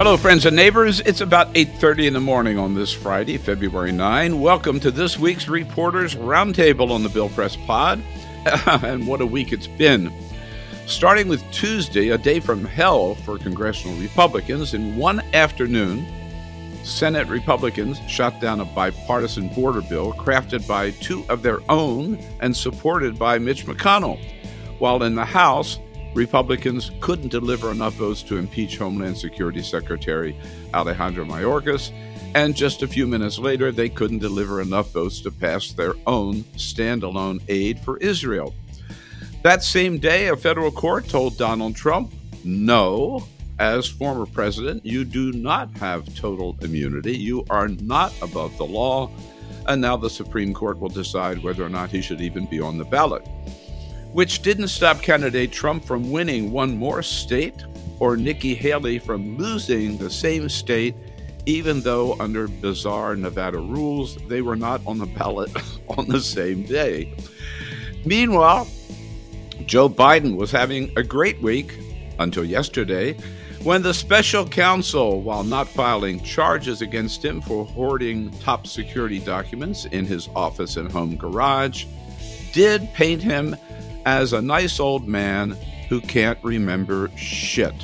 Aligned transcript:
Hello, 0.00 0.16
friends 0.16 0.46
and 0.46 0.56
neighbors. 0.56 1.00
It's 1.00 1.20
about 1.20 1.54
8:30 1.54 2.06
in 2.06 2.14
the 2.14 2.20
morning 2.20 2.56
on 2.56 2.74
this 2.74 2.90
Friday, 2.90 3.36
February 3.36 3.92
9. 3.92 4.40
Welcome 4.40 4.80
to 4.80 4.90
this 4.90 5.18
week's 5.18 5.46
Reporters 5.46 6.14
Roundtable 6.14 6.90
on 6.90 7.02
the 7.02 7.10
Bill 7.10 7.28
Press 7.28 7.54
Pod. 7.66 8.02
and 8.82 9.06
what 9.06 9.20
a 9.20 9.26
week 9.26 9.52
it's 9.52 9.66
been. 9.66 10.10
Starting 10.86 11.28
with 11.28 11.44
Tuesday, 11.52 12.08
a 12.08 12.16
day 12.16 12.40
from 12.40 12.64
hell 12.64 13.14
for 13.14 13.36
congressional 13.36 13.94
Republicans, 13.98 14.72
in 14.72 14.96
one 14.96 15.20
afternoon, 15.34 16.06
Senate 16.82 17.28
Republicans 17.28 18.00
shot 18.08 18.40
down 18.40 18.60
a 18.60 18.64
bipartisan 18.64 19.48
border 19.48 19.82
bill 19.82 20.14
crafted 20.14 20.66
by 20.66 20.92
two 20.92 21.26
of 21.28 21.42
their 21.42 21.58
own 21.68 22.18
and 22.40 22.56
supported 22.56 23.18
by 23.18 23.38
Mitch 23.38 23.66
McConnell, 23.66 24.18
while 24.78 25.02
in 25.02 25.14
the 25.14 25.26
House, 25.26 25.78
Republicans 26.14 26.90
couldn't 27.00 27.28
deliver 27.28 27.70
enough 27.70 27.94
votes 27.94 28.22
to 28.24 28.36
impeach 28.36 28.78
Homeland 28.78 29.16
Security 29.16 29.62
Secretary 29.62 30.36
Alejandro 30.74 31.24
Mayorkas, 31.24 31.92
and 32.34 32.54
just 32.54 32.82
a 32.82 32.88
few 32.88 33.06
minutes 33.06 33.38
later, 33.38 33.72
they 33.72 33.88
couldn't 33.88 34.18
deliver 34.18 34.60
enough 34.60 34.92
votes 34.92 35.20
to 35.20 35.30
pass 35.30 35.72
their 35.72 35.94
own 36.06 36.42
standalone 36.56 37.40
aid 37.48 37.78
for 37.80 37.96
Israel. 37.98 38.54
That 39.42 39.64
same 39.64 39.98
day, 39.98 40.28
a 40.28 40.36
federal 40.36 40.70
court 40.70 41.08
told 41.08 41.38
Donald 41.38 41.74
Trump, 41.74 42.12
no, 42.44 43.26
as 43.58 43.86
former 43.86 44.26
president, 44.26 44.84
you 44.86 45.04
do 45.04 45.32
not 45.32 45.76
have 45.78 46.14
total 46.14 46.56
immunity. 46.62 47.16
You 47.16 47.44
are 47.50 47.68
not 47.68 48.12
above 48.22 48.56
the 48.56 48.64
law. 48.64 49.10
And 49.66 49.80
now 49.82 49.96
the 49.96 50.08
Supreme 50.08 50.54
Court 50.54 50.78
will 50.78 50.88
decide 50.88 51.42
whether 51.42 51.64
or 51.64 51.68
not 51.68 51.90
he 51.90 52.00
should 52.00 52.20
even 52.20 52.46
be 52.46 52.60
on 52.60 52.78
the 52.78 52.84
ballot 52.84 53.28
which 54.12 54.42
didn't 54.42 54.68
stop 54.68 55.02
candidate 55.02 55.52
Trump 55.52 55.84
from 55.84 56.10
winning 56.10 56.50
one 56.50 56.76
more 56.76 57.02
state 57.02 57.64
or 57.98 58.16
Nikki 58.16 58.54
Haley 58.54 58.98
from 58.98 59.36
losing 59.36 59.98
the 59.98 60.10
same 60.10 60.48
state, 60.48 60.94
even 61.46 61.80
though 61.82 62.16
under 62.18 62.48
bizarre 62.48 63.14
Nevada 63.14 63.58
rules, 63.58 64.16
they 64.26 64.42
were 64.42 64.56
not 64.56 64.80
on 64.86 64.98
the 64.98 65.06
ballot 65.06 65.50
on 65.96 66.08
the 66.08 66.20
same 66.20 66.64
day. 66.64 67.14
Meanwhile, 68.04 68.66
Joe 69.66 69.88
Biden 69.88 70.36
was 70.36 70.50
having 70.50 70.90
a 70.96 71.02
great 71.02 71.40
week 71.42 71.78
until 72.18 72.44
yesterday 72.44 73.16
when 73.62 73.82
the 73.82 73.92
special 73.92 74.48
counsel, 74.48 75.20
while 75.20 75.44
not 75.44 75.68
filing 75.68 76.22
charges 76.22 76.80
against 76.80 77.22
him 77.22 77.42
for 77.42 77.66
hoarding 77.66 78.30
top 78.38 78.66
security 78.66 79.18
documents 79.18 79.84
in 79.84 80.06
his 80.06 80.30
office 80.34 80.78
and 80.78 80.90
home 80.90 81.14
garage, 81.14 81.84
did 82.52 82.90
paint 82.94 83.22
him 83.22 83.54
as 84.06 84.32
a 84.32 84.42
nice 84.42 84.80
old 84.80 85.06
man 85.06 85.56
who 85.88 86.00
can't 86.00 86.38
remember 86.42 87.10
shit. 87.16 87.74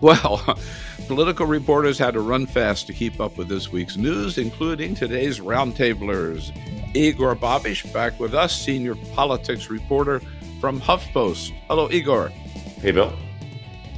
Well, 0.00 0.58
political 1.08 1.46
reporters 1.46 1.98
had 1.98 2.14
to 2.14 2.20
run 2.20 2.46
fast 2.46 2.86
to 2.86 2.92
keep 2.92 3.20
up 3.20 3.36
with 3.36 3.48
this 3.48 3.70
week's 3.70 3.96
news, 3.96 4.38
including 4.38 4.94
today's 4.94 5.40
roundtablers. 5.40 6.52
Igor 6.94 7.36
Bobic 7.36 7.92
back 7.92 8.18
with 8.20 8.34
us, 8.34 8.58
senior 8.58 8.94
politics 9.14 9.70
reporter 9.70 10.20
from 10.60 10.80
HuffPost. 10.80 11.52
Hello, 11.68 11.90
Igor. 11.90 12.28
Hey, 12.28 12.92
Bill. 12.92 13.12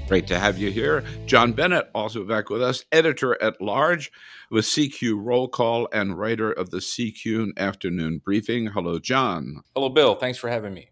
Great 0.09 0.27
to 0.27 0.39
have 0.39 0.59
you 0.59 0.71
here. 0.71 1.03
John 1.25 1.53
Bennett, 1.53 1.89
also 1.95 2.25
back 2.25 2.51
with 2.51 2.63
us, 2.63 2.85
editor 2.93 3.41
at 3.43 3.61
large 3.61 4.13
with 4.51 4.65
CQ 4.67 5.19
Roll 5.25 5.49
Call 5.49 5.89
and 5.93 6.19
writer 6.19 6.53
of 6.53 6.71
the 6.71 6.79
CQ 6.79 7.59
Afternoon 7.59 8.19
Briefing. 8.19 8.67
Hello, 8.67 8.99
John. 8.99 9.63
Hello, 9.75 9.89
Bill. 9.89 10.15
Thanks 10.15 10.39
for 10.39 10.49
having 10.51 10.75
me. 10.75 10.91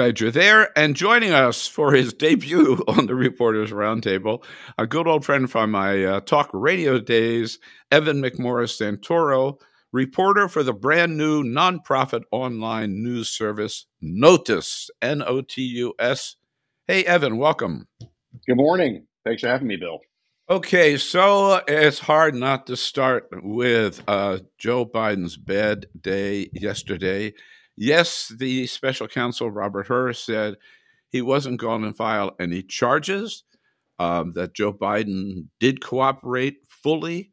Glad 0.00 0.18
you're 0.18 0.30
there. 0.30 0.70
And 0.78 0.96
joining 0.96 1.32
us 1.32 1.68
for 1.68 1.92
his 1.92 2.14
debut 2.14 2.82
on 2.88 3.04
the 3.04 3.14
Reporters 3.14 3.70
Roundtable, 3.70 4.42
a 4.78 4.86
good 4.86 5.06
old 5.06 5.26
friend 5.26 5.50
from 5.50 5.72
my 5.72 6.02
uh, 6.02 6.20
talk 6.20 6.48
radio 6.54 6.98
days, 6.98 7.58
Evan 7.92 8.22
McMorris 8.22 8.80
Santoro, 8.80 9.60
reporter 9.92 10.48
for 10.48 10.62
the 10.62 10.72
brand 10.72 11.18
new 11.18 11.44
nonprofit 11.44 12.22
online 12.30 13.02
news 13.02 13.28
service 13.28 13.84
Notus, 14.00 14.88
N 15.02 15.22
O 15.26 15.42
T 15.42 15.60
U 15.60 15.92
S. 15.98 16.36
Hey, 16.86 17.04
Evan, 17.04 17.36
welcome. 17.36 17.86
Good 18.46 18.56
morning. 18.56 19.06
Thanks 19.26 19.42
for 19.42 19.48
having 19.48 19.68
me, 19.68 19.76
Bill. 19.76 19.98
Okay, 20.48 20.96
so 20.96 21.60
it's 21.68 21.98
hard 21.98 22.34
not 22.34 22.66
to 22.68 22.76
start 22.78 23.28
with 23.42 24.02
uh, 24.08 24.38
Joe 24.56 24.86
Biden's 24.86 25.36
bad 25.36 25.88
day 26.00 26.48
yesterday. 26.54 27.34
Yes, 27.82 28.28
the 28.28 28.66
special 28.66 29.08
counsel, 29.08 29.50
Robert 29.50 29.86
Hur, 29.86 30.12
said 30.12 30.56
he 31.08 31.22
wasn't 31.22 31.58
going 31.58 31.80
to 31.80 31.94
file 31.94 32.36
any 32.38 32.62
charges, 32.62 33.44
um, 33.98 34.34
that 34.34 34.52
Joe 34.52 34.74
Biden 34.74 35.46
did 35.60 35.82
cooperate 35.82 36.58
fully. 36.68 37.30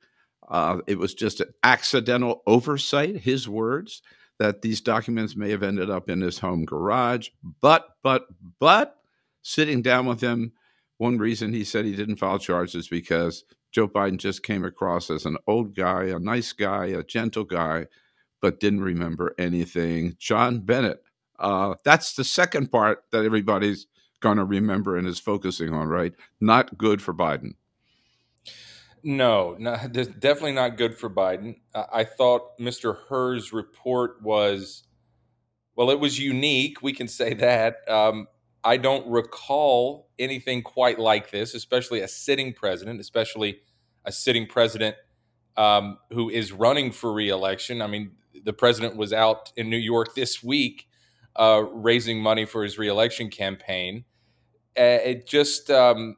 Uh, 0.47 0.77
it 0.87 0.97
was 0.97 1.13
just 1.13 1.41
an 1.41 1.49
accidental 1.63 2.43
oversight, 2.47 3.17
his 3.17 3.49
words, 3.49 4.01
that 4.39 4.61
these 4.61 4.79
documents 4.79 5.35
may 5.35 5.49
have 5.49 5.63
ended 5.63 5.89
up 5.89 6.09
in 6.09 6.21
his 6.21 6.39
home 6.39 6.63
garage. 6.63 7.27
But, 7.61 7.85
but, 8.01 8.27
but, 8.57 8.95
sitting 9.41 9.81
down 9.81 10.05
with 10.05 10.21
him, 10.21 10.53
one 10.97 11.17
reason 11.17 11.51
he 11.51 11.65
said 11.65 11.83
he 11.83 11.93
didn't 11.93 12.19
file 12.19 12.39
charges 12.39 12.87
because 12.87 13.43
Joe 13.73 13.89
Biden 13.89 14.17
just 14.17 14.43
came 14.43 14.63
across 14.63 15.09
as 15.09 15.25
an 15.25 15.35
old 15.45 15.75
guy, 15.75 16.05
a 16.05 16.19
nice 16.19 16.53
guy, 16.53 16.85
a 16.85 17.03
gentle 17.03 17.43
guy 17.43 17.87
but 18.41 18.59
didn't 18.59 18.81
remember 18.81 19.33
anything. 19.37 20.15
John 20.19 20.59
Bennett. 20.59 21.03
Uh, 21.39 21.75
that's 21.83 22.13
the 22.15 22.23
second 22.23 22.71
part 22.71 23.03
that 23.11 23.23
everybody's 23.23 23.87
going 24.19 24.37
to 24.37 24.43
remember 24.43 24.97
and 24.97 25.07
is 25.07 25.19
focusing 25.19 25.73
on, 25.73 25.87
right? 25.87 26.13
Not 26.41 26.77
good 26.77 27.01
for 27.01 27.13
Biden. 27.13 27.53
No, 29.03 29.55
definitely 29.91 30.53
not 30.53 30.77
good 30.77 30.97
for 30.97 31.09
Biden. 31.09 31.57
I 31.73 32.03
thought 32.03 32.57
Mr. 32.59 32.97
Hur's 33.07 33.53
report 33.53 34.21
was, 34.21 34.83
well, 35.75 35.91
it 35.91 35.99
was 35.99 36.19
unique. 36.19 36.81
We 36.81 36.93
can 36.93 37.07
say 37.07 37.33
that. 37.35 37.77
Um, 37.87 38.27
I 38.63 38.77
don't 38.77 39.07
recall 39.07 40.09
anything 40.19 40.61
quite 40.61 40.99
like 40.99 41.31
this, 41.31 41.53
especially 41.53 42.01
a 42.01 42.07
sitting 42.07 42.53
president, 42.53 42.99
especially 42.99 43.59
a 44.03 44.11
sitting 44.11 44.47
president 44.47 44.95
um, 45.55 45.99
who 46.11 46.29
is 46.29 46.51
running 46.51 46.91
for 46.91 47.13
reelection. 47.13 47.81
I 47.81 47.87
mean, 47.87 48.11
the 48.43 48.53
president 48.53 48.95
was 48.95 49.13
out 49.13 49.51
in 49.55 49.69
New 49.69 49.77
York 49.77 50.15
this 50.15 50.43
week 50.43 50.87
uh, 51.35 51.63
raising 51.71 52.21
money 52.21 52.45
for 52.45 52.63
his 52.63 52.77
reelection 52.77 53.29
campaign. 53.29 54.05
Uh, 54.77 54.99
it 55.03 55.27
just 55.27 55.69
um, 55.69 56.15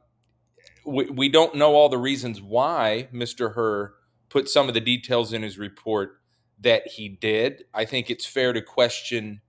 we, 0.84 1.04
we 1.06 1.28
don't 1.28 1.54
know 1.54 1.74
all 1.74 1.88
the 1.88 1.98
reasons 1.98 2.40
why 2.40 3.08
Mr. 3.12 3.54
Hur 3.54 3.94
put 4.28 4.48
some 4.48 4.68
of 4.68 4.74
the 4.74 4.80
details 4.80 5.32
in 5.32 5.42
his 5.42 5.58
report 5.58 6.20
that 6.60 6.86
he 6.86 7.08
did. 7.08 7.64
I 7.72 7.84
think 7.84 8.10
it's 8.10 8.26
fair 8.26 8.52
to 8.52 8.62
question 8.62 9.40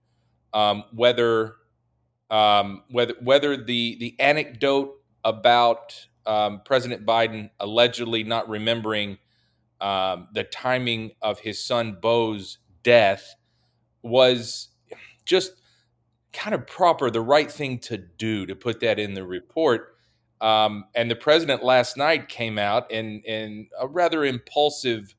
um, 0.52 0.84
whether 0.92 1.56
um, 2.30 2.82
whether 2.90 3.14
whether 3.22 3.56
the 3.56 3.96
the 3.98 4.16
anecdote 4.18 4.94
about 5.24 6.06
um, 6.26 6.62
President 6.64 7.04
Biden 7.04 7.50
allegedly 7.60 8.24
not 8.24 8.48
remembering 8.48 9.18
um, 9.80 10.28
the 10.32 10.44
timing 10.44 11.12
of 11.20 11.40
his 11.40 11.64
son 11.64 11.98
Beau's 12.00 12.58
death 12.82 13.34
was 14.02 14.68
just 15.24 15.52
kind 16.32 16.54
of 16.54 16.66
proper, 16.66 17.10
the 17.10 17.20
right 17.20 17.50
thing 17.50 17.78
to 17.78 17.98
do 17.98 18.46
to 18.46 18.54
put 18.54 18.80
that 18.80 18.98
in 18.98 19.14
the 19.14 19.24
report. 19.24 19.96
Um, 20.40 20.86
and 20.94 21.10
the 21.10 21.16
president 21.16 21.62
last 21.62 21.96
night 21.96 22.28
came 22.28 22.58
out 22.58 22.90
in, 22.90 23.20
in 23.20 23.68
a 23.78 23.86
rather 23.86 24.24
impulsive 24.24 25.14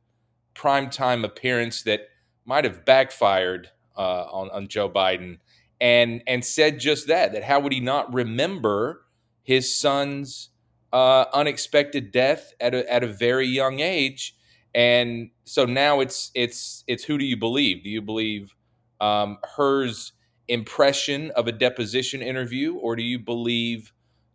primetime 0.53 1.23
appearance 1.23 1.83
that 1.83 2.01
might 2.45 2.65
have 2.65 2.83
backfired 2.83 3.69
uh, 3.97 4.23
on, 4.23 4.49
on 4.51 4.67
Joe 4.67 4.89
Biden 4.89 5.37
and, 5.79 6.23
and 6.27 6.43
said 6.43 6.79
just 6.79 7.07
that, 7.07 7.33
that 7.33 7.43
how 7.43 7.59
would 7.59 7.73
he 7.73 7.79
not 7.79 8.13
remember 8.13 9.05
his 9.43 9.73
son's 9.73 10.49
uh, 10.91 11.25
unexpected 11.33 12.11
death 12.11 12.53
at 12.59 12.73
a, 12.73 12.91
at 12.91 13.03
a 13.03 13.07
very 13.07 13.47
young 13.47 13.79
age? 13.79 14.35
And 14.75 15.29
so 15.45 15.65
now 15.65 15.99
it's 15.99 16.31
it's 16.33 16.83
it's 16.87 17.03
who 17.03 17.17
do 17.17 17.25
you 17.25 17.37
believe? 17.37 17.83
Do 17.83 17.89
you 17.89 18.01
believe 18.01 18.55
um, 18.99 19.37
Hur's 19.55 20.13
impression 20.47 21.31
of 21.31 21.47
a 21.47 21.51
deposition 21.51 22.21
interview, 22.21 22.75
or 22.75 22.95
do 22.95 23.03
you 23.03 23.19
believe, 23.19 23.93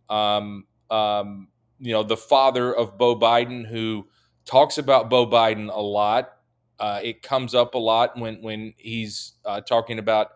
um, 0.09 0.65
um, 0.91 1.49
you 1.81 1.93
know, 1.93 2.03
the 2.03 2.17
father 2.17 2.75
of 2.75 2.97
Beau 2.99 3.19
Biden 3.19 3.67
who 3.67 4.07
talks 4.45 4.79
about 4.79 5.11
Beau 5.11 5.27
Biden 5.27 5.75
a 5.75 5.81
lot? 5.81 6.31
Uh, 6.79 7.01
it 7.03 7.23
comes 7.23 7.55
up 7.55 7.75
a 7.75 7.79
lot 7.79 8.17
when 8.17 8.41
when 8.43 8.75
he's 8.77 9.33
uh, 9.45 9.61
talking 9.61 9.99
about 9.99 10.29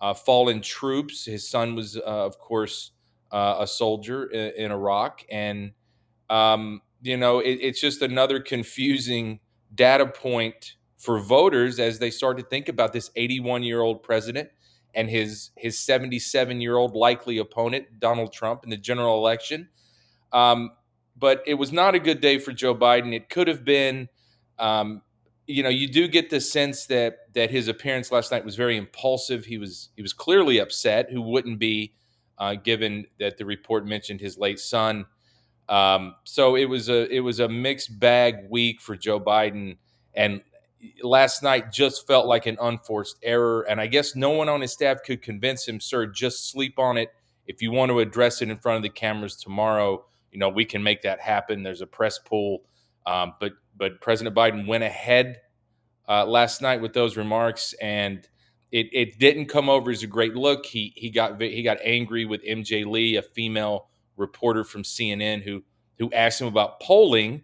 uh, 0.00 0.12
fallen 0.12 0.60
troops. 0.60 1.24
His 1.24 1.48
son 1.48 1.74
was, 1.74 1.96
uh, 1.96 2.00
of 2.02 2.38
course, 2.38 2.90
uh, 3.32 3.56
a 3.60 3.66
soldier 3.66 4.26
in, 4.26 4.64
in 4.66 4.72
Iraq, 4.72 5.24
and 5.30 5.72
um, 6.28 6.82
you 7.00 7.16
know, 7.16 7.38
it, 7.38 7.58
it's 7.62 7.80
just 7.80 8.02
another 8.02 8.40
confusing 8.40 9.40
data 9.74 10.06
point 10.06 10.74
for 10.96 11.18
voters 11.18 11.78
as 11.78 11.98
they 11.98 12.10
start 12.10 12.38
to 12.38 12.44
think 12.44 12.68
about 12.68 12.92
this 12.92 13.10
81 13.16 13.62
year 13.62 13.80
old 13.80 14.02
president 14.02 14.48
and 14.94 15.10
his 15.10 15.50
his 15.56 15.78
77 15.78 16.60
year 16.60 16.76
old 16.76 16.94
likely 16.94 17.38
opponent 17.38 18.00
Donald 18.00 18.32
Trump 18.32 18.64
in 18.64 18.70
the 18.70 18.76
general 18.76 19.18
election. 19.18 19.68
Um, 20.32 20.70
but 21.18 21.42
it 21.46 21.54
was 21.54 21.72
not 21.72 21.94
a 21.94 21.98
good 21.98 22.20
day 22.20 22.38
for 22.38 22.52
Joe 22.52 22.74
Biden. 22.74 23.14
It 23.14 23.28
could 23.28 23.46
have 23.46 23.64
been. 23.64 24.08
Um, 24.58 25.02
you 25.46 25.62
know, 25.62 25.68
you 25.68 25.86
do 25.86 26.08
get 26.08 26.28
the 26.28 26.40
sense 26.40 26.86
that 26.86 27.18
that 27.34 27.50
his 27.50 27.68
appearance 27.68 28.10
last 28.10 28.32
night 28.32 28.44
was 28.44 28.56
very 28.56 28.76
impulsive. 28.76 29.44
He 29.44 29.58
was 29.58 29.90
he 29.94 30.02
was 30.02 30.12
clearly 30.12 30.58
upset. 30.58 31.10
Who 31.10 31.22
wouldn't 31.22 31.58
be, 31.58 31.94
uh, 32.38 32.54
given 32.54 33.06
that 33.20 33.38
the 33.38 33.44
report 33.44 33.86
mentioned 33.86 34.20
his 34.20 34.38
late 34.38 34.58
son. 34.58 35.06
Um, 35.68 36.14
so 36.24 36.56
it 36.56 36.66
was 36.66 36.88
a 36.88 37.12
it 37.12 37.20
was 37.20 37.40
a 37.40 37.48
mixed 37.48 37.98
bag 37.98 38.48
week 38.48 38.80
for 38.80 38.96
Joe 38.96 39.18
Biden, 39.20 39.78
and 40.14 40.42
last 41.02 41.42
night 41.42 41.72
just 41.72 42.06
felt 42.06 42.26
like 42.26 42.46
an 42.46 42.56
unforced 42.60 43.18
error. 43.22 43.62
And 43.62 43.80
I 43.80 43.86
guess 43.86 44.14
no 44.14 44.30
one 44.30 44.48
on 44.48 44.60
his 44.60 44.72
staff 44.72 44.98
could 45.04 45.22
convince 45.22 45.66
him, 45.66 45.80
sir, 45.80 46.06
just 46.06 46.50
sleep 46.50 46.78
on 46.78 46.96
it. 46.96 47.10
If 47.46 47.62
you 47.62 47.72
want 47.72 47.90
to 47.90 48.00
address 48.00 48.42
it 48.42 48.50
in 48.50 48.58
front 48.58 48.76
of 48.76 48.82
the 48.82 48.88
cameras 48.88 49.36
tomorrow, 49.36 50.04
you 50.30 50.38
know 50.38 50.48
we 50.48 50.64
can 50.64 50.82
make 50.82 51.02
that 51.02 51.20
happen. 51.20 51.62
There's 51.62 51.80
a 51.80 51.86
press 51.86 52.18
pool, 52.18 52.62
um, 53.06 53.34
but 53.40 53.52
but 53.76 54.00
President 54.00 54.34
Biden 54.36 54.66
went 54.66 54.84
ahead 54.84 55.40
uh, 56.08 56.24
last 56.26 56.62
night 56.62 56.80
with 56.80 56.92
those 56.92 57.16
remarks, 57.16 57.74
and 57.80 58.26
it, 58.72 58.88
it 58.92 59.18
didn't 59.18 59.46
come 59.46 59.68
over 59.68 59.90
as 59.90 60.02
a 60.02 60.06
great 60.06 60.34
look. 60.34 60.66
He 60.66 60.92
he 60.96 61.10
got 61.10 61.40
he 61.40 61.62
got 61.62 61.78
angry 61.84 62.24
with 62.24 62.42
MJ 62.44 62.86
Lee, 62.86 63.16
a 63.16 63.22
female 63.22 63.88
reporter 64.16 64.64
from 64.64 64.82
CNN 64.82 65.42
who 65.42 65.62
who 65.98 66.10
asked 66.12 66.40
him 66.40 66.46
about 66.46 66.80
polling. 66.80 67.42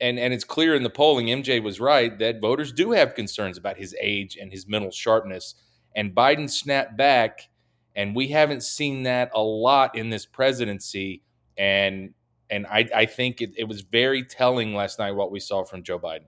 And, 0.00 0.18
and 0.18 0.34
it's 0.34 0.42
clear 0.42 0.74
in 0.74 0.82
the 0.82 0.90
polling, 0.90 1.26
MJ 1.26 1.62
was 1.62 1.78
right 1.78 2.18
that 2.18 2.40
voters 2.40 2.72
do 2.72 2.90
have 2.90 3.14
concerns 3.14 3.56
about 3.56 3.76
his 3.76 3.94
age 4.00 4.36
and 4.36 4.50
his 4.50 4.66
mental 4.66 4.90
sharpness. 4.90 5.54
And 5.94 6.12
Biden 6.12 6.50
snapped 6.50 6.96
back, 6.96 7.48
and 7.94 8.16
we 8.16 8.28
haven't 8.28 8.64
seen 8.64 9.04
that 9.04 9.30
a 9.32 9.42
lot 9.42 9.96
in 9.96 10.10
this 10.10 10.26
presidency. 10.26 11.22
And 11.56 12.14
and 12.50 12.66
I, 12.66 12.88
I 12.94 13.06
think 13.06 13.40
it, 13.40 13.52
it 13.56 13.64
was 13.64 13.82
very 13.82 14.24
telling 14.24 14.74
last 14.74 14.98
night 14.98 15.12
what 15.12 15.30
we 15.30 15.40
saw 15.40 15.64
from 15.64 15.82
Joe 15.82 15.98
Biden. 15.98 16.26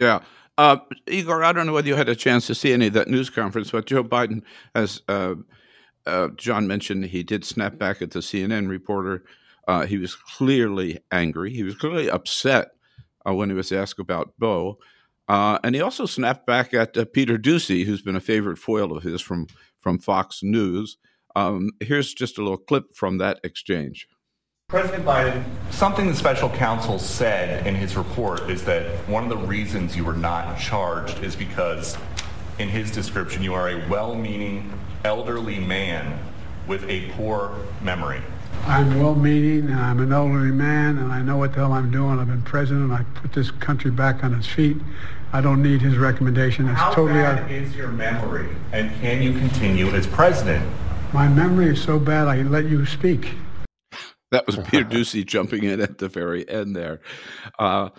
Yeah. 0.00 0.20
Uh, 0.58 0.78
Igor, 1.06 1.44
I 1.44 1.52
don't 1.52 1.66
know 1.66 1.72
whether 1.72 1.88
you 1.88 1.94
had 1.94 2.08
a 2.08 2.16
chance 2.16 2.46
to 2.48 2.54
see 2.54 2.72
any 2.72 2.88
of 2.88 2.94
that 2.94 3.08
news 3.08 3.30
conference, 3.30 3.70
but 3.70 3.86
Joe 3.86 4.02
Biden, 4.02 4.42
has 4.74 5.00
uh, 5.08 5.34
uh, 6.06 6.28
John 6.36 6.66
mentioned, 6.66 7.06
he 7.06 7.22
did 7.22 7.44
snap 7.44 7.78
back 7.78 8.02
at 8.02 8.10
the 8.10 8.20
CNN 8.20 8.68
reporter. 8.68 9.24
Uh, 9.68 9.86
he 9.86 9.98
was 9.98 10.14
clearly 10.14 10.98
angry. 11.12 11.52
He 11.52 11.62
was 11.62 11.74
clearly 11.74 12.10
upset 12.10 12.70
uh, 13.26 13.34
when 13.34 13.50
he 13.50 13.54
was 13.54 13.72
asked 13.72 14.00
about 14.00 14.32
Beau. 14.38 14.78
Uh, 15.28 15.58
and 15.62 15.74
he 15.74 15.80
also 15.80 16.06
snapped 16.06 16.46
back 16.46 16.74
at 16.74 16.96
uh, 16.96 17.04
Peter 17.04 17.38
Doocy, 17.38 17.84
who's 17.84 18.02
been 18.02 18.16
a 18.16 18.20
favorite 18.20 18.58
foil 18.58 18.96
of 18.96 19.04
his 19.04 19.20
from, 19.20 19.46
from 19.78 19.98
Fox 19.98 20.40
News. 20.42 20.96
Um, 21.36 21.70
here's 21.78 22.12
just 22.12 22.38
a 22.38 22.42
little 22.42 22.58
clip 22.58 22.96
from 22.96 23.18
that 23.18 23.38
exchange. 23.44 24.08
President 24.68 25.04
Biden, 25.04 25.44
something 25.70 26.06
the 26.06 26.14
special 26.14 26.48
counsel 26.50 26.98
said 26.98 27.66
in 27.66 27.74
his 27.74 27.96
report 27.96 28.48
is 28.50 28.64
that 28.64 28.86
one 29.08 29.24
of 29.24 29.28
the 29.28 29.36
reasons 29.36 29.96
you 29.96 30.04
were 30.04 30.16
not 30.16 30.58
charged 30.58 31.22
is 31.24 31.34
because, 31.34 31.98
in 32.58 32.68
his 32.68 32.90
description, 32.90 33.42
you 33.42 33.52
are 33.52 33.68
a 33.68 33.88
well 33.88 34.14
meaning 34.14 34.72
elderly 35.04 35.58
man 35.58 36.18
with 36.66 36.84
a 36.88 37.10
poor 37.12 37.56
memory. 37.82 38.22
I'm 38.66 39.00
well-meaning, 39.00 39.70
and 39.70 39.80
I'm 39.80 40.00
an 40.00 40.12
elderly 40.12 40.52
man, 40.52 40.98
and 40.98 41.12
I 41.12 41.22
know 41.22 41.38
what 41.38 41.52
the 41.52 41.60
hell 41.60 41.72
I'm 41.72 41.90
doing. 41.90 42.18
I've 42.18 42.28
been 42.28 42.42
president. 42.42 42.92
I 42.92 43.04
put 43.14 43.32
this 43.32 43.50
country 43.50 43.90
back 43.90 44.22
on 44.22 44.34
its 44.34 44.46
feet. 44.46 44.76
I 45.32 45.40
don't 45.40 45.62
need 45.62 45.80
his 45.80 45.96
recommendation. 45.96 46.68
It's 46.68 46.78
How 46.78 46.92
totally 46.92 47.20
bad 47.20 47.44
out. 47.44 47.50
is 47.50 47.74
your 47.74 47.88
memory, 47.88 48.48
and 48.72 48.90
can 49.00 49.22
you 49.22 49.32
continue 49.32 49.88
as 49.88 50.06
president? 50.06 50.68
My 51.12 51.26
memory 51.28 51.70
is 51.70 51.82
so 51.82 51.98
bad. 51.98 52.28
I 52.28 52.42
let 52.42 52.66
you 52.66 52.84
speak. 52.86 53.32
That 54.30 54.46
was 54.46 54.56
Peter 54.56 54.84
Doocy 54.84 55.24
jumping 55.26 55.64
in 55.64 55.80
at 55.80 55.98
the 55.98 56.08
very 56.08 56.48
end 56.48 56.76
there. 56.76 57.00
Uh, 57.58 57.90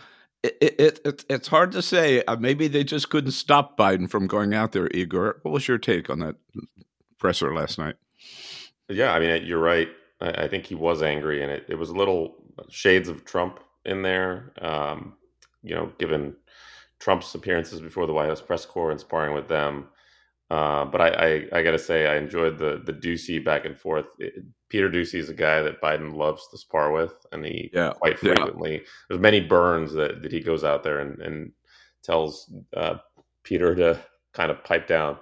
it, 0.44 0.57
it, 0.62 1.00
it, 1.06 1.25
it's 1.30 1.48
hard 1.48 1.71
to 1.74 1.81
say. 1.81 2.24
Uh, 2.24 2.36
maybe 2.38 2.68
they 2.68 2.83
just 2.83 3.09
couldn't 3.09 3.31
stop 3.31 3.77
Biden 3.77 4.09
from 4.09 4.27
going 4.27 4.53
out 4.53 4.71
there, 4.71 4.88
Igor. 4.89 5.39
What 5.42 5.51
was 5.51 5.68
your 5.68 5.77
take 5.77 6.09
on 6.09 6.19
that 6.19 6.36
presser 7.21 7.53
last 7.53 7.77
night? 7.77 7.95
Yeah, 8.89 9.13
I 9.13 9.19
mean, 9.19 9.45
you're 9.45 9.59
right. 9.59 9.88
I, 10.19 10.31
I 10.31 10.47
think 10.50 10.65
he 10.65 10.75
was 10.75 11.01
angry, 11.01 11.41
and 11.44 11.51
it, 11.51 11.65
it 11.69 11.75
was 11.75 11.89
a 11.89 11.95
little 11.95 12.35
shades 12.69 13.07
of 13.07 13.23
Trump 13.23 13.62
in 13.85 14.01
there. 14.01 14.51
Um, 14.59 15.13
you 15.63 15.75
know, 15.75 15.94
given 16.00 16.35
Trump's 17.00 17.33
appearances 17.33 17.79
before 17.79 18.07
the 18.07 18.13
White 18.13 18.27
House 18.27 18.41
press 18.41 18.65
corps 18.65 18.91
and 18.91 19.00
sparring 19.00 19.33
with 19.33 19.47
them. 19.47 19.88
Uh, 20.50 20.83
but 20.83 21.00
I, 21.00 21.07
I, 21.09 21.59
I 21.59 21.63
got 21.63 21.71
to 21.71 21.79
say, 21.79 22.07
I 22.07 22.18
enjoyed 22.18 22.57
the 22.57 22.81
the 22.83 22.91
Doocy 22.91 23.44
back 23.44 23.63
and 23.65 23.77
forth. 23.77 24.07
It, 24.19 24.44
Peter 24.67 24.89
Doocy 24.89 25.19
is 25.19 25.29
a 25.29 25.33
guy 25.33 25.62
that 25.62 25.81
Biden 25.81 26.15
loves 26.15 26.47
to 26.50 26.57
spar 26.57 26.91
with, 26.91 27.13
and 27.31 27.45
he 27.45 27.69
yeah, 27.74 27.94
quite 27.94 28.19
frequently. 28.19 28.74
Yeah. 28.74 28.79
There's 29.07 29.21
many 29.21 29.39
burns 29.39 29.94
that, 29.94 30.21
that 30.24 30.31
he 30.31 30.41
goes 30.41 30.63
out 30.63 30.83
there 30.83 31.00
and, 31.00 31.21
and 31.21 31.51
tells 32.03 32.51
uh, 32.75 32.95
Peter 33.44 33.75
to 33.75 34.00
kind 34.33 34.50
of 34.50 34.63
pipe 34.63 34.88
down. 34.88 35.17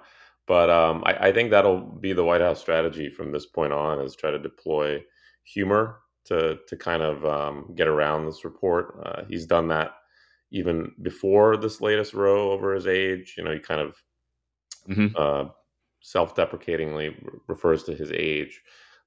But 0.46 0.70
um, 0.70 1.02
I, 1.06 1.28
I, 1.28 1.32
think 1.32 1.50
that'll 1.50 1.80
be 1.80 2.12
the 2.12 2.24
White 2.24 2.40
House 2.40 2.60
strategy 2.60 3.08
from 3.08 3.30
this 3.30 3.46
point 3.46 3.72
on: 3.72 4.00
is 4.00 4.16
try 4.16 4.30
to 4.30 4.38
deploy 4.38 5.00
humor 5.44 6.00
to 6.26 6.58
to 6.66 6.76
kind 6.76 7.02
of 7.02 7.24
um, 7.24 7.72
get 7.76 7.86
around 7.86 8.26
this 8.26 8.44
report. 8.44 9.00
Uh, 9.04 9.22
he's 9.28 9.46
done 9.46 9.68
that 9.68 9.92
even 10.52 10.92
before 11.02 11.56
this 11.56 11.80
latest 11.80 12.14
row 12.14 12.50
over 12.50 12.74
his 12.74 12.86
age. 12.86 13.34
You 13.36 13.44
know, 13.44 13.52
he 13.52 13.60
kind 13.60 13.80
of 13.80 13.96
mm-hmm. 14.88 15.14
uh, 15.16 15.50
self-deprecatingly 16.02 17.16
refers 17.46 17.84
to 17.84 17.94
his 17.94 18.10
age. 18.12 18.60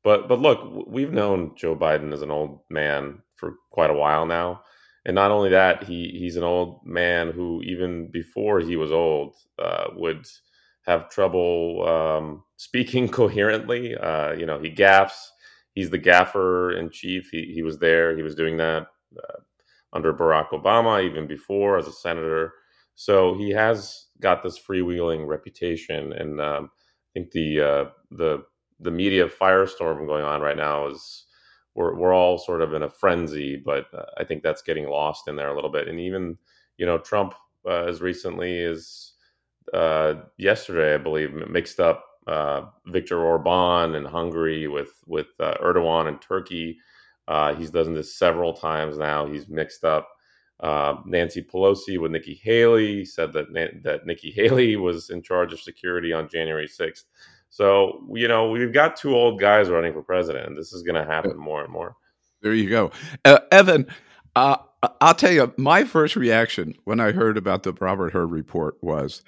But 0.04 0.28
but 0.28 0.40
look, 0.40 0.88
we've 0.88 1.14
known 1.14 1.56
Joe 1.56 1.76
Biden 1.76 2.14
as 2.14 2.22
an 2.22 2.32
old 2.32 2.60
man 2.70 3.22
for 3.36 3.56
quite 3.72 3.90
a 3.90 3.96
while 3.96 4.26
now. 4.26 4.62
And 5.06 5.16
not 5.16 5.32
only 5.32 5.50
that, 5.50 5.84
he 5.84 6.16
he's 6.18 6.38
an 6.38 6.44
old 6.44 6.86
man 6.86 7.32
who 7.32 7.62
even 7.64 8.10
before 8.12 8.60
he 8.60 8.76
was 8.76 8.92
old 8.92 9.36
uh, 9.60 9.88
would 9.96 10.26
have 10.86 11.10
trouble 11.10 11.88
um, 11.88 12.44
speaking 12.58 13.08
coherently. 13.20 13.96
Uh, 13.96 14.34
you 14.34 14.46
know, 14.46 14.60
he 14.60 14.70
gaffs. 14.70 15.32
He's 15.74 15.90
the 15.90 15.98
gaffer 15.98 16.78
in 16.78 16.90
chief. 16.90 17.30
He 17.32 17.52
he 17.54 17.64
was 17.64 17.80
there. 17.80 18.16
He 18.16 18.22
was 18.22 18.36
doing 18.36 18.58
that 18.58 18.88
uh, 19.18 19.40
under 19.94 20.14
Barack 20.14 20.50
Obama, 20.50 21.04
even 21.04 21.28
before 21.28 21.78
as 21.78 21.88
a 21.88 21.92
senator. 21.92 22.54
So 22.96 23.36
he 23.36 23.50
has 23.52 24.08
got 24.20 24.44
this 24.44 24.60
freewheeling 24.60 25.28
reputation, 25.28 26.14
and 26.14 26.40
um, 26.40 26.70
I 26.76 27.20
think 27.20 27.32
the 27.32 27.62
uh, 27.62 27.86
the 28.12 28.44
the 28.80 28.92
media 28.92 29.28
firestorm 29.28 30.06
going 30.06 30.24
on 30.24 30.42
right 30.42 30.58
now 30.58 30.88
is 30.88 31.26
we're 31.76 31.96
we're 31.96 32.14
all 32.14 32.38
sort 32.38 32.62
of 32.62 32.74
in 32.74 32.84
a 32.84 32.90
frenzy, 32.90 33.58
but 33.58 33.86
uh, 33.94 34.06
I 34.18 34.24
think 34.24 34.44
that's 34.44 34.62
getting 34.62 34.88
lost 34.88 35.28
in 35.28 35.36
there 35.36 35.50
a 35.50 35.56
little 35.56 35.72
bit. 35.72 35.88
And 35.88 36.00
even 36.00 36.38
you 36.78 36.86
know 36.86 37.00
Trump 37.00 37.34
uh, 37.66 37.86
as 37.86 38.02
recently 38.02 38.64
as 38.64 39.13
uh, 39.74 40.16
yesterday, 40.38 40.96
I 40.96 40.98
believe, 40.98 41.34
mixed 41.50 41.80
up 41.80 42.06
uh, 42.28 42.66
Viktor 42.88 43.20
Orban 43.20 43.96
in 43.96 44.06
Hungary 44.06 44.68
with 44.68 44.94
with 45.06 45.28
uh, 45.40 45.56
Erdogan 45.62 46.08
in 46.08 46.20
Turkey. 46.20 46.78
Uh, 47.28 47.54
he's 47.56 47.72
done 47.72 47.94
this 47.94 48.18
several 48.18 48.54
times 48.54 48.98
now. 48.98 49.26
He's 49.26 49.48
mixed 49.48 49.84
up 49.84 50.10
uh, 50.60 50.96
Nancy 51.06 51.42
Pelosi 51.42 52.00
with 52.00 52.12
Nikki 52.12 52.40
Haley. 52.44 53.00
He 53.00 53.06
said 53.06 53.34
that 53.34 53.54
that 53.84 54.06
Nikki 54.06 54.32
Haley 54.32 54.76
was 54.78 55.10
in 55.10 55.22
charge 55.22 55.54
of 55.54 55.60
security 55.60 56.14
on 56.14 56.30
January 56.30 56.68
sixth. 56.68 57.06
So 57.50 58.08
you 58.14 58.28
know 58.28 58.50
we've 58.50 58.74
got 58.74 58.96
two 58.96 59.16
old 59.16 59.40
guys 59.40 59.70
running 59.70 59.94
for 59.94 60.02
president. 60.02 60.56
This 60.56 60.74
is 60.74 60.84
going 60.84 60.96
to 60.96 61.10
happen 61.10 61.38
more 61.38 61.64
and 61.64 61.72
more. 61.72 61.96
There 62.42 62.54
you 62.54 62.70
go, 62.70 62.92
uh, 63.26 63.40
Evan. 63.52 63.88
I'll 64.36 65.14
tell 65.16 65.32
you, 65.32 65.54
my 65.58 65.84
first 65.84 66.16
reaction 66.16 66.76
when 66.84 67.00
I 67.00 67.12
heard 67.12 67.38
about 67.38 67.64
the 67.64 67.74
Robert 67.74 68.12
Hur 68.14 68.26
report 68.26 68.78
was, 68.82 69.22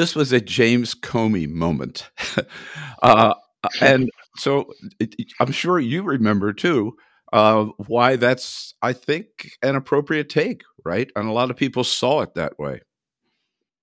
this 0.00 0.16
was 0.16 0.32
a 0.32 0.40
James 0.40 0.94
Comey 0.94 1.46
moment. 1.46 2.10
uh, 3.02 3.34
and 3.82 4.08
so 4.36 4.72
it, 4.98 5.14
I'm 5.38 5.52
sure 5.52 5.78
you 5.78 6.02
remember 6.02 6.54
too 6.54 6.96
uh, 7.34 7.66
why 7.86 8.16
that's, 8.16 8.72
I 8.80 8.94
think, 8.94 9.26
an 9.62 9.76
appropriate 9.76 10.30
take, 10.30 10.62
right? 10.86 11.10
And 11.14 11.28
a 11.28 11.32
lot 11.32 11.50
of 11.50 11.56
people 11.56 11.84
saw 11.84 12.22
it 12.22 12.34
that 12.34 12.58
way. 12.58 12.80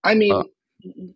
I 0.03 0.15
mean, 0.15 0.33
uh, 0.33 0.43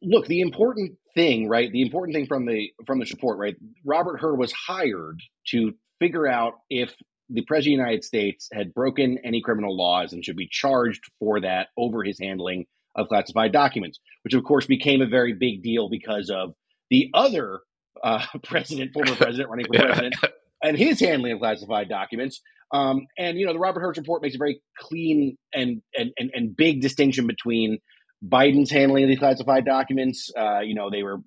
look, 0.04 0.28
the 0.28 0.42
important 0.42 0.98
thing, 1.16 1.50
right? 1.50 1.72
The 1.72 1.82
important 1.82 2.16
thing 2.16 2.28
from 2.28 2.46
the 2.46 2.72
from 2.86 3.00
this 3.00 3.12
report, 3.12 3.40
right? 3.40 3.56
Robert 3.84 4.20
Hur 4.20 4.36
was 4.36 4.52
hired 4.52 5.20
to 5.48 5.74
figure 6.00 6.28
out 6.28 6.54
if 6.70 6.96
the 7.30 7.44
president 7.46 7.80
of 7.80 7.86
the 7.86 7.90
United 7.90 8.04
States 8.04 8.50
had 8.54 8.72
broken 8.76 9.18
any 9.24 9.42
criminal 9.42 9.76
laws 9.76 10.14
and 10.14 10.24
should 10.24 10.36
be 10.36 10.48
charged 10.52 11.10
for 11.18 11.40
that 11.40 11.70
over 11.76 12.04
his 12.04 12.20
handling 12.20 12.68
of 12.96 13.08
classified 13.08 13.52
documents, 13.52 14.00
which 14.24 14.34
of 14.34 14.44
course 14.44 14.66
became 14.66 15.02
a 15.02 15.08
very 15.08 15.34
big 15.34 15.64
deal 15.64 15.90
because 15.90 16.30
of 16.30 16.54
the 16.90 17.10
other 17.14 17.62
uh, 18.04 18.26
president, 18.44 18.94
former 18.94 19.16
president 19.16 19.50
running 19.50 19.66
for 19.66 19.80
president, 19.80 20.16
and 20.64 20.78
his 20.78 21.00
handling 21.00 21.34
of 21.34 21.40
classified 21.40 21.90
documents. 21.90 22.42
Um, 22.74 23.08
and 23.18 23.38
you 23.38 23.46
know, 23.46 23.54
the 23.54 23.60
Robert 23.60 23.82
Hur 23.82 23.94
report 23.94 24.22
makes 24.22 24.36
a 24.36 24.38
very 24.38 24.62
clean 24.80 25.38
and 25.54 25.82
and 25.98 26.12
and, 26.18 26.32
and 26.34 26.56
big 26.56 26.82
distinction 26.82 27.28
between 27.28 27.80
Biden's 28.26 28.72
handling 28.72 29.04
of 29.04 29.10
these 29.10 29.20
classified 29.20 29.66
documents. 29.66 30.32
Uh, 30.38 30.60
you 30.60 30.76
know, 30.76 30.90
they 30.90 31.04
were 31.04 31.18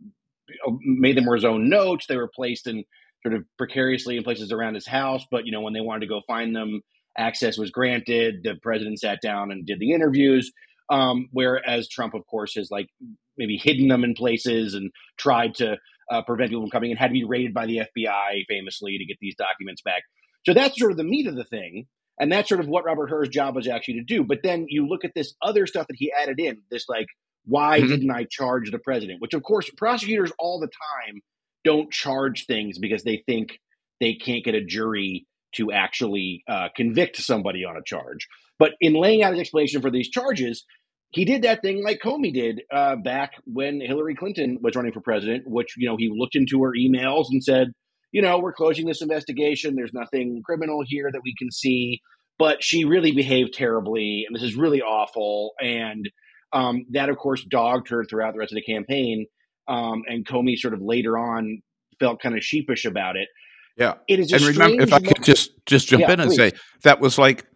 made 0.81 1.17
them 1.17 1.27
were 1.27 1.35
his 1.35 1.45
own 1.45 1.69
notes. 1.69 2.07
They 2.07 2.17
were 2.17 2.31
placed 2.35 2.67
in 2.67 2.85
sort 3.23 3.35
of 3.35 3.45
precariously 3.59 4.17
in 4.17 4.25
places 4.25 4.53
around 4.53 4.75
his 4.75 4.87
house. 4.87 5.25
But 5.31 5.47
you 5.47 5.53
know, 5.53 5.61
when 5.61 5.73
they 5.73 5.81
wanted 5.81 6.01
to 6.01 6.07
go 6.07 6.23
find 6.27 6.55
them, 6.55 6.81
access 7.17 7.59
was 7.59 7.71
granted. 7.71 8.37
The 8.43 8.55
president 8.63 9.01
sat 9.01 9.21
down 9.23 9.51
and 9.51 9.67
did 9.67 9.81
the 9.81 9.93
interviews. 9.93 10.51
Um, 10.91 11.29
whereas 11.33 11.89
Trump, 11.89 12.15
of 12.15 12.27
course, 12.27 12.55
has 12.55 12.71
like 12.71 12.89
maybe 13.37 13.57
hidden 13.57 13.89
them 13.89 14.05
in 14.05 14.15
places 14.15 14.75
and 14.75 14.91
tried 15.19 15.55
to 15.57 15.77
uh, 16.11 16.23
prevent 16.23 16.51
people 16.51 16.63
from 16.63 16.71
coming 16.71 16.91
and 16.91 16.99
had 16.99 17.09
to 17.09 17.15
be 17.15 17.25
raided 17.25 17.55
by 17.55 17.67
the 17.67 17.79
FBI 17.79 18.45
famously 18.49 18.99
to 18.99 19.05
get 19.05 19.17
these 19.21 19.35
documents 19.37 19.83
back. 19.83 20.03
So 20.45 20.53
that's 20.53 20.79
sort 20.79 20.91
of 20.91 20.99
the 20.99 21.05
meat 21.05 21.27
of 21.27 21.37
the 21.37 21.45
thing. 21.45 21.87
And 22.21 22.31
that's 22.31 22.49
sort 22.49 22.61
of 22.61 22.69
what 22.69 22.85
Robert 22.85 23.11
Hur's 23.11 23.29
job 23.29 23.57
was 23.57 23.67
actually 23.67 23.95
to 23.95 24.05
do. 24.05 24.23
But 24.23 24.39
then 24.43 24.67
you 24.69 24.87
look 24.87 25.05
at 25.05 25.13
this 25.15 25.35
other 25.43 25.67
stuff 25.67 25.89
that 25.89 25.97
he 25.99 26.13
added 26.13 26.39
in, 26.39 26.59
this 26.71 26.89
like, 26.89 27.07
why 27.45 27.81
mm-hmm. 27.81 27.89
didn't 27.89 28.11
I 28.11 28.27
charge 28.31 28.71
the 28.71 28.79
president? 28.79 29.21
Which, 29.21 29.35
of 29.35 29.43
course, 29.43 29.69
prosecutors 29.77 30.33
all 30.39 30.61
the 30.61 30.69
time 30.69 31.21
don't 31.65 31.91
charge 31.91 32.47
things 32.47 32.79
because 32.79 33.03
they 33.03 33.23
think 33.27 33.59
they 34.01 34.15
can't 34.15 34.45
get 34.45 34.55
a 34.55 34.65
jury 34.65 35.27
to 35.57 35.73
actually 35.73 36.43
uh, 36.49 36.69
convict 36.77 37.17
somebody 37.17 37.65
on 37.65 37.77
a 37.77 37.83
charge. 37.85 38.29
But 38.59 38.73
in 38.81 38.95
laying 38.95 39.23
out 39.23 39.33
his 39.33 39.41
explanation 39.41 39.83
for 39.83 39.91
these 39.91 40.09
charges, 40.09 40.65
he 41.11 41.25
did 41.25 41.43
that 41.43 41.63
thing 41.63 41.85
like 41.85 42.01
Comey 42.05 42.33
did 42.33 42.63
uh, 42.73 42.97
back 42.97 43.33
when 43.45 43.81
Hillary 43.81 44.17
Clinton 44.17 44.59
was 44.61 44.75
running 44.75 44.93
for 44.93 45.01
president, 45.01 45.45
which 45.47 45.75
you 45.77 45.89
know 45.89 45.97
he 45.97 46.11
looked 46.13 46.35
into 46.37 46.63
her 46.63 46.73
emails 46.73 47.27
and 47.31 47.43
said, 47.43 47.69
you 48.13 48.23
know, 48.23 48.39
we're 48.39 48.53
closing 48.53 48.87
this 48.87 49.03
investigation. 49.03 49.75
There's 49.75 49.93
nothing 49.93 50.43
criminal 50.45 50.83
here 50.87 51.11
that 51.13 51.23
we 51.25 51.35
can 51.37 51.51
see, 51.51 52.01
but 52.39 52.63
she 52.63 52.85
really 52.85 53.13
behaved 53.13 53.55
terribly, 53.55 54.25
and 54.27 54.35
this 54.35 54.43
is 54.43 54.57
really 54.57 54.83
awful. 54.83 55.53
And 55.61 56.09
um, 56.53 56.87
that, 56.93 57.09
of 57.09 57.17
course, 57.17 57.45
dogged 57.45 57.91
her 57.91 58.05
throughout 58.05 58.35
the 58.35 58.39
rest 58.39 58.53
of 58.53 58.57
the 58.57 58.73
campaign. 58.73 59.27
Um, 59.67 60.03
and 60.07 60.27
Comey 60.27 60.57
sort 60.57 60.75
of 60.75 60.81
later 60.81 61.19
on 61.19 61.63
felt 61.99 62.21
kind 62.21 62.37
of 62.37 62.45
sheepish 62.45 62.85
about 62.85 63.17
it. 63.17 63.29
Yeah, 63.77 63.95
it 64.07 64.21
is. 64.21 64.33
and 64.33 64.43
remember, 64.43 64.83
if 64.83 64.93
I 64.93 65.01
could 65.01 65.23
just 65.23 65.53
just 65.67 65.89
jump 65.89 66.03
yeah, 66.03 66.13
in 66.13 66.21
and 66.21 66.29
please. 66.29 66.37
say 66.37 66.53
that 66.83 67.01
was 67.01 67.19
like 67.19 67.47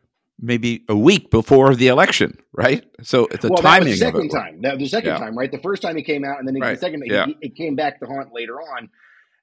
maybe 0.40 0.84
a 0.88 0.96
week 0.96 1.30
before 1.30 1.74
the 1.74 1.88
election, 1.88 2.38
right? 2.52 2.84
So 3.02 3.28
the 3.30 3.48
well, 3.48 3.62
timing. 3.62 3.90
That 3.90 3.98
second 3.98 4.30
time. 4.30 4.62
That 4.62 4.74
was 4.74 4.84
the 4.84 4.88
second 4.88 5.10
yeah. 5.10 5.18
time, 5.18 5.36
right? 5.36 5.50
The 5.50 5.60
first 5.60 5.82
time 5.82 5.96
he 5.96 6.02
came 6.02 6.24
out, 6.24 6.38
and 6.38 6.46
then 6.46 6.58
right. 6.60 6.74
the 6.74 6.80
second 6.80 7.02
yeah. 7.06 7.26
it, 7.28 7.36
it 7.40 7.54
came 7.54 7.76
back 7.76 8.00
to 8.00 8.06
haunt 8.06 8.32
later 8.32 8.60
on. 8.60 8.88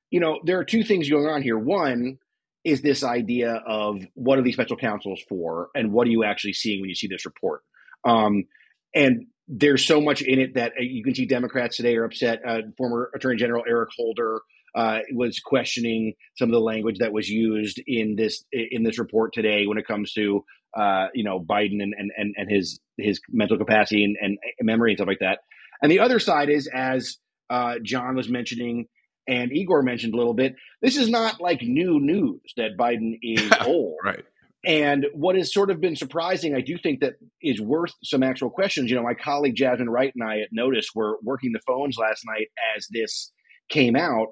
You 0.10 0.20
know, 0.20 0.40
there 0.44 0.60
are 0.60 0.66
two 0.66 0.84
things 0.84 1.10
going 1.10 1.28
on 1.28 1.42
here. 1.42 1.58
One 1.58 2.20
is 2.64 2.82
this 2.82 3.04
idea 3.04 3.62
of 3.66 4.02
what 4.16 4.40
are 4.40 4.42
these 4.42 4.56
special 4.56 4.78
counsels 4.78 5.22
for, 5.30 5.70
and 5.76 5.92
what 5.92 6.08
are 6.08 6.12
you 6.12 6.24
actually 6.24 6.54
seeing 6.54 6.82
when 6.82 6.90
you 6.90 6.96
see 6.96 7.08
this 7.08 7.26
report? 7.26 7.62
Um, 8.04 8.46
and 8.94 9.28
there's 9.48 9.86
so 9.86 10.02
much 10.02 10.22
in 10.22 10.40
it 10.40 10.56
that 10.56 10.72
uh, 10.72 10.82
you 10.82 11.04
can 11.04 11.14
see 11.14 11.26
Democrats 11.26 11.78
today 11.78 11.96
are 11.98 12.06
upset. 12.06 12.40
Uh, 12.46 12.62
former 12.78 13.12
Attorney 13.14 13.38
General 13.38 13.64
Eric 13.68 13.90
Holder 13.96 14.42
uh, 14.76 15.00
was 15.14 15.40
questioning 15.40 16.14
some 16.38 16.50
of 16.50 16.54
the 16.54 16.60
language 16.60 16.98
that 17.00 17.14
was 17.14 17.30
used 17.30 17.82
in 17.88 18.16
this 18.16 18.44
in 18.52 18.84
this 18.84 19.00
report 19.00 19.34
today 19.34 19.66
when 19.68 19.78
it 19.78 19.88
comes 19.88 20.14
to 20.14 20.44
uh, 20.78 21.08
you 21.14 21.24
know 21.24 21.40
Biden 21.40 21.82
and, 21.82 21.94
and 21.96 22.34
and 22.36 22.52
his 22.52 22.80
his 22.98 23.20
mental 23.30 23.58
capacity 23.58 24.04
and, 24.04 24.18
and 24.22 24.38
memory 24.62 24.92
and 24.92 24.98
stuff 24.98 25.08
like 25.08 25.20
that. 25.20 25.40
And 25.82 25.92
the 25.92 26.00
other 26.00 26.20
side 26.20 26.50
is, 26.50 26.70
as 26.74 27.18
uh, 27.50 27.76
John 27.84 28.16
was 28.16 28.30
mentioning 28.30 28.88
and 29.28 29.52
Igor 29.52 29.82
mentioned 29.82 30.14
a 30.14 30.18
little 30.18 30.34
bit, 30.34 30.56
this 30.82 30.98
is 30.98 31.10
not 31.10 31.42
like 31.42 31.62
new 31.62 32.00
news 32.00 32.42
that 32.58 32.78
Biden 32.78 33.18
is 33.22 33.52
old. 33.66 33.96
right. 34.04 34.24
And 34.66 35.06
what 35.14 35.36
has 35.36 35.54
sort 35.54 35.70
of 35.70 35.80
been 35.80 35.96
surprising, 35.96 36.56
I 36.56 36.62
do 36.62 36.76
think 36.78 37.02
that 37.02 37.14
is 37.40 37.62
worth 37.62 37.92
some 38.04 38.24
actual 38.24 38.50
questions. 38.50 38.90
You 38.90 38.96
know, 38.96 39.04
my 39.04 39.14
colleague 39.14 39.56
Jasmine 39.56 39.90
Wright 39.90 40.12
and 40.16 40.28
I 40.28 40.40
at 40.40 40.50
Notus 40.52 40.88
were 40.96 41.18
working 41.22 41.52
the 41.52 41.60
phones 41.68 41.98
last 41.98 42.24
night 42.26 42.48
as 42.76 42.88
this 42.90 43.32
came 43.70 43.96
out. 43.96 44.30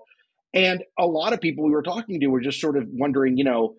And 0.53 0.83
a 1.00 1.05
lot 1.05 1.33
of 1.33 1.41
people 1.41 1.65
we 1.65 1.72
were 1.72 1.83
talking 1.83 2.19
to 2.19 2.27
were 2.27 2.41
just 2.41 2.62
sort 2.62 2.77
of 2.77 2.86
wondering, 2.91 3.38
you 3.38 3.43
know, 3.43 3.75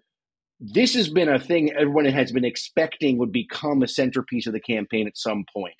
this 0.61 0.95
has 0.95 1.09
been 1.09 1.29
a 1.29 1.39
thing 1.39 1.73
everyone 1.73 2.05
has 2.07 2.33
been 2.33 2.45
expecting 2.45 3.19
would 3.19 3.33
become 3.33 3.83
a 3.83 3.89
centerpiece 3.89 4.47
of 4.47 4.53
the 4.53 4.61
campaign 4.61 5.07
at 5.07 5.17
some 5.17 5.45
point. 5.53 5.75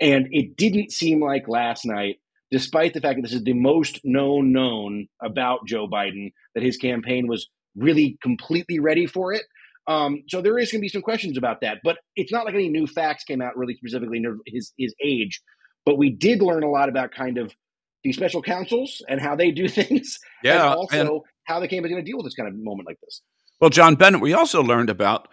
And 0.00 0.28
it 0.30 0.56
didn't 0.56 0.92
seem 0.92 1.22
like 1.22 1.48
last 1.48 1.84
night, 1.84 2.16
despite 2.50 2.94
the 2.94 3.00
fact 3.00 3.16
that 3.16 3.22
this 3.22 3.32
is 3.32 3.44
the 3.44 3.52
most 3.52 4.00
known 4.04 4.52
known 4.52 5.08
about 5.22 5.66
Joe 5.66 5.88
Biden, 5.88 6.32
that 6.54 6.64
his 6.64 6.76
campaign 6.76 7.26
was 7.28 7.48
really 7.76 8.18
completely 8.22 8.78
ready 8.78 9.06
for 9.06 9.32
it. 9.32 9.42
Um, 9.86 10.22
so 10.28 10.40
there 10.40 10.58
is 10.58 10.70
going 10.70 10.80
to 10.80 10.84
be 10.84 10.88
some 10.88 11.02
questions 11.02 11.36
about 11.36 11.62
that, 11.62 11.78
but 11.82 11.98
it's 12.16 12.32
not 12.32 12.44
like 12.44 12.54
any 12.54 12.68
new 12.68 12.86
facts 12.86 13.24
came 13.24 13.42
out 13.42 13.56
really 13.56 13.74
specifically 13.74 14.22
his 14.46 14.72
his 14.78 14.94
age. 15.04 15.40
But 15.86 15.98
we 15.98 16.10
did 16.10 16.42
learn 16.42 16.62
a 16.62 16.70
lot 16.70 16.88
about 16.88 17.12
kind 17.12 17.38
of 17.38 17.52
these 18.02 18.16
special 18.16 18.42
counsels 18.42 19.02
and 19.08 19.20
how 19.20 19.36
they 19.36 19.50
do 19.50 19.68
things, 19.68 20.18
yeah, 20.42 20.54
and 20.54 20.74
also 20.74 21.14
and, 21.14 21.20
how 21.44 21.60
the 21.60 21.68
campaign 21.68 21.86
is 21.86 21.92
going 21.92 22.04
to 22.04 22.10
deal 22.10 22.16
with 22.16 22.26
this 22.26 22.34
kind 22.34 22.48
of 22.48 22.54
moment 22.54 22.86
like 22.86 23.00
this. 23.00 23.22
Well, 23.60 23.70
John 23.70 23.94
Bennett, 23.94 24.20
we 24.20 24.32
also 24.32 24.62
learned 24.62 24.88
about 24.88 25.28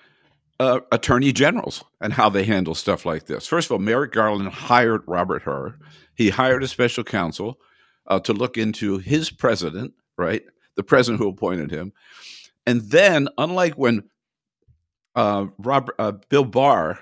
uh, 0.59 0.79
attorney 0.91 1.31
generals 1.31 1.83
and 2.01 2.13
how 2.13 2.29
they 2.29 2.43
handle 2.43 2.75
stuff 2.75 3.05
like 3.05 3.25
this. 3.25 3.47
First 3.47 3.67
of 3.67 3.73
all, 3.73 3.79
Merrick 3.79 4.11
Garland 4.11 4.49
hired 4.49 5.03
Robert 5.07 5.43
Hur. 5.43 5.77
He 6.15 6.29
hired 6.29 6.63
a 6.63 6.67
special 6.67 7.03
counsel 7.03 7.59
uh, 8.07 8.19
to 8.21 8.33
look 8.33 8.57
into 8.57 8.97
his 8.97 9.29
president, 9.29 9.93
right? 10.17 10.43
The 10.75 10.83
president 10.83 11.21
who 11.21 11.29
appointed 11.29 11.71
him. 11.71 11.93
And 12.65 12.81
then, 12.81 13.29
unlike 13.37 13.75
when 13.75 14.03
uh, 15.15 15.47
Robert, 15.57 15.95
uh, 15.99 16.13
Bill 16.29 16.45
Barr 16.45 16.99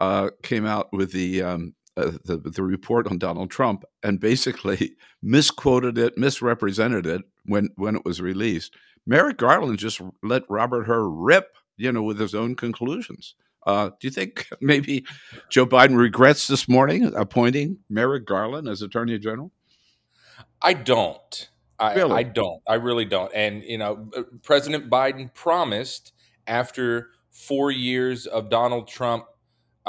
uh, 0.00 0.30
came 0.42 0.66
out 0.66 0.92
with 0.92 1.12
the, 1.12 1.42
um, 1.42 1.74
uh, 1.98 2.12
the, 2.24 2.36
the 2.36 2.62
report 2.62 3.06
on 3.06 3.18
Donald 3.18 3.50
Trump 3.50 3.84
and 4.02 4.20
basically 4.20 4.96
misquoted 5.22 5.98
it, 5.98 6.16
misrepresented 6.16 7.06
it 7.06 7.22
when 7.44 7.70
when 7.76 7.96
it 7.96 8.04
was 8.04 8.20
released. 8.20 8.74
Merrick 9.06 9.38
Garland 9.38 9.78
just 9.78 10.00
let 10.22 10.42
Robert 10.48 10.84
Hur 10.84 11.08
rip, 11.08 11.56
you 11.76 11.90
know, 11.90 12.02
with 12.02 12.20
his 12.20 12.34
own 12.34 12.54
conclusions. 12.54 13.34
Uh, 13.66 13.90
do 14.00 14.06
you 14.06 14.10
think 14.10 14.48
maybe 14.60 15.04
Joe 15.50 15.66
Biden 15.66 15.96
regrets 15.96 16.46
this 16.46 16.68
morning 16.68 17.12
appointing 17.14 17.78
Merrick 17.88 18.26
Garland 18.26 18.68
as 18.68 18.82
Attorney 18.82 19.18
General? 19.18 19.50
I 20.62 20.74
don't. 20.74 21.50
I, 21.78 21.94
really? 21.94 22.12
I 22.12 22.22
don't. 22.24 22.62
I 22.66 22.74
really 22.74 23.04
don't. 23.04 23.32
And 23.34 23.62
you 23.62 23.78
know, 23.78 24.08
uh, 24.16 24.22
President 24.42 24.90
Biden 24.90 25.32
promised 25.32 26.12
after 26.46 27.10
four 27.30 27.70
years 27.70 28.26
of 28.26 28.50
Donald 28.50 28.88
Trump, 28.88 29.26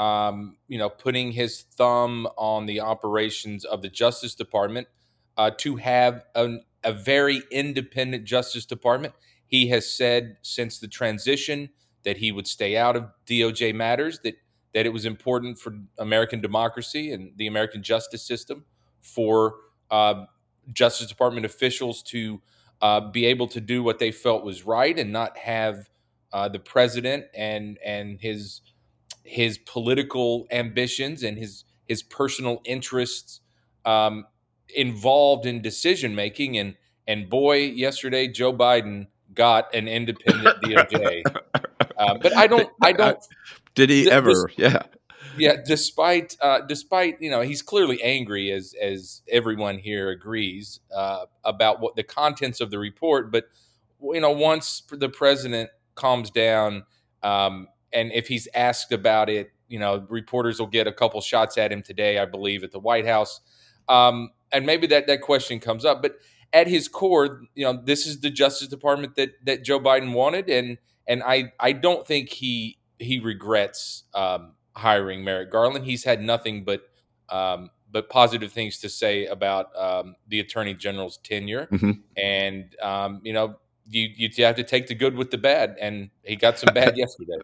um, 0.00 0.56
you 0.66 0.78
know, 0.78 0.88
putting 0.88 1.32
his 1.32 1.60
thumb 1.60 2.26
on 2.38 2.64
the 2.64 2.80
operations 2.80 3.66
of 3.66 3.82
the 3.82 3.88
Justice 3.90 4.34
Department, 4.34 4.88
uh, 5.36 5.50
to 5.58 5.76
have 5.76 6.24
an, 6.34 6.64
a 6.82 6.92
very 6.92 7.42
independent 7.52 8.24
Justice 8.24 8.64
Department. 8.64 9.12
He 9.46 9.68
has 9.68 9.90
said 9.90 10.38
since 10.40 10.78
the 10.78 10.88
transition 10.88 11.68
that 12.04 12.16
he 12.16 12.32
would 12.32 12.46
stay 12.46 12.78
out 12.78 12.96
of 12.96 13.10
DOJ 13.26 13.74
matters, 13.74 14.20
that 14.24 14.36
that 14.74 14.86
it 14.86 14.92
was 14.92 15.04
important 15.04 15.58
for 15.58 15.74
American 15.98 16.40
democracy 16.40 17.12
and 17.12 17.32
the 17.36 17.46
American 17.46 17.82
justice 17.82 18.22
system 18.22 18.64
for 19.02 19.56
uh, 19.90 20.24
Justice 20.72 21.08
Department 21.08 21.44
officials 21.44 22.02
to 22.04 22.40
uh, 22.80 23.00
be 23.10 23.26
able 23.26 23.48
to 23.48 23.60
do 23.60 23.82
what 23.82 23.98
they 23.98 24.12
felt 24.12 24.44
was 24.44 24.64
right 24.64 24.98
and 24.98 25.12
not 25.12 25.36
have 25.36 25.90
uh, 26.32 26.48
the 26.48 26.60
president 26.60 27.24
and 27.34 27.78
and 27.84 28.20
his 28.20 28.60
his 29.30 29.58
political 29.58 30.46
ambitions 30.50 31.22
and 31.22 31.38
his 31.38 31.64
his 31.86 32.02
personal 32.02 32.60
interests 32.64 33.40
um, 33.84 34.26
involved 34.74 35.46
in 35.46 35.62
decision 35.62 36.14
making. 36.14 36.58
And 36.58 36.74
and 37.06 37.30
boy 37.30 37.58
yesterday 37.58 38.28
Joe 38.28 38.52
Biden 38.52 39.06
got 39.32 39.72
an 39.74 39.86
independent 39.88 40.60
DOJ 40.64 41.22
uh, 41.96 42.18
but 42.18 42.36
I 42.36 42.46
don't 42.46 42.68
I 42.82 42.92
don't 42.92 43.18
did 43.74 43.90
he 43.90 44.10
ever? 44.10 44.50
yeah. 44.56 44.82
Yeah 45.36 45.56
despite 45.64 46.36
uh, 46.40 46.60
despite 46.62 47.20
you 47.20 47.30
know 47.30 47.42
he's 47.42 47.62
clearly 47.62 48.02
angry 48.02 48.50
as 48.50 48.74
as 48.80 49.22
everyone 49.28 49.78
here 49.78 50.10
agrees 50.10 50.80
uh, 50.94 51.26
about 51.44 51.80
what 51.80 51.94
the 51.94 52.02
contents 52.02 52.60
of 52.60 52.70
the 52.70 52.78
report. 52.78 53.30
But 53.30 53.44
you 54.02 54.20
know 54.20 54.32
once 54.32 54.82
the 54.90 55.08
president 55.08 55.70
calms 55.94 56.30
down, 56.30 56.84
um, 57.22 57.68
and 57.92 58.12
if 58.12 58.28
he's 58.28 58.48
asked 58.54 58.92
about 58.92 59.28
it, 59.28 59.52
you 59.68 59.78
know, 59.78 60.04
reporters 60.08 60.58
will 60.58 60.66
get 60.66 60.86
a 60.86 60.92
couple 60.92 61.20
shots 61.20 61.56
at 61.56 61.72
him 61.72 61.82
today, 61.82 62.18
I 62.18 62.24
believe, 62.24 62.64
at 62.64 62.72
the 62.72 62.80
White 62.80 63.06
House. 63.06 63.40
Um, 63.88 64.30
and 64.52 64.66
maybe 64.66 64.86
that 64.88 65.06
that 65.06 65.20
question 65.20 65.60
comes 65.60 65.84
up, 65.84 66.02
but 66.02 66.16
at 66.52 66.66
his 66.66 66.88
core, 66.88 67.42
you 67.54 67.64
know, 67.64 67.80
this 67.84 68.06
is 68.06 68.20
the 68.20 68.30
Justice 68.30 68.68
Department 68.68 69.14
that 69.16 69.30
that 69.44 69.64
Joe 69.64 69.80
Biden 69.80 70.12
wanted, 70.12 70.48
and 70.48 70.78
and 71.06 71.22
I 71.22 71.52
I 71.58 71.72
don't 71.72 72.06
think 72.06 72.30
he 72.30 72.78
he 72.98 73.20
regrets 73.20 74.04
um, 74.14 74.54
hiring 74.76 75.24
Merrick 75.24 75.50
Garland. 75.50 75.84
He's 75.84 76.04
had 76.04 76.20
nothing 76.20 76.64
but 76.64 76.82
um, 77.28 77.70
but 77.90 78.08
positive 78.08 78.52
things 78.52 78.78
to 78.78 78.88
say 78.88 79.26
about 79.26 79.76
um, 79.76 80.16
the 80.28 80.40
Attorney 80.40 80.74
General's 80.74 81.18
tenure, 81.18 81.68
mm-hmm. 81.70 81.92
and 82.16 82.74
um, 82.82 83.20
you 83.22 83.32
know 83.32 83.56
you 83.90 84.08
you 84.18 84.44
have 84.44 84.56
to 84.56 84.64
take 84.64 84.86
the 84.86 84.94
good 84.94 85.16
with 85.16 85.30
the 85.30 85.38
bad, 85.38 85.76
and 85.80 86.10
he 86.22 86.36
got 86.36 86.58
some 86.58 86.72
bad 86.72 86.96
yesterday. 86.96 87.38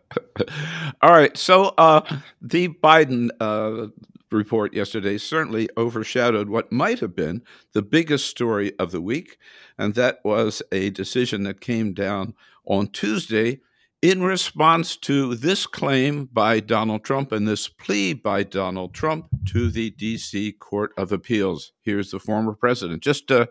All 1.02 1.10
right, 1.10 1.36
so 1.36 1.74
uh, 1.78 2.02
the 2.40 2.68
Biden 2.68 3.30
uh, 3.40 3.88
report 4.30 4.74
yesterday 4.74 5.18
certainly 5.18 5.68
overshadowed 5.76 6.48
what 6.48 6.72
might 6.72 7.00
have 7.00 7.14
been 7.14 7.42
the 7.72 7.82
biggest 7.82 8.26
story 8.26 8.72
of 8.78 8.92
the 8.92 9.00
week, 9.00 9.38
and 9.78 9.94
that 9.94 10.20
was 10.24 10.62
a 10.72 10.90
decision 10.90 11.42
that 11.44 11.60
came 11.60 11.92
down 11.92 12.34
on 12.64 12.88
Tuesday 12.88 13.60
in 14.02 14.22
response 14.22 14.96
to 14.96 15.34
this 15.34 15.66
claim 15.66 16.26
by 16.26 16.60
Donald 16.60 17.02
Trump 17.02 17.32
and 17.32 17.48
this 17.48 17.68
plea 17.68 18.12
by 18.12 18.42
Donald 18.42 18.94
Trump 18.94 19.28
to 19.46 19.70
the 19.70 19.90
D.C. 19.90 20.52
Court 20.52 20.92
of 20.96 21.12
Appeals. 21.12 21.72
Here's 21.80 22.10
the 22.10 22.20
former 22.20 22.52
president, 22.52 23.02
just 23.02 23.30
uh, 23.30 23.46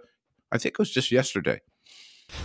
I 0.51 0.57
think 0.57 0.73
it 0.73 0.79
was 0.79 0.91
just 0.91 1.11
yesterday. 1.11 1.61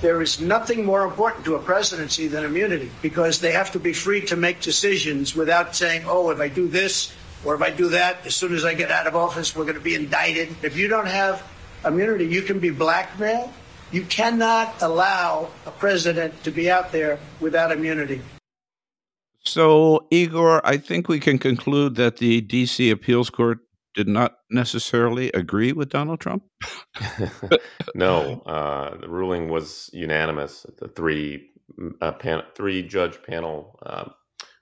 There 0.00 0.22
is 0.22 0.40
nothing 0.40 0.86
more 0.86 1.04
important 1.04 1.44
to 1.44 1.56
a 1.56 1.58
presidency 1.58 2.26
than 2.26 2.44
immunity 2.44 2.90
because 3.02 3.38
they 3.38 3.52
have 3.52 3.70
to 3.72 3.78
be 3.78 3.92
free 3.92 4.22
to 4.26 4.36
make 4.36 4.62
decisions 4.62 5.36
without 5.36 5.76
saying, 5.76 6.04
oh, 6.06 6.30
if 6.30 6.40
I 6.40 6.48
do 6.48 6.68
this 6.68 7.12
or 7.44 7.54
if 7.54 7.60
I 7.60 7.68
do 7.68 7.90
that, 7.90 8.24
as 8.26 8.34
soon 8.34 8.54
as 8.54 8.64
I 8.64 8.72
get 8.72 8.90
out 8.90 9.06
of 9.06 9.14
office, 9.14 9.54
we're 9.54 9.64
going 9.64 9.76
to 9.76 9.82
be 9.82 9.94
indicted. 9.94 10.56
If 10.62 10.74
you 10.74 10.88
don't 10.88 11.06
have 11.06 11.46
immunity, 11.84 12.26
you 12.26 12.40
can 12.40 12.60
be 12.60 12.70
blackmailed. 12.70 13.50
You 13.92 14.04
cannot 14.04 14.80
allow 14.80 15.50
a 15.66 15.70
president 15.70 16.44
to 16.44 16.50
be 16.50 16.70
out 16.70 16.92
there 16.92 17.18
without 17.38 17.70
immunity. 17.70 18.22
So, 19.44 20.06
Igor, 20.10 20.66
I 20.66 20.78
think 20.78 21.08
we 21.08 21.20
can 21.20 21.38
conclude 21.38 21.96
that 21.96 22.18
the 22.18 22.40
D.C. 22.40 22.88
Appeals 22.88 23.28
Court 23.28 23.58
did 23.94 24.08
not 24.08 24.36
necessarily 24.50 25.30
agree 25.32 25.72
with 25.72 25.88
Donald 25.88 26.20
Trump. 26.20 26.44
no, 27.94 28.40
uh, 28.46 28.96
the 28.98 29.08
ruling 29.08 29.48
was 29.48 29.90
unanimous. 29.92 30.64
The 30.78 30.88
three 30.88 31.50
uh, 32.00 32.12
pan- 32.12 32.44
three 32.54 32.82
judge 32.82 33.22
panel 33.22 33.78
uh, 33.84 34.04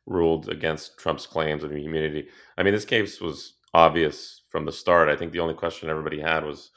ruled 0.06 0.48
against 0.48 0.98
Trump's 0.98 1.26
claims 1.26 1.64
of 1.64 1.72
immunity. 1.72 2.28
I 2.56 2.62
mean, 2.62 2.74
this 2.74 2.84
case 2.84 3.20
was 3.20 3.54
obvious 3.74 4.42
from 4.48 4.64
the 4.64 4.72
start. 4.72 5.08
I 5.08 5.16
think 5.16 5.32
the 5.32 5.40
only 5.40 5.54
question 5.54 5.90
everybody 5.90 6.20
had 6.20 6.44
was 6.44 6.70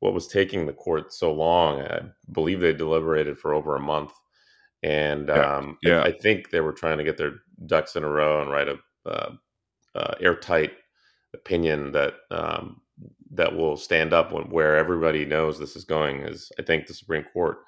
what 0.00 0.14
was 0.14 0.26
taking 0.26 0.66
the 0.66 0.72
court 0.72 1.12
so 1.12 1.32
long. 1.32 1.80
I 1.80 2.00
believe 2.32 2.60
they 2.60 2.72
deliberated 2.72 3.38
for 3.38 3.54
over 3.54 3.76
a 3.76 3.80
month, 3.80 4.12
and 4.82 5.28
yeah. 5.28 5.56
Um, 5.56 5.78
yeah. 5.82 6.00
I, 6.00 6.06
I, 6.06 6.12
think 6.12 6.50
they 6.50 6.60
were 6.60 6.72
trying 6.72 6.98
to 6.98 7.04
get 7.04 7.16
their 7.16 7.34
ducks 7.66 7.94
in 7.94 8.02
a 8.02 8.08
row 8.08 8.42
and 8.42 8.50
write 8.50 8.68
a 8.68 8.76
uh, 9.06 9.32
uh, 9.94 10.14
airtight 10.20 10.72
opinion 11.34 11.92
that 11.92 12.14
um, 12.30 12.80
that 13.32 13.54
will 13.54 13.76
stand 13.76 14.12
up 14.12 14.32
when, 14.32 14.44
where 14.50 14.76
everybody 14.76 15.24
knows 15.24 15.58
this 15.58 15.76
is 15.76 15.84
going. 15.84 16.20
Is 16.22 16.50
I 16.58 16.62
think 16.62 16.86
the 16.86 16.94
Supreme 16.94 17.24
Court 17.24 17.58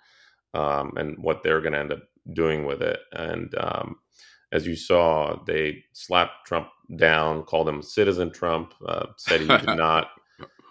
um, 0.54 0.92
and 0.96 1.18
what 1.18 1.42
they're 1.42 1.60
going 1.60 1.72
to 1.72 1.78
end 1.78 1.92
up 1.92 2.02
doing 2.32 2.64
with 2.64 2.82
it. 2.82 3.00
And 3.12 3.54
um, 3.58 3.96
as 4.52 4.66
you 4.66 4.76
saw, 4.76 5.42
they 5.46 5.84
slapped 5.92 6.46
Trump 6.46 6.68
down, 6.96 7.42
called 7.42 7.68
him 7.68 7.82
Citizen 7.82 8.30
Trump, 8.30 8.74
uh, 8.86 9.06
said 9.16 9.40
he 9.40 9.48
did 9.48 9.66
not 9.76 10.08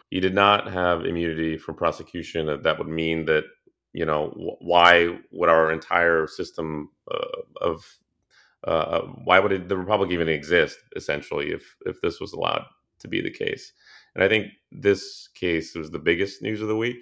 he 0.10 0.20
did 0.20 0.36
not 0.36 0.72
have 0.72 1.06
immunity 1.06 1.58
from 1.58 1.76
prosecution. 1.76 2.46
That 2.46 2.64
that 2.64 2.78
would 2.78 2.88
mean 2.88 3.26
that 3.26 3.46
you 3.94 4.06
know 4.06 4.56
why 4.62 5.18
would 5.32 5.50
our 5.50 5.72
entire 5.72 6.28
system 6.28 6.90
uh, 7.12 7.42
of 7.62 7.84
uh, 8.64 9.02
why 9.26 9.40
would 9.40 9.52
it, 9.52 9.70
the 9.70 9.78
republic 9.78 10.12
even 10.12 10.30
exist 10.30 10.78
essentially 10.96 11.52
if 11.52 11.76
if 11.86 12.00
this 12.02 12.20
was 12.20 12.34
allowed 12.34 12.64
to 13.04 13.08
be 13.08 13.22
the 13.22 13.32
case 13.32 13.74
and 14.16 14.24
i 14.24 14.28
think 14.28 14.48
this 14.72 15.30
case 15.36 15.76
was 15.76 15.92
the 15.92 16.00
biggest 16.00 16.42
news 16.42 16.62
of 16.62 16.68
the 16.68 16.76
week 16.76 16.98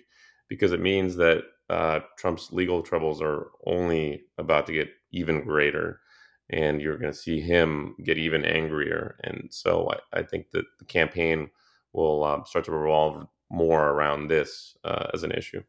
because 0.49 0.73
it 0.73 0.81
means 0.81 1.15
that 1.15 1.43
uh, 1.69 2.01
trump's 2.17 2.51
legal 2.51 2.81
troubles 2.81 3.21
are 3.21 3.47
only 3.65 4.23
about 4.37 4.67
to 4.67 4.73
get 4.73 4.89
even 5.13 5.41
greater 5.41 6.01
and 6.49 6.81
you're 6.81 6.97
going 6.97 7.13
to 7.13 7.17
see 7.17 7.39
him 7.39 7.95
get 8.03 8.17
even 8.17 8.43
angrier 8.43 9.15
and 9.23 9.47
so 9.51 9.89
I, 9.89 10.19
I 10.19 10.23
think 10.23 10.51
that 10.51 10.65
the 10.79 10.85
campaign 10.85 11.49
will 11.93 12.25
um, 12.25 12.43
start 12.45 12.65
to 12.65 12.71
revolve 12.71 13.25
more 13.51 13.89
around 13.89 14.27
this 14.27 14.75
uh, 14.83 15.07
as 15.13 15.23
an 15.23 15.31
issue. 15.31 15.61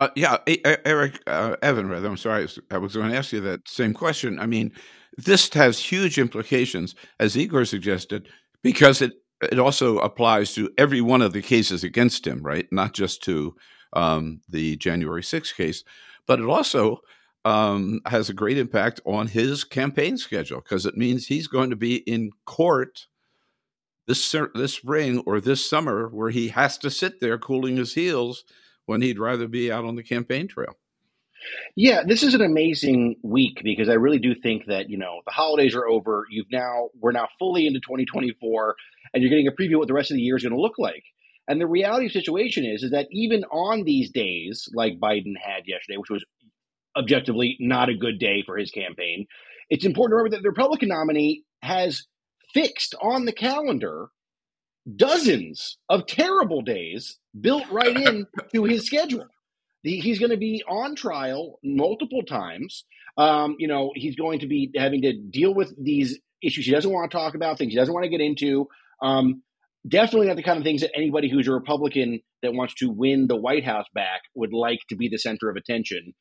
Uh, 0.00 0.08
yeah, 0.16 0.38
Eric, 0.84 1.20
uh, 1.26 1.56
Evan, 1.62 1.88
rather. 1.88 2.08
I'm 2.08 2.16
sorry, 2.16 2.48
I 2.70 2.78
was 2.78 2.94
going 2.94 3.10
to 3.10 3.16
ask 3.16 3.32
you 3.32 3.40
that 3.40 3.68
same 3.68 3.94
question. 3.94 4.40
I 4.40 4.46
mean, 4.46 4.72
this 5.16 5.52
has 5.54 5.78
huge 5.78 6.18
implications, 6.18 6.94
as 7.20 7.36
Igor 7.36 7.64
suggested, 7.64 8.28
because 8.62 9.00
it 9.00 9.12
it 9.52 9.58
also 9.58 9.98
applies 9.98 10.54
to 10.54 10.70
every 10.78 11.00
one 11.00 11.22
of 11.22 11.32
the 11.32 11.42
cases 11.42 11.84
against 11.84 12.26
him, 12.26 12.42
right? 12.42 12.66
Not 12.70 12.92
just 12.92 13.22
to 13.24 13.54
um, 13.92 14.40
the 14.48 14.76
January 14.76 15.22
6th 15.22 15.54
case, 15.54 15.84
but 16.26 16.40
it 16.40 16.46
also 16.46 17.00
um, 17.44 18.00
has 18.06 18.28
a 18.28 18.34
great 18.34 18.58
impact 18.58 19.00
on 19.04 19.28
his 19.28 19.64
campaign 19.64 20.16
schedule 20.16 20.60
because 20.60 20.86
it 20.86 20.96
means 20.96 21.26
he's 21.26 21.46
going 21.46 21.70
to 21.70 21.76
be 21.76 21.96
in 21.96 22.30
court 22.46 23.06
this 24.06 24.34
this 24.54 24.74
spring 24.74 25.22
or 25.26 25.40
this 25.40 25.64
summer 25.64 26.08
where 26.08 26.30
he 26.30 26.48
has 26.48 26.76
to 26.78 26.90
sit 26.90 27.20
there 27.20 27.38
cooling 27.38 27.76
his 27.76 27.94
heels 27.94 28.44
when 28.86 29.00
he'd 29.00 29.18
rather 29.18 29.48
be 29.48 29.72
out 29.72 29.84
on 29.84 29.96
the 29.96 30.02
campaign 30.02 30.46
trail. 30.46 30.76
Yeah, 31.76 32.02
this 32.06 32.22
is 32.22 32.34
an 32.34 32.40
amazing 32.40 33.16
week 33.22 33.60
because 33.62 33.88
I 33.88 33.94
really 33.94 34.18
do 34.18 34.34
think 34.34 34.66
that, 34.66 34.88
you 34.88 34.96
know, 34.96 35.20
the 35.26 35.32
holidays 35.32 35.74
are 35.74 35.86
over. 35.86 36.24
You've 36.30 36.50
now 36.50 36.88
we're 36.98 37.12
now 37.12 37.28
fully 37.38 37.66
into 37.66 37.80
2024 37.80 38.76
and 39.14 39.22
you're 39.22 39.30
getting 39.30 39.48
a 39.48 39.52
preview 39.52 39.74
of 39.74 39.78
what 39.78 39.88
the 39.88 39.94
rest 39.94 40.10
of 40.10 40.16
the 40.16 40.22
year 40.22 40.36
is 40.36 40.42
going 40.42 40.54
to 40.54 40.60
look 40.60 40.78
like. 40.78 41.04
And 41.46 41.60
the 41.60 41.66
reality 41.66 42.06
of 42.06 42.12
the 42.12 42.20
situation 42.20 42.64
is 42.64 42.82
is 42.82 42.90
that 42.90 43.06
even 43.10 43.44
on 43.44 43.84
these 43.84 44.10
days 44.10 44.68
like 44.74 44.98
Biden 45.00 45.34
had 45.40 45.62
yesterday, 45.66 45.96
which 45.96 46.10
was 46.10 46.24
objectively 46.96 47.56
not 47.60 47.88
a 47.88 47.96
good 47.96 48.18
day 48.18 48.42
for 48.44 48.56
his 48.56 48.70
campaign, 48.70 49.26
it's 49.70 49.84
important 49.84 50.12
to 50.12 50.16
remember 50.16 50.36
that 50.36 50.42
the 50.42 50.48
Republican 50.48 50.88
nominee 50.88 51.44
has 51.62 52.06
fixed 52.52 52.94
on 53.00 53.24
the 53.24 53.32
calendar 53.32 54.08
dozens 54.96 55.78
of 55.88 56.06
terrible 56.06 56.62
days 56.62 57.18
built 57.40 57.64
right 57.70 57.96
in 57.96 58.26
to 58.54 58.64
his 58.64 58.84
schedule. 58.84 59.26
he's 59.82 60.18
going 60.18 60.30
to 60.30 60.36
be 60.36 60.62
on 60.68 60.94
trial 60.94 61.58
multiple 61.62 62.22
times. 62.22 62.84
Um, 63.16 63.56
you 63.58 63.68
know, 63.68 63.92
he's 63.94 64.16
going 64.16 64.40
to 64.40 64.46
be 64.46 64.70
having 64.76 65.02
to 65.02 65.12
deal 65.12 65.54
with 65.54 65.72
these 65.82 66.18
issues 66.42 66.66
he 66.66 66.72
doesn't 66.72 66.90
want 66.90 67.10
to 67.10 67.16
talk 67.16 67.34
about, 67.34 67.58
things 67.58 67.72
he 67.72 67.78
doesn't 67.78 67.94
want 67.94 68.04
to 68.04 68.10
get 68.10 68.20
into. 68.20 68.68
Um, 69.02 69.42
definitely 69.86 70.28
not 70.28 70.36
the 70.36 70.42
kind 70.42 70.58
of 70.58 70.64
things 70.64 70.80
that 70.80 70.96
anybody 70.96 71.30
who's 71.30 71.48
a 71.48 71.52
Republican 71.52 72.20
that 72.42 72.54
wants 72.54 72.74
to 72.76 72.90
win 72.90 73.26
the 73.26 73.36
White 73.36 73.64
House 73.64 73.86
back 73.94 74.22
would 74.34 74.52
like 74.52 74.80
to 74.88 74.96
be 74.96 75.08
the 75.08 75.18
center 75.18 75.48
of 75.50 75.56
attention. 75.56 76.14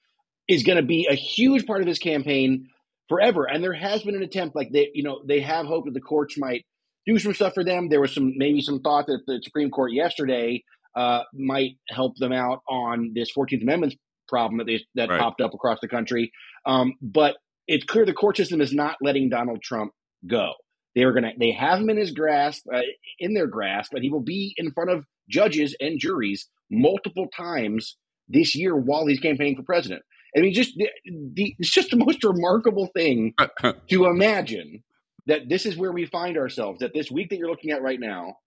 Is 0.47 0.63
going 0.63 0.77
to 0.77 0.83
be 0.83 1.07
a 1.09 1.15
huge 1.15 1.65
part 1.65 1.81
of 1.81 1.87
his 1.87 1.99
campaign 1.99 2.67
forever. 3.07 3.45
And 3.45 3.63
there 3.63 3.73
has 3.73 4.03
been 4.03 4.15
an 4.15 4.23
attempt, 4.23 4.55
like 4.55 4.71
they, 4.73 4.89
you 4.93 5.03
know, 5.03 5.21
they 5.25 5.39
have 5.39 5.65
hoped 5.65 5.85
that 5.85 5.93
the 5.93 6.01
courts 6.01 6.37
might 6.37 6.65
do 7.05 7.17
some 7.19 7.33
stuff 7.33 7.53
for 7.53 7.63
them. 7.63 7.89
There 7.89 8.01
was 8.01 8.13
some 8.13 8.33
maybe 8.35 8.61
some 8.61 8.81
thought 8.81 9.07
that 9.07 9.21
the 9.25 9.39
Supreme 9.43 9.69
Court 9.69 9.93
yesterday 9.93 10.63
uh, 10.95 11.21
might 11.33 11.77
help 11.89 12.17
them 12.17 12.33
out 12.33 12.59
on 12.69 13.11
this 13.15 13.31
Fourteenth 13.31 13.63
Amendment 13.63 13.95
problem 14.27 14.57
that 14.57 14.65
they, 14.65 14.83
that 14.95 15.09
right. 15.09 15.19
popped 15.19 15.41
up 15.41 15.53
across 15.53 15.79
the 15.81 15.87
country. 15.87 16.31
Um, 16.65 16.93
but 17.01 17.35
it's 17.67 17.85
clear 17.85 18.05
the 18.05 18.13
court 18.13 18.37
system 18.37 18.61
is 18.61 18.73
not 18.73 18.97
letting 19.01 19.29
Donald 19.29 19.61
Trump 19.61 19.91
go. 20.27 20.53
They 20.95 21.03
are 21.03 21.11
going 21.11 21.23
to 21.23 21.31
they 21.37 21.51
have 21.51 21.79
him 21.79 21.89
in 21.89 21.97
his 21.97 22.11
grasp, 22.11 22.65
uh, 22.73 22.81
in 23.19 23.33
their 23.33 23.47
grasp, 23.47 23.91
but 23.91 24.01
he 24.01 24.09
will 24.09 24.21
be 24.21 24.53
in 24.57 24.71
front 24.71 24.91
of 24.91 25.05
judges 25.29 25.75
and 25.79 25.99
juries 25.99 26.47
multiple 26.69 27.27
times 27.35 27.97
this 28.27 28.55
year 28.55 28.75
while 28.75 29.05
he's 29.07 29.19
campaigning 29.19 29.55
for 29.55 29.63
president. 29.63 30.03
I 30.35 30.41
mean, 30.41 30.53
just 30.53 30.75
the, 30.75 30.89
the, 31.05 31.55
it's 31.59 31.69
just 31.69 31.91
the 31.91 31.97
most 31.97 32.23
remarkable 32.23 32.89
thing 32.95 33.33
to 33.89 34.05
imagine 34.05 34.83
that 35.27 35.47
this 35.47 35.65
is 35.65 35.77
where 35.77 35.91
we 35.91 36.05
find 36.05 36.37
ourselves. 36.37 36.79
That 36.79 36.93
this 36.93 37.11
week 37.11 37.29
that 37.29 37.37
you're 37.37 37.49
looking 37.49 37.71
at 37.71 37.81
right 37.81 37.99
now, 37.99 38.37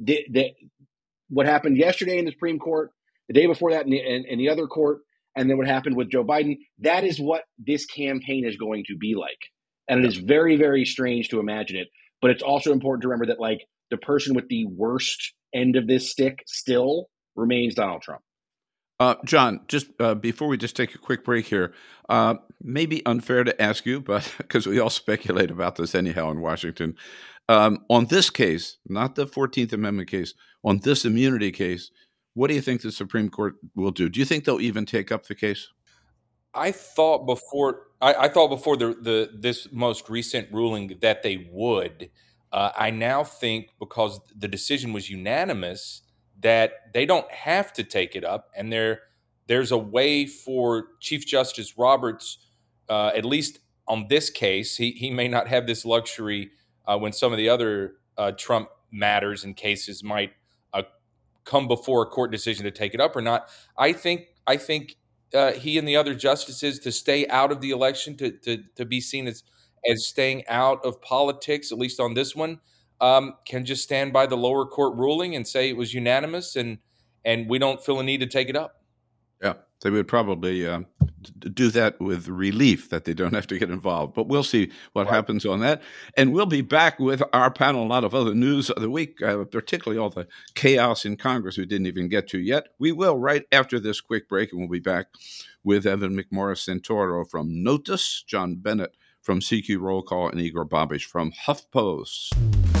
that 0.00 0.50
what 1.28 1.46
happened 1.46 1.76
yesterday 1.76 2.18
in 2.18 2.24
the 2.24 2.32
Supreme 2.32 2.58
Court, 2.58 2.90
the 3.28 3.34
day 3.34 3.46
before 3.46 3.72
that 3.72 3.84
in 3.84 3.90
the, 3.90 3.98
in, 3.98 4.24
in 4.26 4.38
the 4.38 4.48
other 4.48 4.66
court, 4.66 5.00
and 5.36 5.48
then 5.48 5.56
what 5.56 5.66
happened 5.66 5.96
with 5.96 6.10
Joe 6.10 6.24
Biden. 6.24 6.58
That 6.80 7.04
is 7.04 7.20
what 7.20 7.44
this 7.58 7.86
campaign 7.86 8.44
is 8.44 8.56
going 8.56 8.84
to 8.88 8.96
be 8.96 9.14
like, 9.14 9.38
and 9.88 10.04
it 10.04 10.08
is 10.08 10.16
very, 10.16 10.56
very 10.56 10.84
strange 10.84 11.28
to 11.28 11.40
imagine 11.40 11.76
it. 11.76 11.88
But 12.22 12.30
it's 12.30 12.42
also 12.42 12.72
important 12.72 13.02
to 13.02 13.08
remember 13.08 13.26
that 13.26 13.40
like 13.40 13.66
the 13.90 13.96
person 13.96 14.34
with 14.34 14.48
the 14.48 14.66
worst 14.66 15.34
end 15.54 15.76
of 15.76 15.86
this 15.86 16.10
stick 16.10 16.42
still 16.46 17.06
remains 17.34 17.74
Donald 17.74 18.02
Trump. 18.02 18.22
Uh, 19.00 19.14
John, 19.24 19.60
just 19.66 19.86
uh, 19.98 20.14
before 20.14 20.46
we 20.46 20.58
just 20.58 20.76
take 20.76 20.94
a 20.94 20.98
quick 20.98 21.24
break 21.24 21.46
here, 21.46 21.72
uh, 22.10 22.34
maybe 22.62 23.04
unfair 23.06 23.44
to 23.44 23.62
ask 23.62 23.86
you, 23.86 24.00
but 24.00 24.30
because 24.38 24.66
we 24.66 24.78
all 24.78 24.90
speculate 24.90 25.50
about 25.50 25.76
this 25.76 25.94
anyhow 25.94 26.30
in 26.30 26.40
Washington, 26.40 26.96
um, 27.48 27.78
on 27.88 28.06
this 28.06 28.28
case, 28.28 28.76
not 28.86 29.14
the 29.14 29.26
Fourteenth 29.26 29.72
Amendment 29.72 30.10
case, 30.10 30.34
on 30.62 30.80
this 30.84 31.06
immunity 31.06 31.50
case, 31.50 31.90
what 32.34 32.48
do 32.48 32.54
you 32.54 32.60
think 32.60 32.82
the 32.82 32.92
Supreme 32.92 33.30
Court 33.30 33.54
will 33.74 33.90
do? 33.90 34.08
Do 34.08 34.20
you 34.20 34.26
think 34.26 34.44
they'll 34.44 34.60
even 34.60 34.84
take 34.84 35.10
up 35.10 35.26
the 35.26 35.34
case? 35.34 35.68
I 36.54 36.70
thought 36.70 37.26
before 37.26 37.86
I, 38.00 38.14
I 38.14 38.28
thought 38.28 38.48
before 38.48 38.76
the 38.76 38.94
the 39.00 39.30
this 39.34 39.68
most 39.72 40.08
recent 40.08 40.52
ruling 40.52 40.98
that 41.00 41.22
they 41.22 41.48
would. 41.52 42.10
Uh, 42.52 42.70
I 42.76 42.90
now 42.90 43.22
think 43.22 43.70
because 43.78 44.20
the 44.36 44.48
decision 44.48 44.92
was 44.92 45.08
unanimous 45.08 46.02
that 46.40 46.92
they 46.94 47.06
don't 47.06 47.30
have 47.30 47.72
to 47.74 47.84
take 47.84 48.16
it 48.16 48.24
up, 48.24 48.50
and 48.56 48.72
there 48.72 49.00
there's 49.46 49.72
a 49.72 49.78
way 49.78 50.26
for 50.26 50.88
Chief 51.00 51.26
Justice 51.26 51.76
Roberts, 51.76 52.38
uh, 52.88 53.10
at 53.14 53.24
least 53.24 53.58
on 53.86 54.06
this 54.08 54.30
case, 54.30 54.76
he 54.76 54.92
he 54.92 55.10
may 55.10 55.28
not 55.28 55.48
have 55.48 55.66
this 55.66 55.84
luxury 55.84 56.50
uh, 56.86 56.98
when 56.98 57.12
some 57.12 57.32
of 57.32 57.38
the 57.38 57.48
other 57.48 57.94
uh, 58.16 58.32
Trump 58.32 58.68
matters 58.92 59.44
and 59.44 59.56
cases 59.56 60.02
might 60.02 60.32
uh, 60.72 60.82
come 61.44 61.68
before 61.68 62.02
a 62.02 62.06
court 62.06 62.30
decision 62.30 62.64
to 62.64 62.70
take 62.70 62.94
it 62.94 63.00
up 63.00 63.14
or 63.16 63.20
not. 63.20 63.48
I 63.76 63.92
think 63.92 64.26
I 64.46 64.56
think 64.56 64.96
uh, 65.34 65.52
he 65.52 65.78
and 65.78 65.86
the 65.86 65.96
other 65.96 66.14
justices 66.14 66.78
to 66.80 66.92
stay 66.92 67.26
out 67.28 67.52
of 67.52 67.60
the 67.60 67.70
election 67.70 68.16
to 68.16 68.30
to 68.30 68.62
to 68.76 68.84
be 68.84 69.00
seen 69.00 69.26
as 69.26 69.42
as 69.90 70.06
staying 70.06 70.46
out 70.48 70.84
of 70.84 71.00
politics, 71.00 71.72
at 71.72 71.78
least 71.78 72.00
on 72.00 72.14
this 72.14 72.36
one 72.36 72.60
um, 73.00 73.34
can 73.46 73.64
just 73.64 73.82
stand 73.82 74.12
by 74.12 74.26
the 74.26 74.36
lower 74.36 74.66
court 74.66 74.96
ruling 74.96 75.34
and 75.34 75.46
say 75.46 75.68
it 75.68 75.76
was 75.76 75.94
unanimous, 75.94 76.56
and 76.56 76.78
and 77.24 77.48
we 77.48 77.58
don't 77.58 77.82
feel 77.84 78.00
a 78.00 78.02
need 78.02 78.20
to 78.20 78.26
take 78.26 78.48
it 78.48 78.56
up. 78.56 78.82
Yeah, 79.42 79.54
they 79.80 79.90
would 79.90 80.08
probably 80.08 80.66
uh, 80.66 80.80
do 81.22 81.70
that 81.70 82.00
with 82.00 82.28
relief 82.28 82.88
that 82.90 83.04
they 83.04 83.14
don't 83.14 83.34
have 83.34 83.46
to 83.48 83.58
get 83.58 83.70
involved. 83.70 84.14
But 84.14 84.28
we'll 84.28 84.42
see 84.42 84.70
what 84.92 85.06
happens 85.06 85.44
on 85.44 85.60
that. 85.60 85.82
And 86.16 86.32
we'll 86.32 86.46
be 86.46 86.62
back 86.62 86.98
with 86.98 87.22
our 87.32 87.50
panel, 87.50 87.84
a 87.84 87.86
lot 87.86 88.04
of 88.04 88.14
other 88.14 88.34
news 88.34 88.70
of 88.70 88.82
the 88.82 88.90
week, 88.90 89.22
uh, 89.22 89.44
particularly 89.44 90.00
all 90.00 90.10
the 90.10 90.26
chaos 90.54 91.04
in 91.04 91.16
Congress 91.16 91.58
we 91.58 91.66
didn't 91.66 91.86
even 91.86 92.08
get 92.08 92.28
to 92.28 92.38
yet. 92.38 92.68
We 92.78 92.92
will 92.92 93.18
right 93.18 93.44
after 93.52 93.78
this 93.78 94.00
quick 94.00 94.28
break, 94.28 94.52
and 94.52 94.60
we'll 94.60 94.68
be 94.68 94.78
back 94.78 95.06
with 95.62 95.86
Evan 95.86 96.16
McMorris 96.16 96.68
Santoro 96.68 97.28
from 97.28 97.62
Notus, 97.62 98.22
John 98.26 98.56
Bennett 98.56 98.96
from 99.20 99.40
CQ 99.40 99.80
Roll 99.80 100.02
Call, 100.02 100.30
and 100.30 100.40
Igor 100.40 100.66
Bobic 100.66 101.04
from 101.04 101.32
HuffPost. 101.46 102.79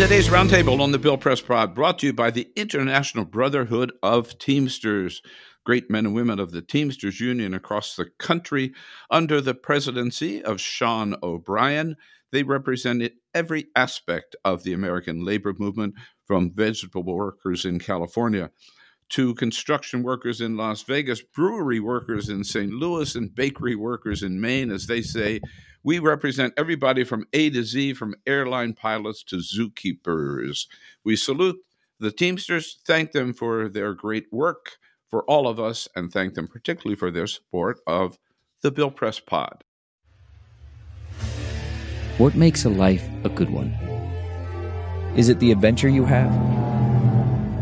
Today's 0.00 0.28
roundtable 0.28 0.80
on 0.80 0.92
the 0.92 0.98
Bill 0.98 1.18
Press 1.18 1.42
Pod 1.42 1.74
brought 1.74 1.98
to 1.98 2.06
you 2.06 2.14
by 2.14 2.30
the 2.30 2.48
International 2.56 3.26
Brotherhood 3.26 3.92
of 4.02 4.38
Teamsters. 4.38 5.20
Great 5.66 5.90
men 5.90 6.06
and 6.06 6.14
women 6.14 6.40
of 6.40 6.52
the 6.52 6.62
Teamsters 6.62 7.20
Union 7.20 7.52
across 7.52 7.94
the 7.96 8.06
country 8.18 8.72
under 9.10 9.42
the 9.42 9.52
presidency 9.52 10.42
of 10.42 10.58
Sean 10.58 11.16
O'Brien. 11.22 11.96
They 12.32 12.44
represented 12.44 13.12
every 13.34 13.66
aspect 13.76 14.34
of 14.42 14.62
the 14.62 14.72
American 14.72 15.22
labor 15.22 15.52
movement, 15.58 15.96
from 16.24 16.50
vegetable 16.50 17.02
workers 17.02 17.66
in 17.66 17.78
California 17.78 18.50
to 19.10 19.34
construction 19.34 20.02
workers 20.02 20.40
in 20.40 20.56
Las 20.56 20.82
Vegas, 20.82 21.20
brewery 21.20 21.80
workers 21.80 22.28
in 22.28 22.44
St. 22.44 22.72
Louis, 22.72 23.14
and 23.14 23.34
bakery 23.34 23.74
workers 23.74 24.22
in 24.22 24.40
Maine, 24.40 24.70
as 24.70 24.86
they 24.86 25.02
say. 25.02 25.40
We 25.82 25.98
represent 25.98 26.54
everybody 26.56 27.04
from 27.04 27.26
A 27.32 27.50
to 27.50 27.64
Z, 27.64 27.94
from 27.94 28.14
airline 28.26 28.74
pilots 28.74 29.22
to 29.24 29.36
zookeepers. 29.36 30.66
We 31.04 31.16
salute 31.16 31.58
the 31.98 32.10
Teamsters, 32.10 32.78
thank 32.86 33.12
them 33.12 33.32
for 33.34 33.68
their 33.68 33.94
great 33.94 34.26
work 34.32 34.78
for 35.08 35.24
all 35.24 35.48
of 35.48 35.58
us, 35.58 35.88
and 35.96 36.12
thank 36.12 36.34
them 36.34 36.46
particularly 36.46 36.96
for 36.96 37.10
their 37.10 37.26
support 37.26 37.80
of 37.86 38.18
the 38.62 38.70
Bill 38.70 38.90
Press 38.90 39.18
Pod. 39.18 39.64
What 42.18 42.34
makes 42.34 42.64
a 42.64 42.70
life 42.70 43.08
a 43.24 43.28
good 43.28 43.50
one? 43.50 43.70
Is 45.16 45.28
it 45.28 45.40
the 45.40 45.50
adventure 45.50 45.88
you 45.88 46.04
have? 46.04 46.69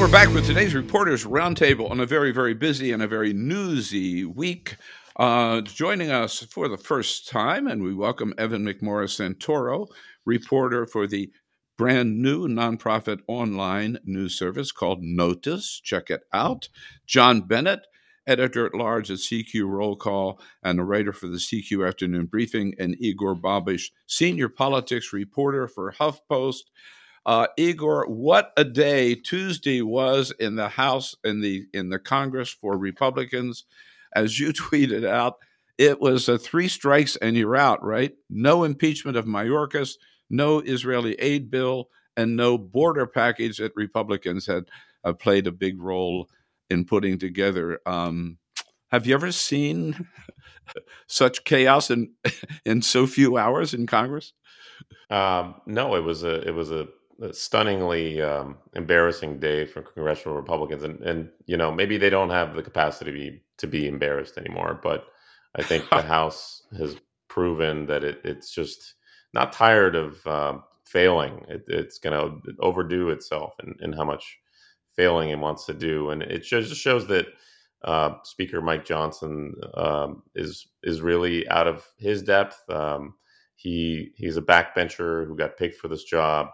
We're 0.00 0.10
back 0.10 0.32
with 0.32 0.46
today's 0.46 0.74
Reporters 0.74 1.26
Roundtable 1.26 1.90
on 1.90 2.00
a 2.00 2.06
very, 2.06 2.32
very 2.32 2.54
busy 2.54 2.90
and 2.90 3.02
a 3.02 3.06
very 3.06 3.34
newsy 3.34 4.24
week. 4.24 4.76
Uh, 5.16 5.60
joining 5.60 6.10
us 6.10 6.40
for 6.40 6.68
the 6.68 6.78
first 6.78 7.28
time, 7.28 7.66
and 7.66 7.82
we 7.82 7.94
welcome 7.94 8.32
Evan 8.38 8.64
McMorris 8.64 9.20
Santoro, 9.20 9.88
reporter 10.24 10.86
for 10.86 11.06
the 11.06 11.30
brand 11.76 12.18
new 12.22 12.48
nonprofit 12.48 13.20
online 13.28 13.98
news 14.02 14.38
service 14.38 14.72
called 14.72 15.02
Notus. 15.02 15.78
Check 15.84 16.08
it 16.08 16.22
out. 16.32 16.70
John 17.06 17.42
Bennett, 17.42 17.86
editor 18.26 18.64
at 18.64 18.74
large 18.74 19.10
at 19.10 19.18
CQ 19.18 19.68
Roll 19.68 19.96
Call 19.96 20.40
and 20.62 20.80
a 20.80 20.82
writer 20.82 21.12
for 21.12 21.26
the 21.26 21.36
CQ 21.36 21.86
Afternoon 21.86 22.24
Briefing, 22.24 22.72
and 22.78 22.96
Igor 22.98 23.36
Bobic, 23.36 23.90
senior 24.06 24.48
politics 24.48 25.12
reporter 25.12 25.68
for 25.68 25.92
HuffPost. 25.92 26.62
Uh, 27.26 27.46
Igor, 27.56 28.06
what 28.06 28.52
a 28.56 28.64
day 28.64 29.14
Tuesday 29.14 29.82
was 29.82 30.32
in 30.38 30.56
the 30.56 30.68
House 30.68 31.14
in 31.22 31.40
the 31.40 31.66
in 31.72 31.90
the 31.90 31.98
Congress 31.98 32.50
for 32.50 32.76
Republicans, 32.76 33.64
as 34.14 34.38
you 34.38 34.52
tweeted 34.52 35.06
out. 35.06 35.36
It 35.78 36.00
was 36.00 36.28
a 36.28 36.38
three 36.38 36.68
strikes 36.68 37.16
and 37.16 37.36
you're 37.36 37.56
out, 37.56 37.82
right? 37.82 38.12
No 38.28 38.64
impeachment 38.64 39.16
of 39.16 39.24
Mayorkas, 39.24 39.94
no 40.28 40.60
Israeli 40.60 41.14
aid 41.14 41.50
bill, 41.50 41.88
and 42.16 42.36
no 42.36 42.58
border 42.58 43.06
package 43.06 43.58
that 43.58 43.72
Republicans 43.76 44.46
had 44.46 44.64
uh, 45.04 45.14
played 45.14 45.46
a 45.46 45.52
big 45.52 45.80
role 45.80 46.28
in 46.68 46.84
putting 46.84 47.18
together. 47.18 47.80
Um, 47.86 48.38
have 48.90 49.06
you 49.06 49.14
ever 49.14 49.32
seen 49.32 50.06
such 51.06 51.44
chaos 51.44 51.90
in 51.90 52.12
in 52.64 52.82
so 52.82 53.06
few 53.06 53.36
hours 53.36 53.74
in 53.74 53.86
Congress? 53.86 54.32
Um, 55.08 55.60
no, 55.66 55.94
it 55.96 56.04
was 56.04 56.22
a 56.22 56.46
it 56.46 56.54
was 56.54 56.70
a 56.70 56.88
stunningly 57.32 58.22
um, 58.22 58.58
embarrassing 58.74 59.38
day 59.38 59.66
for 59.66 59.82
congressional 59.82 60.36
Republicans, 60.36 60.82
and 60.82 61.00
and 61.00 61.30
you 61.46 61.56
know 61.56 61.70
maybe 61.72 61.98
they 61.98 62.10
don't 62.10 62.30
have 62.30 62.54
the 62.54 62.62
capacity 62.62 63.10
to 63.12 63.18
be 63.18 63.42
to 63.58 63.66
be 63.66 63.86
embarrassed 63.86 64.38
anymore. 64.38 64.80
But 64.82 65.06
I 65.56 65.62
think 65.62 65.88
the 65.90 66.02
House 66.16 66.62
has 66.76 66.96
proven 67.28 67.86
that 67.86 68.04
it, 68.04 68.20
it's 68.24 68.52
just 68.52 68.94
not 69.34 69.52
tired 69.52 69.96
of 69.96 70.26
uh, 70.26 70.58
failing. 70.84 71.44
It, 71.48 71.64
it's 71.68 71.98
going 71.98 72.18
to 72.18 72.52
overdo 72.60 73.10
itself 73.10 73.54
in, 73.62 73.76
in 73.80 73.92
how 73.92 74.04
much 74.04 74.38
failing 74.96 75.30
it 75.30 75.38
wants 75.38 75.66
to 75.66 75.74
do, 75.74 76.10
and 76.10 76.22
it 76.22 76.42
just 76.42 76.74
shows 76.74 77.06
that 77.08 77.26
uh, 77.84 78.14
Speaker 78.24 78.60
Mike 78.60 78.84
Johnson 78.84 79.54
um, 79.74 80.22
is 80.34 80.68
is 80.82 81.00
really 81.00 81.48
out 81.48 81.66
of 81.66 81.86
his 81.98 82.22
depth. 82.22 82.62
Um, 82.68 83.14
he 83.56 84.12
he's 84.16 84.36
a 84.36 84.42
backbencher 84.42 85.26
who 85.26 85.36
got 85.36 85.56
picked 85.56 85.76
for 85.76 85.88
this 85.88 86.04
job, 86.04 86.48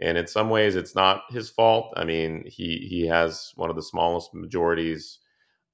and 0.00 0.18
in 0.18 0.26
some 0.26 0.50
ways, 0.50 0.76
it's 0.76 0.94
not 0.94 1.22
his 1.30 1.50
fault. 1.50 1.92
I 1.96 2.04
mean, 2.04 2.44
he 2.46 2.86
he 2.88 3.06
has 3.06 3.52
one 3.56 3.70
of 3.70 3.76
the 3.76 3.82
smallest 3.82 4.32
majorities 4.34 5.18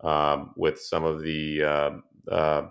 um, 0.03 0.53
with 0.57 0.81
some 0.81 1.05
of 1.05 1.23
the 1.23 1.63
uh, 1.63 1.91
uh, 2.31 2.69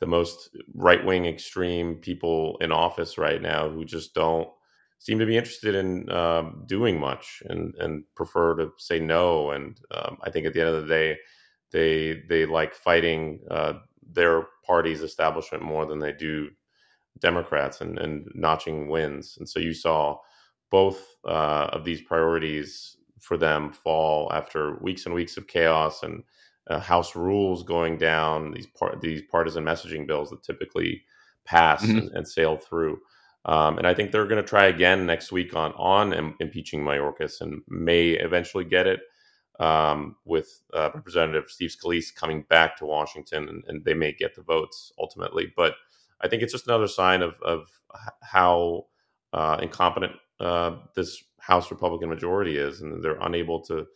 the 0.00 0.06
most 0.06 0.50
right 0.74 1.04
wing 1.04 1.26
extreme 1.26 1.96
people 1.96 2.56
in 2.60 2.72
office 2.72 3.18
right 3.18 3.42
now 3.42 3.68
who 3.68 3.84
just 3.84 4.14
don't 4.14 4.48
seem 4.98 5.18
to 5.18 5.26
be 5.26 5.36
interested 5.36 5.74
in 5.74 6.10
um, 6.10 6.64
doing 6.66 6.98
much 6.98 7.42
and 7.46 7.74
and 7.76 8.04
prefer 8.14 8.56
to 8.56 8.70
say 8.78 8.98
no. 9.00 9.50
And 9.50 9.78
um, 9.90 10.18
I 10.22 10.30
think 10.30 10.46
at 10.46 10.54
the 10.54 10.60
end 10.60 10.70
of 10.70 10.82
the 10.82 10.88
day, 10.88 11.16
they 11.72 12.22
they 12.28 12.46
like 12.46 12.74
fighting 12.74 13.40
uh, 13.50 13.74
their 14.10 14.46
party's 14.66 15.02
establishment 15.02 15.62
more 15.62 15.86
than 15.86 15.98
they 15.98 16.12
do 16.12 16.48
Democrats 17.20 17.80
and, 17.80 17.98
and 17.98 18.28
notching 18.34 18.88
wins. 18.88 19.36
And 19.38 19.48
so 19.48 19.60
you 19.60 19.74
saw 19.74 20.18
both 20.70 21.04
uh, 21.26 21.68
of 21.72 21.84
these 21.84 22.00
priorities 22.00 22.96
for 23.20 23.36
them 23.36 23.72
fall 23.72 24.32
after 24.32 24.78
weeks 24.80 25.06
and 25.06 25.14
weeks 25.14 25.36
of 25.36 25.46
chaos 25.46 26.02
and 26.02 26.22
uh, 26.68 26.78
House 26.78 27.16
rules 27.16 27.62
going 27.62 27.98
down. 27.98 28.52
These 28.52 28.66
part 28.66 29.00
these 29.00 29.22
partisan 29.30 29.64
messaging 29.64 30.06
bills 30.06 30.30
that 30.30 30.42
typically 30.42 31.02
pass 31.44 31.82
mm-hmm. 31.82 31.98
and, 31.98 32.10
and, 32.12 32.28
sail 32.28 32.56
through. 32.56 32.98
Um, 33.46 33.78
and 33.78 33.86
I 33.86 33.94
think 33.94 34.12
they're 34.12 34.26
going 34.26 34.42
to 34.42 34.48
try 34.48 34.66
again 34.66 35.06
next 35.06 35.32
week 35.32 35.54
on 35.54 35.72
on 35.72 36.12
Im- 36.12 36.36
impeaching 36.40 36.82
Mayorkas 36.82 37.40
and 37.40 37.62
may 37.68 38.10
eventually 38.10 38.64
get 38.64 38.86
it 38.86 39.00
um, 39.58 40.16
with 40.24 40.60
uh, 40.74 40.90
Representative 40.94 41.50
Steve 41.50 41.70
Scalise 41.70 42.14
coming 42.14 42.42
back 42.48 42.76
to 42.76 42.84
Washington, 42.84 43.48
and, 43.48 43.64
and, 43.66 43.84
they 43.84 43.94
may 43.94 44.12
get 44.12 44.36
the 44.36 44.42
votes 44.42 44.92
ultimately. 44.98 45.52
But 45.56 45.74
I 46.20 46.28
think 46.28 46.42
it's 46.42 46.52
just 46.52 46.68
another 46.68 46.86
sign 46.86 47.22
of 47.22 47.40
of 47.42 47.68
how 48.22 48.86
uh, 49.32 49.58
incompetent 49.60 50.12
uh, 50.40 50.76
this 50.94 51.22
House 51.40 51.70
Republican 51.70 52.08
majority 52.08 52.56
is, 52.56 52.80
and 52.80 53.02
they're 53.02 53.18
unable 53.20 53.60
to 53.62 53.86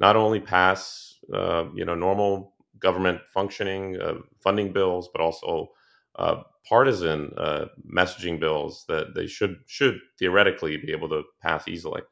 not 0.00 0.16
only 0.16 0.40
pass 0.40 1.14
uh, 1.32 1.64
you 1.74 1.84
know 1.84 1.94
normal 1.94 2.54
government 2.78 3.20
functioning 3.32 4.00
uh, 4.00 4.14
funding 4.42 4.72
bills, 4.72 5.08
but 5.12 5.22
also 5.22 5.68
uh, 6.16 6.42
partisan 6.68 7.32
uh, 7.36 7.66
messaging 7.90 8.38
bills 8.38 8.84
that 8.88 9.14
they 9.14 9.26
should 9.26 9.56
should 9.66 9.98
theoretically 10.18 10.76
be 10.76 10.92
able 10.92 11.08
to 11.08 11.22
pass 11.42 11.68
easily. 11.68 12.02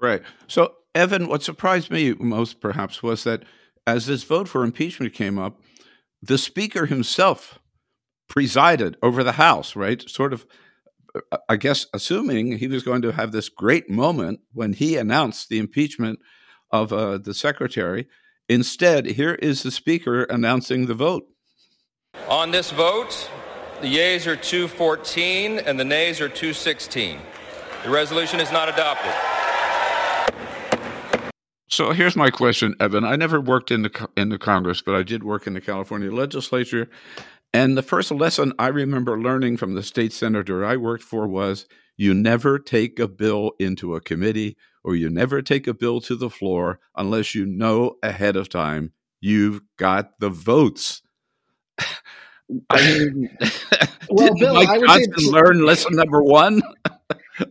Right. 0.00 0.22
So, 0.46 0.74
Evan, 0.94 1.28
what 1.28 1.42
surprised 1.42 1.90
me 1.90 2.14
most 2.14 2.60
perhaps 2.60 3.02
was 3.02 3.24
that 3.24 3.44
as 3.86 4.06
this 4.06 4.24
vote 4.24 4.48
for 4.48 4.64
impeachment 4.64 5.14
came 5.14 5.38
up, 5.38 5.60
the 6.22 6.38
speaker 6.38 6.86
himself 6.86 7.58
presided 8.28 8.96
over 9.02 9.22
the 9.22 9.32
House. 9.32 9.76
Right. 9.76 10.08
Sort 10.08 10.32
of. 10.32 10.46
I 11.48 11.56
guess 11.56 11.86
assuming 11.92 12.58
he 12.58 12.68
was 12.68 12.82
going 12.82 13.02
to 13.02 13.12
have 13.12 13.32
this 13.32 13.48
great 13.48 13.90
moment 13.90 14.40
when 14.52 14.72
he 14.72 14.96
announced 14.96 15.48
the 15.48 15.58
impeachment 15.58 16.20
of 16.70 16.92
uh, 16.92 17.18
the 17.18 17.34
secretary. 17.34 18.06
Instead, 18.48 19.06
here 19.06 19.34
is 19.34 19.62
the 19.62 19.70
speaker 19.70 20.24
announcing 20.24 20.86
the 20.86 20.94
vote. 20.94 21.26
On 22.28 22.50
this 22.50 22.70
vote, 22.70 23.30
the 23.80 23.88
yeas 23.88 24.26
are 24.26 24.36
214 24.36 25.58
and 25.60 25.78
the 25.78 25.84
nays 25.84 26.20
are 26.20 26.28
216. 26.28 27.18
The 27.84 27.90
resolution 27.90 28.40
is 28.40 28.52
not 28.52 28.68
adopted. 28.68 29.12
So 31.68 31.92
here's 31.92 32.16
my 32.16 32.30
question, 32.30 32.74
Evan. 32.80 33.04
I 33.04 33.16
never 33.16 33.40
worked 33.40 33.70
in 33.70 33.82
the 33.82 34.08
in 34.16 34.28
the 34.28 34.38
Congress, 34.38 34.82
but 34.82 34.96
I 34.96 35.04
did 35.04 35.22
work 35.22 35.46
in 35.46 35.54
the 35.54 35.60
California 35.60 36.12
legislature. 36.12 36.90
And 37.52 37.76
the 37.76 37.82
first 37.82 38.10
lesson 38.10 38.52
I 38.58 38.68
remember 38.68 39.20
learning 39.20 39.56
from 39.56 39.74
the 39.74 39.82
state 39.82 40.12
senator 40.12 40.64
I 40.64 40.76
worked 40.76 41.02
for 41.02 41.26
was 41.26 41.66
you 41.96 42.14
never 42.14 42.58
take 42.58 42.98
a 42.98 43.08
bill 43.08 43.52
into 43.58 43.94
a 43.94 44.00
committee 44.00 44.56
or 44.84 44.94
you 44.94 45.10
never 45.10 45.42
take 45.42 45.66
a 45.66 45.74
bill 45.74 46.00
to 46.02 46.14
the 46.16 46.30
floor 46.30 46.78
unless 46.96 47.34
you 47.34 47.44
know 47.44 47.96
ahead 48.02 48.36
of 48.36 48.48
time 48.48 48.92
you've 49.20 49.60
got 49.76 50.18
the 50.20 50.30
votes. 50.30 51.02
I 52.70 52.80
mean, 52.80 53.36
well, 54.08 54.34
Bill, 54.34 54.54
Mike 54.54 54.68
I 54.68 54.78
would 54.78 54.88
Johnson 54.88 55.18
say, 55.18 55.30
learn 55.30 55.64
lesson 55.64 55.94
number 55.94 56.22
one. 56.22 56.62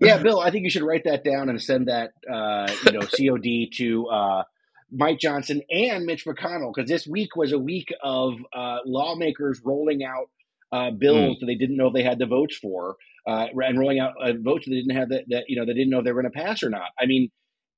yeah, 0.02 0.22
Bill, 0.22 0.40
I 0.40 0.52
think 0.52 0.64
you 0.64 0.70
should 0.70 0.84
write 0.84 1.06
that 1.06 1.24
down 1.24 1.50
and 1.50 1.62
send 1.62 1.88
that, 1.88 2.12
uh, 2.30 2.70
you 2.86 2.92
know, 2.92 3.00
COD 3.02 3.70
to 3.76 4.08
uh, 4.08 4.44
Mike 4.91 5.19
Johnson 5.19 5.62
and 5.69 6.06
Mitch 6.06 6.25
McConnell 6.25 6.73
because 6.73 6.89
this 6.89 7.08
week 7.08 7.36
was 7.36 7.52
a 7.52 7.60
week 7.60 7.93
of 8.04 8.34
uh, 8.54 8.78
lawmakers 8.86 9.62
rolling 9.63 10.04
out 10.04 10.30
uh, 10.71 10.91
bills 10.91 11.38
mm. 11.38 11.39
that 11.39 11.45
they 11.45 11.56
didn't 11.56 11.78
know 11.78 11.88
if 11.88 11.93
they 11.93 12.04
had 12.04 12.19
the 12.19 12.25
votes 12.25 12.58
for, 12.58 12.95
uh, 13.28 13.47
and 13.56 13.80
rolling 13.80 13.99
out 13.99 14.13
uh, 14.21 14.34
votes 14.39 14.65
that 14.65 14.71
they 14.71 14.82
didn't 14.82 14.95
have 14.95 15.10
that, 15.10 15.23
that 15.30 15.43
you 15.47 15.58
know 15.58 15.65
they 15.65 15.73
didn't 15.73 15.89
know 15.89 15.99
if 15.99 16.06
they 16.06 16.12
were 16.12 16.21
going 16.21 16.32
to 16.32 16.39
pass 16.39 16.63
or 16.63 16.69
not. 16.69 16.89
I 16.99 17.06
mean, 17.06 17.30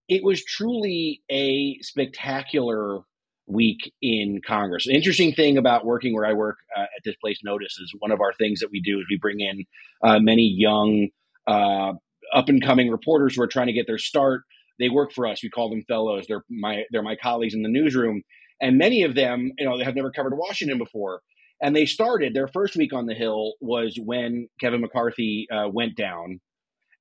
it 0.07 0.23
was 0.23 0.43
truly 0.43 1.21
a 1.29 1.77
spectacular 1.81 3.01
week 3.47 3.93
in 4.01 4.41
Congress. 4.45 4.87
An 4.87 4.95
interesting 4.95 5.33
thing 5.33 5.57
about 5.57 5.85
working 5.85 6.13
where 6.13 6.25
I 6.25 6.33
work 6.33 6.57
uh, 6.75 6.81
at 6.81 7.03
this 7.03 7.15
place, 7.17 7.39
Notus 7.43 7.77
is 7.79 7.93
one 7.99 8.11
of 8.11 8.21
our 8.21 8.33
things 8.33 8.59
that 8.59 8.71
we 8.71 8.81
do 8.81 8.99
is 8.99 9.05
we 9.09 9.17
bring 9.17 9.39
in 9.39 9.65
uh, 10.03 10.19
many 10.19 10.53
young, 10.55 11.09
uh, 11.47 11.93
up 12.33 12.49
and 12.49 12.63
coming 12.63 12.89
reporters 12.89 13.35
who 13.35 13.41
are 13.41 13.47
trying 13.47 13.67
to 13.67 13.73
get 13.73 13.87
their 13.87 13.97
start. 13.97 14.43
They 14.81 14.89
work 14.89 15.13
for 15.13 15.27
us. 15.27 15.43
We 15.43 15.49
call 15.49 15.69
them 15.69 15.83
fellows. 15.87 16.25
They're 16.27 16.43
my 16.49 16.83
they're 16.91 17.03
my 17.03 17.15
colleagues 17.15 17.53
in 17.53 17.63
the 17.63 17.69
newsroom, 17.69 18.23
and 18.61 18.77
many 18.77 19.03
of 19.03 19.15
them, 19.15 19.51
you 19.57 19.65
know, 19.65 19.77
they 19.77 19.83
have 19.83 19.95
never 19.95 20.11
covered 20.11 20.37
Washington 20.37 20.77
before. 20.77 21.21
And 21.63 21.75
they 21.75 21.85
started 21.85 22.33
their 22.33 22.47
first 22.47 22.75
week 22.75 22.91
on 22.91 23.05
the 23.05 23.13
Hill 23.13 23.53
was 23.61 23.97
when 24.03 24.47
Kevin 24.59 24.81
McCarthy 24.81 25.47
uh, 25.51 25.69
went 25.69 25.95
down. 25.95 26.39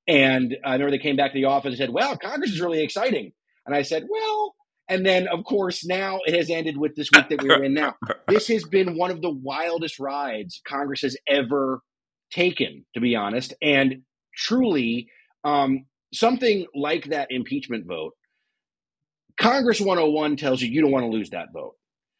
And 0.06 0.56
I 0.64 0.72
remember 0.72 0.90
they 0.90 0.98
came 0.98 1.16
back 1.16 1.32
to 1.32 1.38
the 1.38 1.46
office 1.46 1.70
and 1.70 1.78
said, 1.78 1.90
Well, 1.90 2.16
Congress 2.16 2.52
is 2.52 2.60
really 2.60 2.82
exciting. 2.82 3.32
And 3.64 3.74
I 3.74 3.82
said, 3.82 4.06
Well, 4.08 4.54
and 4.88 5.06
then, 5.06 5.28
of 5.28 5.44
course, 5.44 5.86
now 5.86 6.18
it 6.26 6.34
has 6.34 6.50
ended 6.50 6.76
with 6.76 6.96
this 6.96 7.08
week 7.14 7.28
that 7.28 7.42
we're 7.42 7.62
in 7.62 7.74
now. 7.74 7.94
This 8.26 8.48
has 8.48 8.64
been 8.64 8.96
one 8.96 9.12
of 9.12 9.22
the 9.22 9.30
wildest 9.30 10.00
rides 10.00 10.60
Congress 10.66 11.02
has 11.02 11.16
ever 11.28 11.80
taken, 12.32 12.84
to 12.94 13.00
be 13.00 13.14
honest. 13.14 13.54
And 13.62 14.02
truly, 14.36 15.08
um, 15.44 15.86
something 16.12 16.66
like 16.74 17.06
that 17.06 17.28
impeachment 17.30 17.86
vote, 17.86 18.14
Congress 19.38 19.80
101 19.80 20.36
tells 20.36 20.60
you 20.60 20.68
you 20.68 20.82
don't 20.82 20.90
want 20.90 21.04
to 21.04 21.10
lose 21.10 21.30
that 21.30 21.48
vote. 21.52 21.76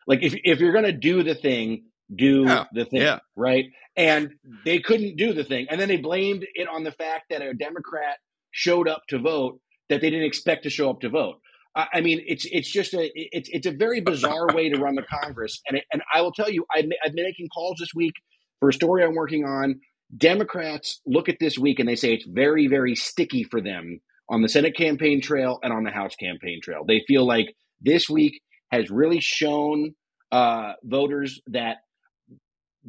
Like, 0.07 0.23
if, 0.23 0.35
if 0.43 0.61
you're 0.61 0.73
going 0.73 0.85
to 0.85 0.93
do 0.93 1.23
the 1.23 1.35
thing, 1.35 1.85
do 2.15 2.45
yeah, 2.47 2.65
the 2.73 2.85
thing, 2.85 3.03
yeah. 3.03 3.19
right? 3.37 3.67
And 3.97 4.33
they 4.65 4.81
couldn't 4.81 5.17
do 5.17 5.33
the 5.33 5.45
thing. 5.45 5.67
And 5.71 5.81
then 5.81 5.89
they 5.89 5.99
blamed 5.99 6.47
it 6.55 6.69
on 6.69 6.85
the 6.85 6.93
fact 6.93 7.27
that 7.31 7.43
a 7.43 7.55
Democrat 7.55 8.17
showed 8.51 8.89
up 8.89 9.03
to 9.09 9.19
vote 9.19 9.61
that 9.89 10.01
they 10.01 10.11
didn't 10.11 10.27
expect 10.27 10.65
to 10.65 10.71
show 10.71 10.91
up 10.91 11.01
to 11.01 11.09
vote. 11.09 11.37
I 11.77 12.01
mean, 12.01 12.21
it's 12.27 12.45
it's 12.51 12.69
just 12.69 12.95
a 12.95 13.11
it's 13.15 13.49
it's 13.53 13.67
a 13.67 13.71
very 13.71 14.01
bizarre 14.01 14.49
way 14.53 14.69
to 14.71 14.81
run 14.81 14.97
the 14.97 15.05
Congress, 15.05 15.61
and 15.69 15.79
it, 15.79 15.85
and 15.93 16.03
I 16.13 16.21
will 16.21 16.33
tell 16.33 16.51
you, 16.51 16.67
I've, 16.75 16.87
I've 17.05 17.15
been 17.15 17.25
making 17.25 17.47
calls 17.55 17.77
this 17.79 17.95
week 17.95 18.15
for 18.59 18.71
a 18.71 18.73
story 18.73 19.05
I'm 19.05 19.15
working 19.15 19.45
on. 19.45 19.81
Democrats 20.17 21.01
look 21.07 21.29
at 21.29 21.37
this 21.39 21.59
week 21.59 21.79
and 21.79 21.89
they 21.89 21.97
say 21.97 22.13
it's 22.13 22.27
very 22.27 22.67
very 22.67 22.95
sticky 22.95 23.45
for 23.45 23.61
them 23.61 24.01
on 24.29 24.43
the 24.43 24.49
Senate 24.49 24.77
campaign 24.77 25.21
trail 25.21 25.59
and 25.63 25.73
on 25.73 25.85
the 25.85 25.91
House 25.91 26.15
campaign 26.15 26.61
trail. 26.63 26.85
They 26.87 27.03
feel 27.07 27.27
like 27.27 27.55
this 27.81 28.09
week 28.09 28.41
has 28.71 28.91
really 28.91 29.21
shown 29.21 29.95
uh, 30.31 30.75
voters 30.85 31.41
that 31.49 31.79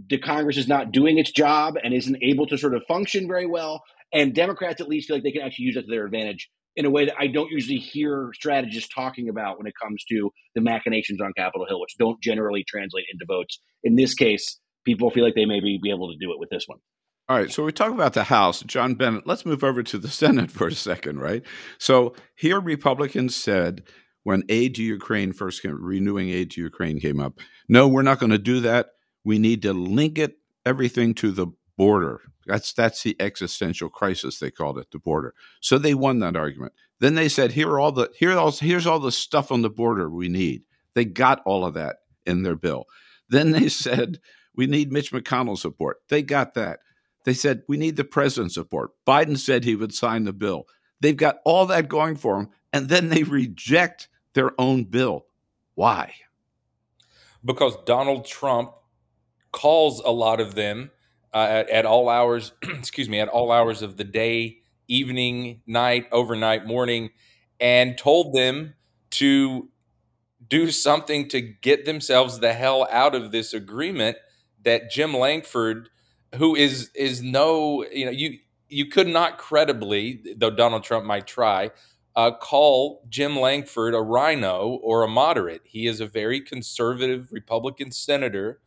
the 0.07 0.19
Congress 0.19 0.57
is 0.57 0.67
not 0.67 0.91
doing 0.91 1.17
its 1.17 1.31
job 1.31 1.75
and 1.83 1.93
isn't 1.93 2.17
able 2.21 2.47
to 2.47 2.57
sort 2.57 2.75
of 2.75 2.83
function 2.87 3.27
very 3.27 3.47
well. 3.47 3.81
And 4.13 4.33
Democrats 4.33 4.81
at 4.81 4.87
least 4.87 5.07
feel 5.07 5.17
like 5.17 5.23
they 5.23 5.31
can 5.31 5.41
actually 5.41 5.65
use 5.65 5.75
that 5.75 5.81
to 5.81 5.87
their 5.87 6.05
advantage 6.05 6.49
in 6.75 6.85
a 6.85 6.89
way 6.89 7.05
that 7.05 7.15
I 7.19 7.27
don't 7.27 7.51
usually 7.51 7.79
hear 7.79 8.31
strategists 8.33 8.93
talking 8.93 9.27
about 9.27 9.57
when 9.57 9.67
it 9.67 9.73
comes 9.81 10.03
to 10.09 10.31
the 10.55 10.61
machinations 10.61 11.19
on 11.19 11.33
Capitol 11.35 11.65
Hill, 11.67 11.81
which 11.81 11.95
don't 11.99 12.21
generally 12.21 12.63
translate 12.67 13.05
into 13.11 13.25
votes. 13.27 13.59
In 13.83 13.95
this 13.95 14.13
case, 14.13 14.59
people 14.85 15.09
feel 15.11 15.23
like 15.23 15.35
they 15.35 15.45
may 15.45 15.59
be, 15.59 15.79
be 15.81 15.89
able 15.89 16.11
to 16.11 16.17
do 16.19 16.31
it 16.31 16.39
with 16.39 16.49
this 16.49 16.63
one. 16.67 16.79
All 17.29 17.37
right, 17.37 17.51
so 17.51 17.63
we 17.63 17.71
talk 17.71 17.91
about 17.91 18.13
the 18.13 18.25
House, 18.25 18.61
John 18.63 18.95
Bennett. 18.95 19.25
Let's 19.25 19.45
move 19.45 19.63
over 19.63 19.83
to 19.83 19.97
the 19.97 20.07
Senate 20.21 20.51
for 20.51 20.67
a 20.67 20.73
second, 20.73 21.19
right? 21.19 21.43
So 21.77 22.13
here, 22.35 22.59
Republicans 22.59 23.35
said 23.35 23.83
when 24.23 24.43
aid 24.49 24.75
to 24.75 24.83
Ukraine 24.83 25.33
first 25.33 25.61
came, 25.61 25.81
renewing 25.81 26.29
aid 26.29 26.51
to 26.51 26.61
Ukraine 26.61 26.99
came 26.99 27.19
up, 27.19 27.39
no, 27.67 27.87
we're 27.87 28.01
not 28.01 28.19
going 28.19 28.31
to 28.31 28.37
do 28.37 28.59
that. 28.61 28.89
We 29.23 29.39
need 29.39 29.61
to 29.61 29.73
link 29.73 30.17
it 30.17 30.37
everything 30.65 31.13
to 31.15 31.31
the 31.31 31.47
border. 31.77 32.21
That's 32.45 32.73
that's 32.73 33.03
the 33.03 33.15
existential 33.19 33.89
crisis 33.89 34.39
they 34.39 34.51
called 34.51 34.77
it, 34.77 34.91
the 34.91 34.99
border. 34.99 35.33
So 35.61 35.77
they 35.77 35.93
won 35.93 36.19
that 36.19 36.35
argument. 36.35 36.73
Then 36.99 37.15
they 37.15 37.29
said, 37.29 37.53
here 37.53 37.69
are 37.69 37.79
all 37.79 37.91
the 37.91 38.09
here 38.17 38.37
all, 38.37 38.51
here's 38.51 38.87
all 38.87 38.99
the 38.99 39.11
stuff 39.11 39.51
on 39.51 39.61
the 39.61 39.69
border 39.69 40.09
we 40.09 40.27
need. 40.27 40.63
They 40.95 41.05
got 41.05 41.41
all 41.45 41.65
of 41.65 41.75
that 41.75 41.97
in 42.25 42.43
their 42.43 42.55
bill. 42.55 42.85
Then 43.29 43.51
they 43.51 43.69
said 43.69 44.19
we 44.55 44.67
need 44.67 44.91
Mitch 44.91 45.11
McConnell 45.11 45.57
support. 45.57 45.97
They 46.09 46.21
got 46.21 46.55
that. 46.55 46.79
They 47.23 47.33
said, 47.33 47.63
we 47.67 47.77
need 47.77 47.95
the 47.95 48.03
president's 48.03 48.55
support. 48.55 48.91
Biden 49.07 49.37
said 49.37 49.63
he 49.63 49.75
would 49.75 49.93
sign 49.93 50.23
the 50.23 50.33
bill. 50.33 50.65
They've 50.99 51.17
got 51.17 51.39
all 51.45 51.65
that 51.67 51.87
going 51.87 52.15
for 52.15 52.37
them, 52.37 52.49
and 52.73 52.89
then 52.89 53.09
they 53.09 53.23
reject 53.23 54.07
their 54.33 54.59
own 54.59 54.85
bill. 54.85 55.25
Why? 55.75 56.13
Because 57.43 57.75
Donald 57.85 58.25
Trump 58.25 58.73
calls 59.51 59.99
a 59.99 60.11
lot 60.11 60.39
of 60.39 60.55
them 60.55 60.91
uh, 61.33 61.47
at, 61.49 61.69
at 61.69 61.85
all 61.85 62.09
hours, 62.09 62.53
excuse 62.63 63.09
me, 63.09 63.19
at 63.19 63.27
all 63.27 63.51
hours 63.51 63.81
of 63.81 63.97
the 63.97 64.03
day, 64.03 64.59
evening, 64.87 65.61
night, 65.65 66.07
overnight, 66.11 66.65
morning, 66.65 67.09
and 67.59 67.97
told 67.97 68.33
them 68.33 68.73
to 69.11 69.69
do 70.47 70.71
something 70.71 71.27
to 71.29 71.39
get 71.39 71.85
themselves 71.85 72.39
the 72.39 72.53
hell 72.53 72.87
out 72.91 73.15
of 73.15 73.31
this 73.31 73.53
agreement 73.53 74.17
that 74.63 74.91
Jim 74.91 75.13
Lankford, 75.15 75.89
who 76.35 76.55
is 76.55 76.89
is 76.95 77.21
no, 77.21 77.85
you 77.91 78.05
know, 78.05 78.11
you 78.11 78.39
you 78.69 78.85
could 78.87 79.07
not 79.07 79.37
credibly, 79.37 80.21
though 80.37 80.49
Donald 80.51 80.83
Trump 80.83 81.05
might 81.05 81.27
try, 81.27 81.71
uh, 82.15 82.31
call 82.31 83.03
Jim 83.09 83.37
Lankford 83.39 83.93
a 83.93 84.01
RINO 84.01 84.79
or 84.81 85.03
a 85.03 85.07
moderate. 85.07 85.61
He 85.65 85.87
is 85.87 85.99
a 85.99 86.05
very 86.07 86.39
conservative 86.41 87.29
Republican 87.31 87.91
senator 87.91 88.59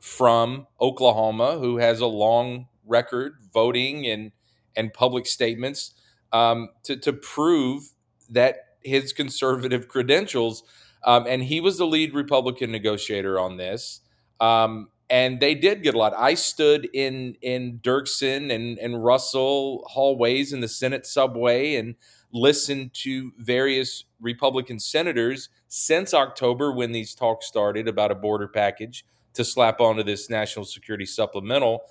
from 0.00 0.66
Oklahoma 0.80 1.58
who 1.58 1.78
has 1.78 2.00
a 2.00 2.06
long 2.06 2.68
record 2.86 3.34
voting 3.52 4.06
and 4.06 4.32
and 4.76 4.92
public 4.92 5.26
statements 5.26 5.94
um, 6.32 6.70
to 6.84 6.96
to 6.96 7.12
prove 7.12 7.84
that 8.30 8.56
his 8.82 9.12
conservative 9.12 9.88
credentials. 9.88 10.64
Um, 11.04 11.26
and 11.28 11.42
he 11.44 11.60
was 11.60 11.78
the 11.78 11.86
lead 11.86 12.14
Republican 12.14 12.72
negotiator 12.72 13.38
on 13.38 13.56
this. 13.56 14.00
Um, 14.40 14.88
and 15.10 15.40
they 15.40 15.54
did 15.54 15.82
get 15.82 15.94
a 15.94 15.98
lot. 15.98 16.14
I 16.16 16.34
stood 16.34 16.88
in 16.92 17.36
in 17.42 17.80
Dirksen 17.82 18.52
and 18.52 18.78
and 18.78 19.04
Russell 19.04 19.84
hallways 19.88 20.52
in 20.52 20.60
the 20.60 20.68
Senate 20.68 21.06
subway 21.06 21.76
and 21.76 21.94
listened 22.32 22.94
to 22.94 23.32
various 23.38 24.04
Republican 24.20 24.78
senators 24.78 25.48
since 25.68 26.14
October 26.14 26.72
when 26.72 26.92
these 26.92 27.14
talks 27.14 27.46
started 27.46 27.88
about 27.88 28.10
a 28.10 28.14
border 28.14 28.48
package 28.48 29.04
to 29.34 29.44
slap 29.44 29.80
onto 29.80 30.02
this 30.02 30.30
national 30.30 30.64
security 30.64 31.06
supplemental, 31.06 31.82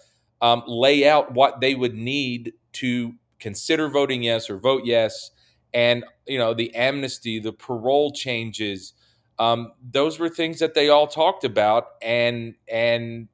um, 0.42 0.64
lay 0.68 1.08
out 1.08 1.34
what 1.34 1.60
they 1.60 1.76
would 1.76 1.96
need 1.96 2.54
to 2.74 3.14
consider 3.40 3.90
voting 3.90 4.24
yes 4.24 4.50
or 4.50 4.58
vote 4.58 4.84
yes, 4.86 5.32
and 5.74 6.04
you 6.28 6.38
know 6.38 6.54
the 6.54 6.74
amnesty, 6.76 7.40
the 7.40 7.54
parole 7.54 8.12
changes 8.12 8.94
um, 9.42 9.72
those 9.82 10.20
were 10.20 10.30
things 10.30 10.60
that 10.60 10.76
they 10.76 10.90
all 10.90 11.08
talked 11.08 11.44
about, 11.44 11.88
and 12.02 12.56
and 12.70 13.28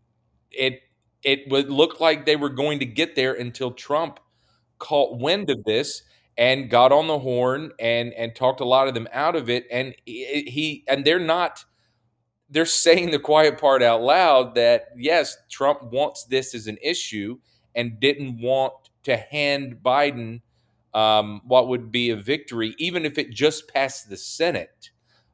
it 0.51 0.81
it 1.23 1.49
would 1.49 1.69
look 1.69 1.99
like 1.99 2.25
they 2.25 2.37
were 2.37 2.49
going 2.49 2.79
to 2.79 2.85
get 2.85 3.15
there 3.15 3.33
until 3.33 3.71
Trump 3.71 4.19
caught 4.79 5.19
wind 5.19 5.49
of 5.49 5.63
this 5.65 6.03
and 6.37 6.69
got 6.69 6.91
on 6.93 7.07
the 7.07 7.19
horn 7.19 7.71
and 7.79 8.13
and 8.13 8.35
talked 8.35 8.61
a 8.61 8.65
lot 8.65 8.87
of 8.87 8.93
them 8.93 9.07
out 9.11 9.35
of 9.35 9.49
it. 9.49 9.65
And 9.71 9.95
he 10.05 10.85
and 10.87 11.03
they're 11.05 11.19
not 11.19 11.65
they're 12.49 12.65
saying 12.65 13.11
the 13.11 13.19
quiet 13.19 13.59
part 13.59 13.83
out 13.83 14.01
loud 14.01 14.55
that 14.55 14.89
yes, 14.97 15.37
Trump 15.51 15.83
wants 15.83 16.25
this 16.25 16.55
as 16.55 16.67
an 16.67 16.77
issue 16.81 17.39
and 17.75 17.99
didn't 17.99 18.41
want 18.41 18.73
to 19.03 19.17
hand 19.17 19.79
Biden 19.83 20.41
um, 20.93 21.41
what 21.45 21.67
would 21.67 21.91
be 21.91 22.09
a 22.11 22.15
victory, 22.15 22.75
even 22.77 23.05
if 23.05 23.17
it 23.17 23.31
just 23.31 23.67
passed 23.73 24.09
the 24.09 24.17
Senate. 24.17 24.91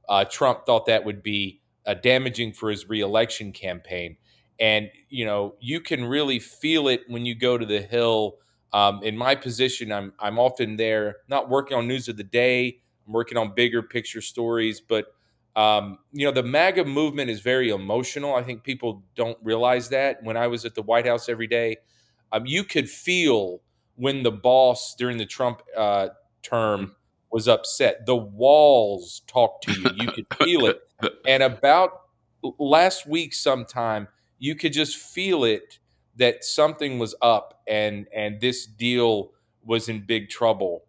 Uh, 0.08 0.26
Trump 0.26 0.66
thought 0.66 0.86
that 0.86 1.06
would 1.06 1.24
be 1.24 1.62
uh, 1.86 1.94
damaging 1.94 2.54
for 2.54 2.70
his 2.70 2.90
reelection 2.90 3.52
campaign. 3.52 4.18
And, 4.60 4.90
you 5.10 5.26
know, 5.26 5.56
you 5.60 5.82
can 5.82 6.06
really 6.06 6.40
feel 6.40 6.88
it 6.88 7.02
when 7.08 7.26
you 7.26 7.36
go 7.36 7.58
to 7.58 7.66
the 7.66 7.82
Hill. 7.82 8.38
Um, 8.72 9.02
in 9.04 9.18
my 9.18 9.36
position, 9.36 9.92
I'm, 9.92 10.14
I'm 10.20 10.40
often 10.40 10.78
there, 10.78 11.18
not 11.28 11.50
working 11.50 11.78
on 11.78 11.88
news 11.88 12.08
of 12.08 12.18
the 12.18 12.24
day, 12.24 12.80
I'm 13.06 13.14
working 13.14 13.38
on 13.38 13.54
bigger 13.54 13.84
picture 13.84 14.22
stories. 14.22 14.80
But, 14.82 15.08
um, 15.56 16.00
you 16.12 16.26
know, 16.26 16.32
the 16.32 16.44
MAGA 16.44 16.86
movement 16.86 17.30
is 17.30 17.42
very 17.42 17.70
emotional. 17.70 18.36
I 18.36 18.44
think 18.44 18.64
people 18.64 19.04
don't 19.16 19.38
realize 19.44 19.90
that. 19.90 20.24
When 20.24 20.38
I 20.38 20.48
was 20.48 20.66
at 20.66 20.76
the 20.76 20.82
White 20.82 21.06
House 21.06 21.30
every 21.30 21.48
day, 21.48 21.78
um, 22.32 22.46
you 22.46 22.64
could 22.64 22.90
feel 22.90 23.62
when 23.96 24.24
the 24.24 24.32
boss 24.32 24.96
during 24.96 25.18
the 25.18 25.26
Trump 25.26 25.62
uh, 25.78 26.10
term 26.42 26.96
was 27.34 27.48
upset. 27.48 28.06
The 28.06 28.16
walls 28.16 29.24
talked 29.28 29.66
to 29.66 29.74
you. 29.74 29.90
You 29.96 30.12
could 30.12 30.28
feel 30.42 30.66
it. 30.68 30.80
And 31.28 31.44
about 31.44 31.92
last 32.60 33.06
week 33.06 33.34
sometime, 33.34 34.08
you 34.40 34.56
could 34.56 34.72
just 34.72 34.96
feel 34.96 35.44
it 35.44 35.80
that 36.16 36.46
something 36.46 36.98
was 36.98 37.14
up 37.22 37.62
and 37.68 38.08
and 38.16 38.40
this 38.40 38.66
deal 38.66 39.32
was 39.66 39.90
in 39.90 40.06
big 40.06 40.30
trouble. 40.30 40.86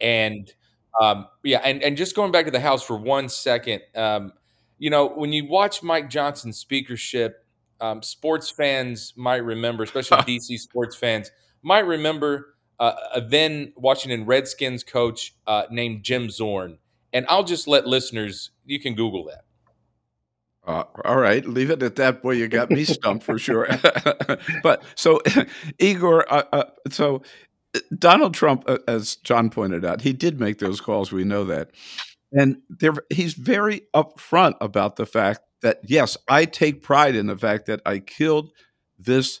And 0.00 0.52
um, 1.00 1.26
yeah, 1.42 1.60
and, 1.64 1.82
and 1.82 1.96
just 1.96 2.14
going 2.14 2.30
back 2.30 2.44
to 2.44 2.52
the 2.52 2.60
house 2.60 2.84
for 2.84 2.96
one 2.96 3.28
second, 3.28 3.82
um, 3.96 4.32
you 4.78 4.90
know, 4.90 5.08
when 5.08 5.32
you 5.32 5.48
watch 5.48 5.82
Mike 5.82 6.10
Johnson's 6.10 6.58
speakership, 6.58 7.44
um, 7.80 8.02
sports 8.02 8.50
fans 8.50 9.14
might 9.16 9.44
remember, 9.44 9.82
especially 9.82 10.18
DC 10.38 10.58
sports 10.60 10.94
fans, 10.94 11.32
might 11.62 11.86
remember 11.86 12.53
uh, 12.78 12.94
a 13.14 13.20
then 13.20 13.72
Washington 13.76 14.26
Redskins 14.26 14.82
coach 14.82 15.34
uh, 15.46 15.64
named 15.70 16.02
Jim 16.02 16.30
Zorn. 16.30 16.78
And 17.12 17.26
I'll 17.28 17.44
just 17.44 17.68
let 17.68 17.86
listeners, 17.86 18.50
you 18.64 18.80
can 18.80 18.94
Google 18.94 19.24
that. 19.26 19.44
Uh, 20.66 20.84
all 21.04 21.18
right, 21.18 21.44
leave 21.46 21.70
it 21.70 21.82
at 21.82 21.96
that. 21.96 22.22
Boy, 22.22 22.32
you 22.32 22.48
got 22.48 22.70
me 22.70 22.84
stumped 22.84 23.24
for 23.24 23.38
sure. 23.38 23.68
but 24.62 24.82
so, 24.94 25.20
Igor, 25.78 26.32
uh, 26.32 26.44
uh, 26.52 26.64
so 26.90 27.22
Donald 27.96 28.34
Trump, 28.34 28.64
uh, 28.66 28.78
as 28.88 29.16
John 29.16 29.50
pointed 29.50 29.84
out, 29.84 30.00
he 30.00 30.12
did 30.12 30.40
make 30.40 30.58
those 30.58 30.80
calls. 30.80 31.12
We 31.12 31.24
know 31.24 31.44
that, 31.44 31.70
and 32.32 32.56
he's 33.10 33.34
very 33.34 33.82
upfront 33.94 34.54
about 34.60 34.96
the 34.96 35.06
fact 35.06 35.40
that 35.60 35.80
yes, 35.84 36.16
I 36.28 36.46
take 36.46 36.82
pride 36.82 37.14
in 37.14 37.26
the 37.26 37.36
fact 37.36 37.66
that 37.66 37.80
I 37.84 37.98
killed 37.98 38.50
this 38.98 39.40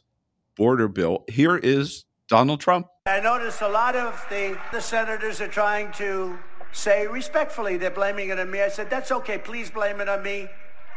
border 0.56 0.88
bill. 0.88 1.24
Here 1.28 1.56
is 1.56 2.04
Donald 2.28 2.60
Trump. 2.60 2.86
I 3.06 3.20
notice 3.20 3.60
a 3.60 3.68
lot 3.68 3.96
of 3.96 4.24
the, 4.30 4.58
the 4.72 4.80
senators 4.80 5.40
are 5.40 5.48
trying 5.48 5.92
to 5.92 6.38
say 6.72 7.06
respectfully 7.06 7.76
they're 7.76 7.90
blaming 7.90 8.30
it 8.30 8.38
on 8.38 8.50
me. 8.50 8.62
I 8.62 8.68
said, 8.68 8.90
that's 8.90 9.12
okay. 9.12 9.38
Please 9.38 9.70
blame 9.70 10.00
it 10.00 10.08
on 10.08 10.22
me. 10.22 10.48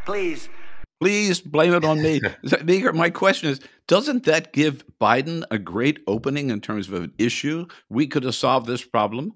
Please. 0.06 0.50
Please 1.00 1.42
blame 1.42 1.74
it 1.74 1.86
on 1.86 2.02
me. 2.02 2.22
My 2.94 3.10
question 3.10 3.50
is 3.50 3.60
Doesn't 3.88 4.24
that 4.24 4.52
give 4.52 4.84
Biden 5.00 5.44
a 5.52 5.60
great 5.60 6.00
opening 6.08 6.50
in 6.50 6.62
terms 6.62 6.88
of 6.88 6.96
an 6.96 7.14
issue? 7.18 7.68
We 7.90 8.08
could 8.08 8.24
have 8.24 8.36
solved 8.36 8.66
this 8.66 8.84
problem, 8.84 9.34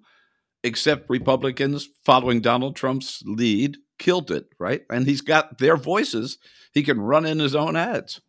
except 0.63 1.10
Republicans, 1.10 1.88
following 2.04 2.41
Donald 2.41 2.75
Trump's 2.75 3.21
lead, 3.25 3.77
killed 3.99 4.32
it, 4.32 4.45
right? 4.60 4.82
And 4.89 5.06
he's 5.06 5.21
got 5.21 5.60
their 5.60 5.77
voices. 5.77 6.39
He 6.73 6.82
can 6.82 6.99
run 6.99 7.25
in 7.25 7.38
his 7.39 7.56
own 7.56 7.75
ads. 7.75 8.21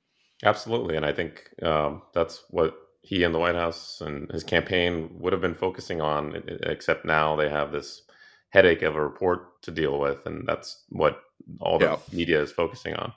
Absolutely. 0.45 0.97
And 0.97 1.07
I 1.07 1.13
think 1.13 1.49
um, 1.63 2.03
that's 2.13 2.45
what 2.51 2.75
he 3.03 3.25
and 3.25 3.35
the 3.35 3.39
White 3.39 3.57
House 3.57 4.01
and 4.01 4.31
his 4.31 4.45
campaign 4.45 5.11
would 5.19 5.33
have 5.33 5.43
been 5.43 5.55
focusing 5.55 6.01
on, 6.01 6.43
except 6.63 7.05
now 7.05 7.37
they 7.37 7.49
have 7.49 7.73
this 7.73 8.03
headache 8.51 8.83
of 8.83 8.95
a 8.95 9.03
report 9.03 9.61
to 9.63 9.71
deal 9.71 9.99
with, 9.99 10.25
and 10.25 10.47
that's 10.47 10.85
what 10.91 11.21
all 11.61 11.79
the 11.79 11.87
yeah. 11.87 11.97
media 12.13 12.41
is 12.41 12.53
focusing 12.53 12.95
on. 12.95 13.13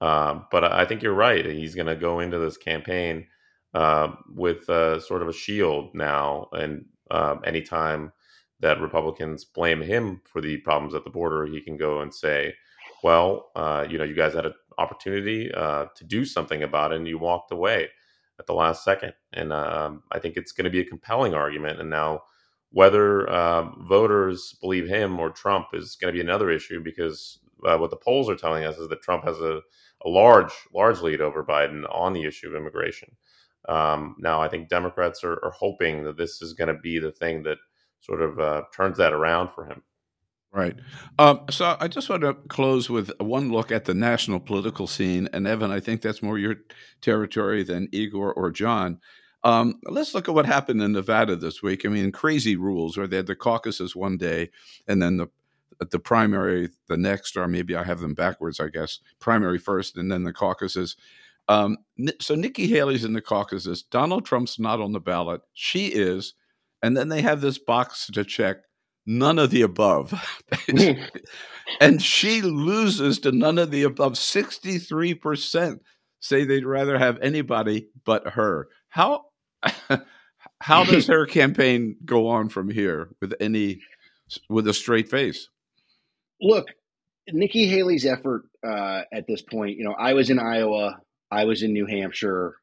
Uh, 0.00 0.40
but 0.50 0.64
I 0.64 0.84
think 0.84 1.02
you're 1.02 1.14
right. 1.14 1.44
He's 1.44 1.74
going 1.74 1.88
to 1.88 1.96
go 1.96 2.20
into 2.20 2.38
this 2.38 2.56
campaign 2.56 3.26
uh, 3.74 4.12
with 4.32 4.68
uh, 4.70 5.00
sort 5.00 5.22
of 5.22 5.28
a 5.28 5.32
shield 5.32 5.94
now, 5.94 6.48
and 6.52 6.84
um, 7.10 7.40
anytime 7.44 8.12
that 8.60 8.80
Republicans 8.80 9.44
blame 9.44 9.80
him 9.80 10.20
for 10.24 10.40
the 10.40 10.58
problems 10.58 10.94
at 10.94 11.04
the 11.04 11.10
border, 11.10 11.44
he 11.44 11.60
can 11.60 11.76
go 11.76 12.00
and 12.00 12.14
say, 12.14 12.54
"Well, 13.02 13.50
uh, 13.56 13.84
you 13.90 13.98
know, 13.98 14.04
you 14.04 14.14
guys 14.14 14.34
had 14.34 14.46
an 14.46 14.54
opportunity 14.78 15.52
uh, 15.52 15.86
to 15.96 16.04
do 16.04 16.24
something 16.24 16.62
about 16.62 16.92
it, 16.92 16.98
and 16.98 17.08
you 17.08 17.18
walked 17.18 17.50
away." 17.50 17.88
At 18.38 18.46
the 18.46 18.54
last 18.54 18.84
second. 18.84 19.14
And 19.32 19.52
um, 19.52 20.02
I 20.12 20.18
think 20.18 20.36
it's 20.36 20.52
going 20.52 20.64
to 20.64 20.70
be 20.70 20.80
a 20.80 20.84
compelling 20.84 21.34
argument. 21.34 21.80
And 21.80 21.90
now, 21.90 22.22
whether 22.70 23.28
uh, 23.28 23.70
voters 23.86 24.56
believe 24.60 24.88
him 24.88 25.20
or 25.20 25.30
Trump 25.30 25.68
is 25.74 25.96
going 25.96 26.12
to 26.12 26.16
be 26.16 26.20
another 26.20 26.50
issue 26.50 26.82
because 26.82 27.38
uh, 27.64 27.78
what 27.78 27.90
the 27.90 27.96
polls 27.96 28.28
are 28.28 28.36
telling 28.36 28.64
us 28.64 28.76
is 28.78 28.88
that 28.88 29.02
Trump 29.02 29.24
has 29.24 29.38
a, 29.38 29.60
a 30.04 30.08
large, 30.08 30.52
large 30.74 31.00
lead 31.00 31.20
over 31.20 31.44
Biden 31.44 31.84
on 31.94 32.12
the 32.12 32.24
issue 32.24 32.48
of 32.48 32.56
immigration. 32.56 33.16
Um, 33.68 34.16
now, 34.18 34.42
I 34.42 34.48
think 34.48 34.68
Democrats 34.68 35.24
are, 35.24 35.42
are, 35.44 35.52
hoping 35.52 36.04
that 36.04 36.18
this 36.18 36.42
is 36.42 36.52
going 36.52 36.68
to 36.68 36.78
be 36.78 36.98
the 36.98 37.12
thing 37.12 37.44
that 37.44 37.56
sort 38.00 38.20
of 38.20 38.38
uh, 38.38 38.62
turns 38.74 38.98
that 38.98 39.14
around 39.14 39.50
for 39.54 39.64
him. 39.64 39.82
Right. 40.54 40.76
Um, 41.18 41.40
so 41.50 41.76
I 41.80 41.88
just 41.88 42.08
want 42.08 42.22
to 42.22 42.34
close 42.34 42.88
with 42.88 43.10
one 43.18 43.50
look 43.50 43.72
at 43.72 43.86
the 43.86 43.94
national 43.94 44.38
political 44.38 44.86
scene. 44.86 45.28
And 45.32 45.48
Evan, 45.48 45.72
I 45.72 45.80
think 45.80 46.00
that's 46.00 46.22
more 46.22 46.38
your 46.38 46.56
territory 47.00 47.64
than 47.64 47.88
Igor 47.90 48.32
or 48.32 48.52
John. 48.52 49.00
Um, 49.42 49.80
let's 49.84 50.14
look 50.14 50.28
at 50.28 50.34
what 50.34 50.46
happened 50.46 50.80
in 50.80 50.92
Nevada 50.92 51.34
this 51.34 51.60
week. 51.60 51.84
I 51.84 51.88
mean, 51.88 52.12
crazy 52.12 52.54
rules 52.54 52.96
where 52.96 53.08
they 53.08 53.16
had 53.16 53.26
the 53.26 53.34
caucuses 53.34 53.96
one 53.96 54.16
day 54.16 54.50
and 54.86 55.02
then 55.02 55.16
the 55.16 55.26
the 55.90 55.98
primary 55.98 56.70
the 56.88 56.96
next, 56.96 57.36
or 57.36 57.48
maybe 57.48 57.74
I 57.74 57.82
have 57.82 57.98
them 57.98 58.14
backwards, 58.14 58.60
I 58.60 58.68
guess. 58.68 59.00
Primary 59.18 59.58
first 59.58 59.96
and 59.96 60.10
then 60.10 60.22
the 60.22 60.32
caucuses. 60.32 60.96
Um, 61.48 61.78
so 62.20 62.36
Nikki 62.36 62.68
Haley's 62.68 63.04
in 63.04 63.12
the 63.12 63.20
caucuses. 63.20 63.82
Donald 63.82 64.24
Trump's 64.24 64.60
not 64.60 64.80
on 64.80 64.92
the 64.92 65.00
ballot. 65.00 65.42
She 65.52 65.88
is, 65.88 66.34
and 66.80 66.96
then 66.96 67.08
they 67.08 67.22
have 67.22 67.40
this 67.40 67.58
box 67.58 68.06
to 68.14 68.24
check. 68.24 68.58
None 69.06 69.38
of 69.38 69.50
the 69.50 69.62
above, 69.62 70.14
and 71.80 72.02
she 72.02 72.40
loses 72.40 73.18
to 73.20 73.32
none 73.32 73.58
of 73.58 73.70
the 73.70 73.82
above. 73.82 74.16
Sixty-three 74.16 75.14
percent 75.14 75.82
say 76.20 76.44
they'd 76.44 76.64
rather 76.64 76.98
have 76.98 77.18
anybody 77.20 77.88
but 78.06 78.28
her. 78.28 78.68
How 78.88 79.26
how 80.60 80.84
does 80.84 81.06
her 81.08 81.26
campaign 81.26 81.96
go 82.04 82.28
on 82.28 82.48
from 82.48 82.70
here 82.70 83.10
with 83.20 83.34
any 83.40 83.80
with 84.48 84.66
a 84.68 84.74
straight 84.74 85.10
face? 85.10 85.48
Look, 86.40 86.68
Nikki 87.28 87.66
Haley's 87.66 88.06
effort 88.06 88.44
uh, 88.66 89.02
at 89.12 89.26
this 89.26 89.42
point, 89.42 89.76
you 89.76 89.84
know, 89.84 89.94
I 89.98 90.14
was 90.14 90.30
in 90.30 90.38
Iowa, 90.38 90.98
I 91.30 91.44
was 91.44 91.62
in 91.62 91.72
New 91.72 91.86
Hampshire, 91.86 92.56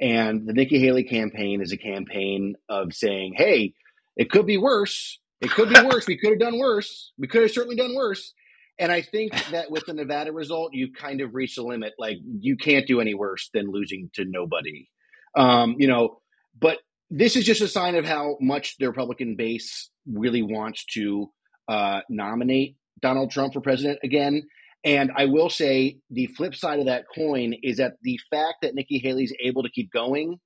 and 0.00 0.46
the 0.46 0.52
Nikki 0.52 0.78
Haley 0.78 1.04
campaign 1.04 1.60
is 1.60 1.72
a 1.72 1.76
campaign 1.76 2.54
of 2.68 2.94
saying, 2.94 3.34
hey, 3.36 3.74
it 4.16 4.30
could 4.30 4.46
be 4.46 4.56
worse. 4.56 5.18
It 5.40 5.50
could 5.50 5.68
be 5.68 5.80
worse. 5.82 6.06
we 6.06 6.18
could 6.18 6.30
have 6.30 6.38
done 6.38 6.58
worse. 6.58 7.12
We 7.18 7.26
could 7.26 7.42
have 7.42 7.50
certainly 7.50 7.76
done 7.76 7.94
worse. 7.94 8.34
And 8.78 8.90
I 8.90 9.02
think 9.02 9.32
that 9.50 9.70
with 9.70 9.84
the 9.86 9.94
Nevada 9.94 10.32
result, 10.32 10.72
you've 10.72 10.94
kind 10.94 11.20
of 11.20 11.34
reached 11.34 11.58
a 11.58 11.62
limit. 11.62 11.92
Like 11.98 12.18
you 12.40 12.56
can't 12.56 12.86
do 12.86 13.00
any 13.00 13.14
worse 13.14 13.50
than 13.52 13.70
losing 13.70 14.10
to 14.14 14.24
nobody. 14.26 14.88
Um, 15.36 15.76
you 15.78 15.86
know, 15.86 16.20
but 16.58 16.78
this 17.10 17.36
is 17.36 17.44
just 17.44 17.60
a 17.60 17.68
sign 17.68 17.94
of 17.94 18.04
how 18.04 18.36
much 18.40 18.76
the 18.78 18.88
Republican 18.88 19.36
base 19.36 19.90
really 20.06 20.42
wants 20.42 20.84
to 20.94 21.30
uh, 21.68 22.00
nominate 22.08 22.76
Donald 23.00 23.30
Trump 23.30 23.52
for 23.52 23.60
president 23.60 23.98
again. 24.02 24.42
And 24.82 25.10
I 25.14 25.26
will 25.26 25.50
say 25.50 25.98
the 26.10 26.26
flip 26.28 26.54
side 26.54 26.78
of 26.78 26.86
that 26.86 27.04
coin 27.14 27.54
is 27.62 27.76
that 27.76 27.94
the 28.02 28.18
fact 28.30 28.58
that 28.62 28.74
Nikki 28.74 28.98
Haley's 28.98 29.34
able 29.42 29.62
to 29.62 29.70
keep 29.70 29.92
going 29.92 30.38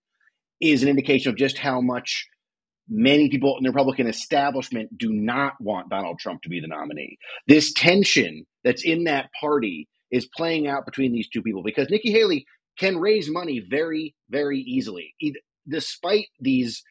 is 0.61 0.83
an 0.83 0.89
indication 0.89 1.31
of 1.31 1.37
just 1.37 1.59
how 1.59 1.81
much 1.81 2.27
many 2.89 3.28
people 3.30 3.57
in 3.57 3.64
the 3.64 3.70
Republican 3.70 4.07
establishment 4.07 4.97
do 4.97 5.12
not 5.12 5.55
want 5.61 5.91
Donald 5.91 6.18
Trump 6.18 6.43
to 6.43 6.49
be 6.49 6.61
the 6.61 6.68
nominee. 6.68 7.18
This 7.49 7.72
tension 7.72 8.45
that's 8.62 8.85
in 8.85 9.05
that 9.05 9.30
party 9.41 9.89
is 10.11 10.28
playing 10.37 10.66
out 10.66 10.85
between 10.85 11.12
these 11.12 11.28
two 11.28 11.43
people 11.43 11.62
because 11.62 11.89
Nikki 11.91 12.12
Haley 12.12 12.47
can 12.78 12.99
raise 12.99 13.30
money 13.30 13.64
very, 13.68 14.14
very 14.30 14.59
easily, 14.61 15.14
despite 15.68 16.26
these 16.41 16.82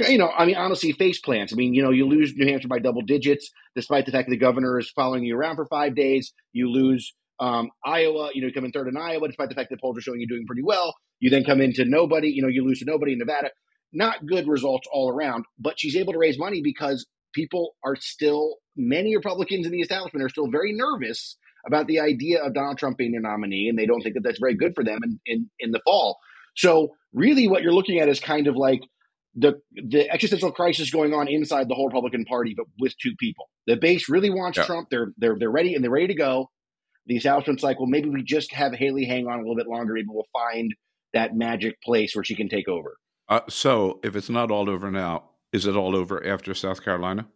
you 0.00 0.18
know, 0.18 0.30
I 0.36 0.46
mean, 0.46 0.56
honestly, 0.56 0.92
face 0.92 1.20
plants. 1.20 1.52
I 1.52 1.56
mean, 1.56 1.74
you 1.74 1.82
know, 1.82 1.90
you 1.90 2.06
lose 2.06 2.34
New 2.34 2.46
Hampshire 2.46 2.68
by 2.68 2.78
double 2.78 3.02
digits, 3.02 3.50
despite 3.76 4.06
the 4.06 4.12
fact 4.12 4.28
that 4.28 4.32
the 4.32 4.36
governor 4.36 4.78
is 4.78 4.90
following 4.90 5.24
you 5.24 5.36
around 5.36 5.56
for 5.56 5.66
five 5.66 5.94
days. 5.94 6.32
You 6.52 6.70
lose 6.70 7.14
um, 7.38 7.70
Iowa, 7.84 8.30
you 8.34 8.42
know, 8.42 8.48
you 8.48 8.52
come 8.52 8.64
in 8.64 8.72
third 8.72 8.88
in 8.88 8.96
Iowa, 8.96 9.26
despite 9.28 9.48
the 9.48 9.54
fact 9.54 9.70
that 9.70 9.80
polls 9.80 9.96
are 9.96 10.00
showing 10.00 10.20
you 10.20 10.28
doing 10.28 10.46
pretty 10.46 10.62
well. 10.62 10.94
You 11.20 11.30
then 11.30 11.44
come 11.44 11.60
into 11.60 11.84
nobody, 11.84 12.28
you 12.28 12.42
know, 12.42 12.48
you 12.48 12.64
lose 12.64 12.80
to 12.80 12.84
nobody 12.84 13.12
in 13.12 13.18
Nevada. 13.18 13.50
Not 13.92 14.26
good 14.26 14.46
results 14.46 14.86
all 14.92 15.10
around, 15.10 15.44
but 15.58 15.78
she's 15.78 15.96
able 15.96 16.12
to 16.12 16.18
raise 16.18 16.38
money 16.38 16.60
because 16.62 17.06
people 17.34 17.74
are 17.84 17.96
still, 17.96 18.56
many 18.76 19.16
Republicans 19.16 19.66
in 19.66 19.72
the 19.72 19.80
establishment 19.80 20.24
are 20.24 20.28
still 20.28 20.48
very 20.50 20.72
nervous 20.72 21.36
about 21.66 21.86
the 21.86 22.00
idea 22.00 22.42
of 22.42 22.54
Donald 22.54 22.78
Trump 22.78 22.98
being 22.98 23.12
their 23.12 23.20
nominee, 23.20 23.68
and 23.68 23.78
they 23.78 23.86
don't 23.86 24.00
think 24.02 24.14
that 24.14 24.22
that's 24.22 24.38
very 24.40 24.54
good 24.54 24.72
for 24.74 24.84
them 24.84 24.98
in, 25.02 25.20
in, 25.26 25.50
in 25.58 25.70
the 25.72 25.80
fall. 25.84 26.18
So, 26.56 26.94
really, 27.12 27.48
what 27.48 27.62
you're 27.62 27.72
looking 27.72 27.98
at 27.98 28.08
is 28.08 28.20
kind 28.20 28.46
of 28.46 28.56
like 28.56 28.80
the 29.34 29.60
the 29.72 30.10
existential 30.10 30.50
crisis 30.50 30.90
going 30.90 31.14
on 31.14 31.28
inside 31.28 31.68
the 31.68 31.74
whole 31.74 31.86
Republican 31.86 32.24
Party, 32.24 32.54
but 32.56 32.66
with 32.78 32.94
two 32.98 33.14
people. 33.18 33.48
The 33.66 33.76
base 33.76 34.08
really 34.08 34.30
wants 34.30 34.58
yeah. 34.58 34.64
Trump. 34.64 34.88
They're 34.90 35.12
they're 35.18 35.36
they're 35.38 35.50
ready 35.50 35.74
and 35.74 35.84
they're 35.84 35.90
ready 35.90 36.08
to 36.08 36.14
go. 36.14 36.50
The 37.06 37.16
establishment's 37.16 37.62
like, 37.62 37.78
well, 37.78 37.88
maybe 37.88 38.08
we 38.08 38.22
just 38.22 38.52
have 38.52 38.72
Haley 38.74 39.04
hang 39.04 39.26
on 39.26 39.38
a 39.38 39.42
little 39.42 39.56
bit 39.56 39.66
longer. 39.66 39.94
Maybe 39.94 40.08
we'll 40.08 40.26
find 40.32 40.74
that 41.12 41.34
magic 41.34 41.80
place 41.82 42.14
where 42.14 42.24
she 42.24 42.36
can 42.36 42.48
take 42.48 42.68
over. 42.68 42.96
Uh, 43.30 43.42
so, 43.48 44.00
if 44.04 44.16
it's 44.16 44.30
not 44.30 44.50
all 44.50 44.70
over 44.70 44.90
now, 44.90 45.24
is 45.52 45.66
it 45.66 45.76
all 45.76 45.96
over 45.96 46.26
after 46.26 46.54
South 46.54 46.84
Carolina? 46.84 47.28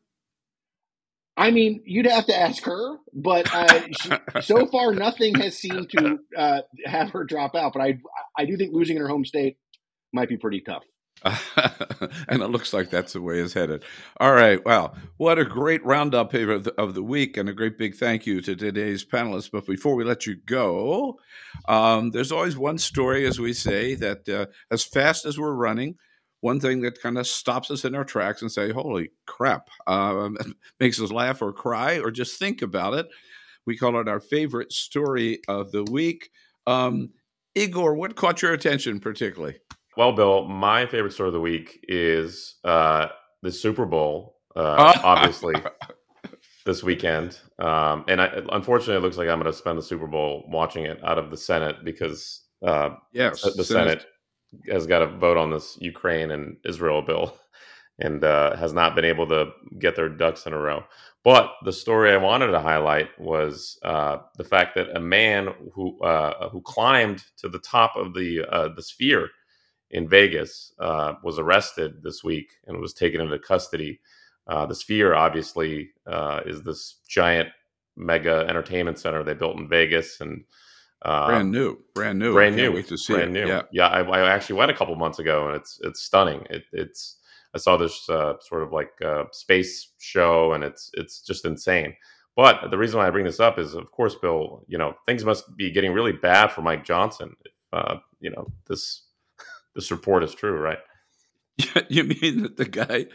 I 1.37 1.51
mean, 1.53 1.83
you'd 1.87 2.07
have 2.07 2.27
to 2.27 2.37
ask 2.39 2.65
her, 2.65 2.97
but 3.13 3.53
uh, 3.55 3.83
she, 3.93 4.11
so 4.43 4.67
far 4.67 4.95
nothing 4.95 5.37
has 5.37 5.57
seemed 5.59 5.91
to 5.91 6.19
uh, 6.37 6.61
have 6.87 7.11
her 7.11 7.25
drop 7.25 7.57
out. 7.57 7.73
But 7.75 7.83
I, 7.83 7.99
I 8.39 8.45
do 8.45 8.57
think 8.57 8.73
losing 8.73 8.97
in 8.97 9.03
her 9.03 9.09
home 9.09 9.25
state 9.25 9.57
might 10.13 10.29
be 10.29 10.37
pretty 10.37 10.61
tough. 10.61 10.85
and 12.29 12.43
it 12.43 12.51
looks 12.51 12.73
like 12.73 12.91
that's 12.91 13.15
the 13.15 13.21
way 13.21 13.39
it's 13.39 13.55
headed. 13.55 13.85
All 14.21 14.35
right. 14.35 14.63
Well, 14.65 14.95
what 15.17 15.39
a 15.39 15.45
great 15.45 15.85
roundup 15.85 16.35
of 16.35 16.65
the, 16.65 16.75
of 16.77 16.95
the 16.95 17.03
week, 17.03 17.37
and 17.37 17.49
a 17.49 17.55
great 17.55 17.79
big 17.79 17.95
thank 17.97 18.27
you 18.27 18.41
to 18.43 18.55
today's 18.55 19.05
panelists. 19.05 19.51
But 19.51 19.67
before 19.67 19.95
we 19.95 20.05
let 20.05 20.27
you 20.27 20.37
go, 20.37 21.19
um, 21.67 22.11
there's 22.11 22.33
always 22.33 22.59
one 22.59 22.79
story, 22.79 23.27
as 23.27 23.41
we 23.41 23.55
say, 23.55 23.95
that 23.95 24.29
uh, 24.29 24.47
as 24.71 24.85
fast 24.85 25.25
as 25.25 25.39
we're 25.39 25.55
running, 25.55 25.97
one 26.41 26.61
thing 26.61 26.83
that 26.83 27.01
kind 27.01 27.17
of 27.17 27.27
stops 27.27 27.71
us 27.71 27.87
in 27.87 27.95
our 27.95 28.05
tracks 28.05 28.43
and 28.43 28.53
say, 28.53 28.71
"Holy 28.71 29.11
crap!" 29.27 29.71
Uh, 29.87 30.29
makes 30.81 31.01
us 31.01 31.11
laugh 31.11 31.41
or 31.41 31.55
cry 31.55 32.01
or 32.01 32.11
just 32.11 32.39
think 32.39 32.61
about 32.61 32.93
it. 32.93 33.07
We 33.65 33.79
call 33.79 33.99
it 33.99 34.09
our 34.09 34.21
favorite 34.21 34.73
story 34.73 35.41
of 35.49 35.73
the 35.73 35.85
week. 35.85 36.29
Um, 36.67 37.11
Igor, 37.55 37.95
what 37.95 38.17
caught 38.17 38.43
your 38.43 38.53
attention 38.53 39.01
particularly? 39.01 39.57
Well, 39.97 40.13
Bill, 40.13 40.45
my 40.49 40.87
favorite 40.87 41.13
story 41.13 41.29
of 41.29 41.33
the 41.35 41.41
week 41.41 41.85
is 41.89 42.57
uh, 42.65 43.09
the 43.43 43.53
Super 43.53 43.87
Bowl, 43.87 44.37
uh, 44.57 45.01
obviously, 45.05 45.55
this 46.67 46.83
weekend. 46.83 47.39
Um, 47.59 48.05
and 48.09 48.21
I, 48.21 48.43
unfortunately, 48.53 48.97
it 48.97 49.03
looks 49.03 49.17
like 49.17 49.29
I'm 49.29 49.41
going 49.41 49.53
to 49.53 49.57
spend 49.57 49.79
the 49.79 49.83
Super 49.83 50.07
Bowl 50.07 50.45
watching 50.49 50.85
it 50.85 51.03
out 51.05 51.19
of 51.19 51.31
the 51.31 51.37
Senate 51.37 51.85
because 51.85 52.43
uh, 52.67 52.91
yes, 53.13 53.43
the 53.57 53.65
Senate 53.65 54.07
has 54.71 54.87
got 54.87 55.01
to 55.01 55.07
vote 55.07 55.37
on 55.37 55.51
this 55.51 55.79
Ukraine 55.81 56.31
and 56.31 56.57
Israel 56.65 57.03
bill 57.03 57.37
and 58.01 58.25
uh, 58.25 58.57
has 58.57 58.73
not 58.73 58.95
been 58.95 59.05
able 59.05 59.27
to 59.29 59.47
get 59.79 59.95
their 59.95 60.09
ducks 60.09 60.47
in 60.47 60.53
a 60.53 60.59
row. 60.59 60.83
But 61.23 61.53
the 61.65 61.73
story 61.73 62.13
I 62.13 62.17
wanted 62.17 62.49
to 62.49 62.61
highlight 62.61 63.09
was 63.19 63.79
uh, 63.83 64.19
the 64.37 64.45
fact 64.45 64.75
that 64.75 64.97
a 64.97 65.01
man 65.01 65.49
who 65.73 65.99
uh, 66.01 66.49
who 66.51 66.61
climbed 66.63 67.25
to 67.39 67.49
the 67.49 67.61
top 67.61 67.97
of 67.97 68.13
the 68.13 68.45
uh, 68.51 68.69
the 68.75 68.83
sphere 68.83 69.31
in 69.95 70.09
Vegas 70.09 70.73
uh, 70.81 71.15
was 71.23 71.39
arrested 71.39 72.03
this 72.03 72.23
week 72.23 72.51
and 72.67 72.79
was 72.81 72.93
taken 72.93 73.21
into 73.21 73.39
custody. 73.39 74.01
Uh, 74.47 74.67
the 74.67 74.75
Sphere, 74.75 75.15
obviously, 75.15 75.91
uh, 76.07 76.41
is 76.45 76.63
this 76.63 76.97
giant 77.09 77.49
mega 77.97 78.45
entertainment 78.49 78.99
center 78.99 79.23
they 79.23 79.35
built 79.35 79.57
in 79.57 79.69
Vegas 79.69 80.21
and 80.21 80.45
uh, 81.03 81.27
brand 81.27 81.53
new, 81.53 81.79
brand 81.95 82.19
new, 82.19 82.33
brand 82.33 82.57
new. 82.57 82.73
Wait 82.73 82.89
to 82.89 82.99
see 82.99 83.15
brand 83.15 83.37
it. 83.37 83.45
new. 83.45 83.49
Yeah, 83.49 83.63
yeah. 83.73 83.89
I, 83.89 84.03
I, 84.03 84.35
actually 84.35 84.57
went 84.57 84.71
a 84.71 84.75
couple 84.75 84.97
months 84.97 85.19
ago, 85.19 85.47
and 85.47 85.57
it's 85.57 85.79
it's 85.83 86.03
stunning. 86.03 86.45
It, 86.51 86.65
it's 86.73 87.19
I 87.55 87.59
saw 87.59 87.77
this 87.77 88.09
uh, 88.09 88.35
sort 88.41 88.63
of 88.63 88.73
like 88.73 88.91
uh, 89.05 89.25
space 89.31 89.93
show, 89.99 90.55
and 90.55 90.65
it's 90.65 90.91
it's 90.95 91.21
just 91.21 91.45
insane. 91.45 91.95
But 92.37 92.71
the 92.71 92.79
reason 92.79 92.99
why 92.99 93.07
I 93.07 93.11
bring 93.11 93.27
this 93.27 93.39
up 93.39 93.59
is, 93.59 93.75
of 93.75 93.93
course, 93.93 94.15
Bill. 94.15 94.65
You 94.67 94.79
know, 94.79 94.95
things 95.07 95.25
must 95.25 95.57
be 95.57 95.71
getting 95.71 95.93
really 95.93 96.13
bad 96.13 96.49
for 96.49 96.63
Mike 96.63 96.85
Johnson. 96.85 97.37
Uh, 97.73 97.97
you 98.21 98.31
know, 98.31 98.51
this 98.67 99.03
this 99.75 99.91
report 99.91 100.25
is 100.25 100.35
true, 100.35 100.59
right? 100.59 100.79
You 101.89 102.05
mean 102.05 102.43
that 102.43 102.57
the 102.57 102.65
guy 102.65 103.07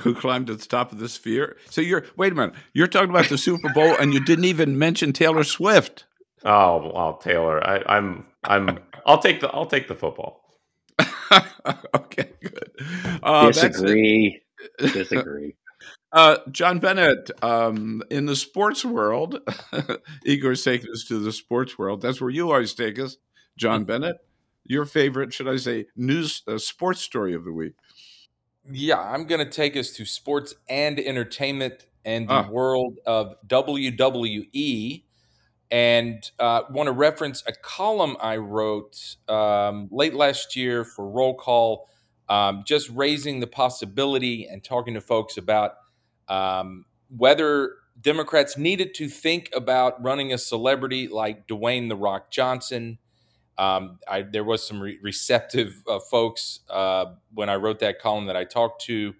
who 0.00 0.14
climbed 0.14 0.48
to 0.48 0.54
the 0.54 0.66
top 0.66 0.92
of 0.92 0.98
the 0.98 1.08
sphere? 1.08 1.56
So 1.70 1.80
you're 1.80 2.04
wait 2.16 2.32
a 2.32 2.34
minute. 2.34 2.54
You're 2.74 2.86
talking 2.86 3.10
about 3.10 3.28
the 3.28 3.38
Super 3.38 3.72
Bowl, 3.72 3.94
and 3.98 4.12
you 4.12 4.22
didn't 4.24 4.44
even 4.44 4.78
mention 4.78 5.12
Taylor 5.12 5.44
Swift. 5.44 6.04
Oh 6.44 6.90
well, 6.94 7.16
Taylor, 7.16 7.66
I, 7.66 7.82
I'm 7.86 8.26
I'm 8.44 8.80
I'll 9.06 9.18
take 9.18 9.40
the 9.40 9.48
I'll 9.48 9.66
take 9.66 9.88
the 9.88 9.94
football. 9.94 10.44
okay, 11.94 12.30
good. 12.42 12.70
Uh, 13.22 13.50
Disagree. 13.50 14.42
Disagree. 14.78 15.54
Uh, 16.12 16.38
John 16.50 16.78
Bennett, 16.78 17.30
um, 17.42 18.02
in 18.10 18.26
the 18.26 18.36
sports 18.36 18.84
world, 18.84 19.40
Igor's 20.24 20.64
taking 20.64 20.90
us 20.90 21.04
to 21.08 21.18
the 21.18 21.32
sports 21.32 21.78
world. 21.78 22.00
That's 22.00 22.20
where 22.20 22.30
you 22.30 22.50
always 22.50 22.74
take 22.74 22.98
us, 22.98 23.16
John 23.56 23.84
Bennett 23.84 24.16
your 24.68 24.84
favorite, 24.84 25.32
should 25.32 25.48
I 25.48 25.56
say, 25.56 25.86
news 25.96 26.42
uh, 26.46 26.58
sports 26.58 27.00
story 27.00 27.34
of 27.34 27.44
the 27.44 27.52
week? 27.52 27.72
Yeah, 28.70 29.00
I'm 29.00 29.24
going 29.24 29.44
to 29.44 29.50
take 29.50 29.76
us 29.76 29.92
to 29.92 30.04
sports 30.04 30.54
and 30.68 31.00
entertainment 31.00 31.86
and 32.04 32.28
the 32.28 32.34
ah. 32.34 32.48
world 32.48 32.98
of 33.06 33.34
WWE. 33.46 35.04
And 35.70 36.30
uh, 36.38 36.62
want 36.70 36.86
to 36.86 36.92
reference 36.92 37.42
a 37.46 37.52
column 37.52 38.16
I 38.20 38.36
wrote 38.36 39.16
um, 39.28 39.88
late 39.90 40.14
last 40.14 40.54
year 40.54 40.84
for 40.84 41.08
Roll 41.08 41.34
Call, 41.34 41.88
um, 42.28 42.62
just 42.66 42.90
raising 42.90 43.40
the 43.40 43.46
possibility 43.46 44.46
and 44.46 44.62
talking 44.62 44.94
to 44.94 45.00
folks 45.00 45.36
about 45.36 45.72
um, 46.28 46.84
whether 47.14 47.72
Democrats 48.00 48.56
needed 48.56 48.94
to 48.94 49.08
think 49.08 49.50
about 49.54 50.02
running 50.02 50.32
a 50.32 50.38
celebrity 50.38 51.08
like 51.08 51.46
Dwayne 51.48 51.88
The 51.88 51.96
Rock 51.96 52.30
Johnson 52.30 52.98
um, 53.58 53.98
I, 54.08 54.22
there 54.22 54.44
was 54.44 54.66
some 54.66 54.80
re- 54.80 54.98
receptive 55.02 55.82
uh, 55.88 55.98
folks 55.98 56.60
uh, 56.70 57.06
when 57.34 57.48
I 57.48 57.56
wrote 57.56 57.80
that 57.80 58.00
column 58.00 58.26
that 58.26 58.36
I 58.36 58.44
talked 58.44 58.84
to, 58.84 59.14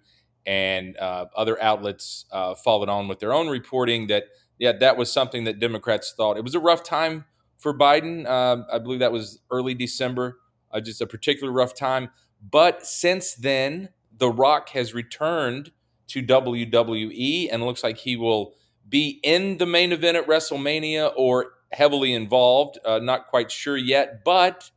and 0.45 0.97
uh, 0.97 1.25
other 1.35 1.61
outlets 1.61 2.25
uh, 2.31 2.55
followed 2.55 2.89
on 2.89 3.07
with 3.07 3.19
their 3.19 3.33
own 3.33 3.49
reporting 3.49 4.07
that 4.07 4.25
yeah, 4.57 4.73
that 4.73 4.97
was 4.97 5.11
something 5.11 5.45
that 5.45 5.59
Democrats 5.59 6.13
thought 6.15 6.37
it 6.37 6.43
was 6.43 6.55
a 6.55 6.59
rough 6.59 6.83
time 6.83 7.25
for 7.57 7.77
Biden. 7.77 8.27
Um, 8.27 8.65
I 8.71 8.79
believe 8.79 8.99
that 8.99 9.11
was 9.11 9.39
early 9.51 9.73
December, 9.73 10.39
uh, 10.71 10.81
just 10.81 11.01
a 11.01 11.07
particularly 11.07 11.55
rough 11.55 11.75
time. 11.75 12.09
But 12.41 12.85
since 12.85 13.35
then, 13.35 13.89
The 14.17 14.29
Rock 14.29 14.69
has 14.69 14.93
returned 14.93 15.71
to 16.07 16.23
WWE 16.23 17.49
and 17.51 17.65
looks 17.65 17.83
like 17.83 17.97
he 17.99 18.15
will 18.15 18.53
be 18.87 19.19
in 19.23 19.57
the 19.57 19.65
main 19.65 19.91
event 19.91 20.17
at 20.17 20.27
WrestleMania 20.27 21.11
or 21.15 21.51
heavily 21.71 22.13
involved. 22.13 22.79
Uh, 22.83 22.99
not 22.99 23.27
quite 23.27 23.51
sure 23.51 23.77
yet, 23.77 24.23
but 24.23 24.71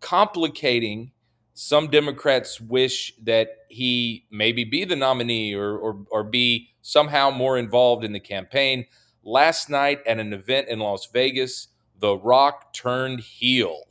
complicating 0.00 1.12
some 1.54 1.88
Democrats 1.88 2.60
wish 2.60 3.12
that 3.22 3.48
he 3.68 4.26
maybe 4.30 4.64
be 4.64 4.84
the 4.84 4.96
nominee 4.96 5.54
or, 5.54 5.76
or, 5.78 6.04
or 6.10 6.24
be 6.24 6.68
somehow 6.82 7.30
more 7.30 7.56
involved 7.56 8.04
in 8.04 8.12
the 8.12 8.20
campaign. 8.20 8.84
Last 9.22 9.70
night 9.70 10.00
at 10.06 10.18
an 10.18 10.32
event 10.32 10.68
in 10.68 10.80
Las 10.80 11.06
Vegas, 11.12 11.68
The 12.00 12.16
Rock 12.16 12.74
turned 12.74 13.20
heel. 13.20 13.82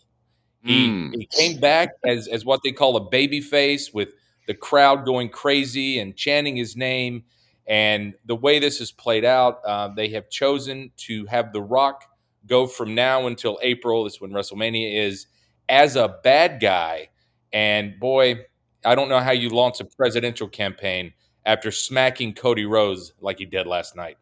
He, 0.64 0.88
Mm. 0.88 1.14
he 1.16 1.26
came 1.26 1.60
back 1.60 1.90
as, 2.06 2.28
as 2.28 2.46
what 2.46 2.62
they 2.64 2.72
call 2.72 2.96
a 2.96 3.10
baby 3.10 3.42
face 3.42 3.94
with 3.94 4.14
the 4.48 4.54
crowd 4.54 5.06
going 5.06 5.30
crazy 5.30 6.00
and 6.00 6.16
chanting 6.16 6.56
his 6.56 6.76
name. 6.78 7.24
And 7.66 8.14
the 8.26 8.36
way 8.36 8.60
this 8.60 8.80
has 8.80 8.92
played 8.92 9.26
out, 9.26 9.60
uh, 9.66 9.90
they 9.90 10.10
have 10.10 10.30
chosen 10.30 10.92
to 10.98 11.26
have 11.26 11.52
The 11.54 11.62
Rock 11.62 12.06
go 12.48 12.68
from 12.68 12.96
now 12.96 13.28
until 13.28 13.60
April. 13.62 14.04
That's 14.04 14.20
when 14.22 14.32
WrestleMania 14.32 15.06
is 15.08 15.28
as 15.70 15.96
a 15.96 16.18
bad 16.24 16.60
guy. 16.60 17.10
And 17.52 18.00
boy, 18.00 18.46
I 18.86 18.96
don't 18.96 19.10
know 19.10 19.20
how 19.20 19.32
you 19.32 19.50
launch 19.50 19.80
a 19.80 19.86
presidential 19.86 20.48
campaign 20.48 21.14
after 21.46 21.72
smacking 21.72 22.34
Cody 22.34 22.66
Rhodes 22.66 23.14
like 23.22 23.38
he 23.40 23.46
did 23.46 23.68
last 23.68 23.96
night. 23.96 24.18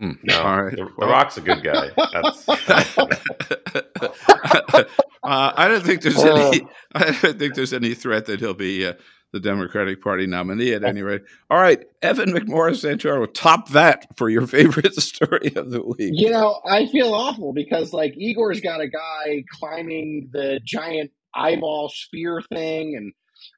Mm, 0.00 0.18
No, 0.24 0.42
all 0.42 0.62
right. 0.64 0.70
the, 0.76 0.84
the 0.98 1.06
Rock's 1.06 1.36
a 1.36 1.40
good 1.40 1.62
guy. 1.62 1.90
That's, 2.12 2.48
uh, 4.08 4.84
I 5.22 5.68
don't 5.68 5.84
think 5.84 6.02
there's 6.02 6.22
any. 6.22 6.62
I 6.94 7.04
don't 7.22 7.38
think 7.38 7.54
there's 7.54 7.72
any 7.72 7.94
threat 7.94 8.26
that 8.26 8.40
he'll 8.40 8.54
be 8.54 8.86
uh, 8.86 8.94
the 9.32 9.40
Democratic 9.40 10.02
Party 10.02 10.26
nominee 10.26 10.74
at 10.74 10.84
any 10.84 11.02
rate. 11.02 11.22
All 11.50 11.58
right, 11.58 11.84
Evan 12.02 12.32
McMorris 12.32 12.84
Santoro, 12.84 13.26
top 13.32 13.70
that 13.70 14.06
for 14.16 14.28
your 14.28 14.46
favorite 14.46 14.94
story 14.94 15.52
of 15.56 15.70
the 15.70 15.82
week. 15.82 16.12
You 16.12 16.30
know, 16.30 16.60
I 16.68 16.86
feel 16.86 17.14
awful 17.14 17.52
because 17.52 17.92
like 17.92 18.14
Igor's 18.16 18.60
got 18.60 18.80
a 18.80 18.88
guy 18.88 19.44
climbing 19.58 20.28
the 20.32 20.60
giant 20.64 21.10
eyeball 21.34 21.88
spear 21.88 22.42
thing, 22.52 22.94
and 22.96 23.12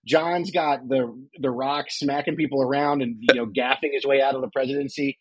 John's 0.06 0.50
got 0.50 0.88
the 0.88 1.12
the 1.40 1.50
rock 1.50 1.86
smacking 1.88 2.36
people 2.36 2.62
around 2.62 3.02
and 3.02 3.16
you 3.20 3.34
know 3.34 3.46
gaffing 3.46 3.92
his 3.92 4.06
way 4.06 4.22
out 4.22 4.34
of 4.34 4.40
the 4.40 4.50
presidency. 4.50 5.18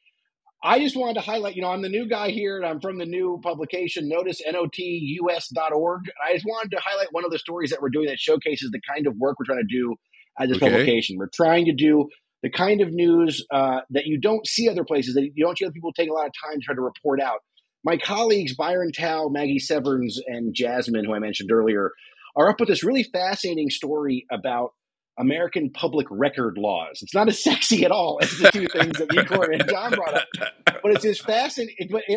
I 0.66 0.80
just 0.80 0.95
wanted 0.95 1.16
to 1.16 1.20
highlight, 1.20 1.58
you 1.58 1.62
know, 1.62 1.72
I'm 1.72 1.82
the 1.82 1.89
new 1.89 2.08
guy 2.08 2.30
here 2.30 2.56
and 2.56 2.66
I'm 2.66 2.80
from 2.80 2.97
the 2.97 3.06
new 3.06 3.38
publication, 3.43 4.08
Notus 4.08 4.41
notus.org. 4.49 6.01
I 6.26 6.34
just 6.34 6.45
wanted 6.45 6.72
to 6.72 6.82
highlight 6.82 7.10
one 7.12 7.26
of 7.26 7.32
the 7.32 7.38
stories 7.38 7.72
that 7.72 7.82
we're 7.82 7.89
doing 7.89 8.06
that 8.06 8.18
showcases 8.18 8.72
the 8.72 8.80
kind 8.89 9.06
of 9.06 9.18
work 9.18 9.38
we're 9.38 9.45
trying 9.45 9.68
to 9.68 9.68
do 9.70 9.97
as 10.39 10.49
this 10.49 10.57
Okay. 10.57 10.69
publication. 10.71 11.17
We're 11.17 11.29
trying 11.34 11.65
to 11.65 11.73
do 11.73 12.07
the 12.41 12.49
kind 12.49 12.81
of 12.81 12.89
news 12.91 13.45
uh, 13.53 13.81
that 13.91 14.05
you 14.05 14.19
don't 14.19 14.45
see 14.45 14.67
other 14.69 14.84
places, 14.84 15.15
that 15.15 15.23
you 15.34 15.45
don't 15.45 15.57
see 15.57 15.65
other 15.65 15.71
people 15.73 15.93
take 15.93 16.09
a 16.09 16.13
lot 16.13 16.25
of 16.27 16.34
time 16.45 16.59
to 16.59 16.65
try 16.65 16.75
to 16.75 16.81
report 16.81 17.21
out. 17.21 17.39
My 17.86 17.97
colleagues, 17.97 18.55
Byron 18.55 18.91
Tau, 18.91 19.27
Maggie 19.29 19.59
Severns, 19.59 20.19
and 20.27 20.53
Jasmine, 20.53 21.05
who 21.05 21.13
I 21.13 21.19
mentioned 21.19 21.51
earlier, 21.51 21.91
are 22.36 22.49
up 22.49 22.59
with 22.59 22.69
this 22.69 22.84
really 22.84 23.03
fascinating 23.03 23.69
story 23.69 24.25
about 24.31 24.71
American 25.19 25.69
public 25.69 26.07
record 26.09 26.57
laws. 26.57 26.99
It's 27.01 27.13
not 27.13 27.27
as 27.27 27.41
sexy 27.43 27.86
at 27.86 27.91
all 27.91 28.19
as 28.21 28.31
the 28.38 28.49
two 28.51 28.67
things 28.67 28.97
that 28.97 29.13
Igor 29.13 29.51
and 29.51 29.67
John 29.69 29.91
brought 29.91 30.15
up, 30.15 30.27
but 30.65 30.91
it's 30.91 31.03
this 31.03 31.19
fascinating. 31.19 31.75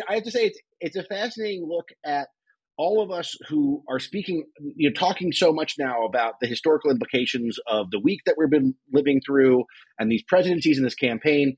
I 0.09 0.15
have 0.15 0.23
to 0.23 0.31
say, 0.31 0.47
it's 0.47 0.59
it's 0.79 0.95
a 0.95 1.03
fascinating 1.03 1.65
look 1.67 1.89
at 2.05 2.27
all 2.77 3.01
of 3.01 3.11
us 3.11 3.35
who 3.49 3.83
are 3.89 3.99
speaking, 3.99 4.45
you 4.75 4.89
know, 4.89 4.93
talking 4.93 5.31
so 5.31 5.51
much 5.51 5.73
now 5.79 6.05
about 6.05 6.35
the 6.41 6.47
historical 6.47 6.91
implications 6.91 7.57
of 7.67 7.89
the 7.91 7.99
week 7.99 8.19
that 8.25 8.35
we've 8.37 8.49
been 8.49 8.75
living 8.93 9.19
through 9.25 9.63
and 9.99 10.11
these 10.11 10.23
presidencies 10.27 10.77
and 10.77 10.85
this 10.85 10.95
campaign. 10.95 11.55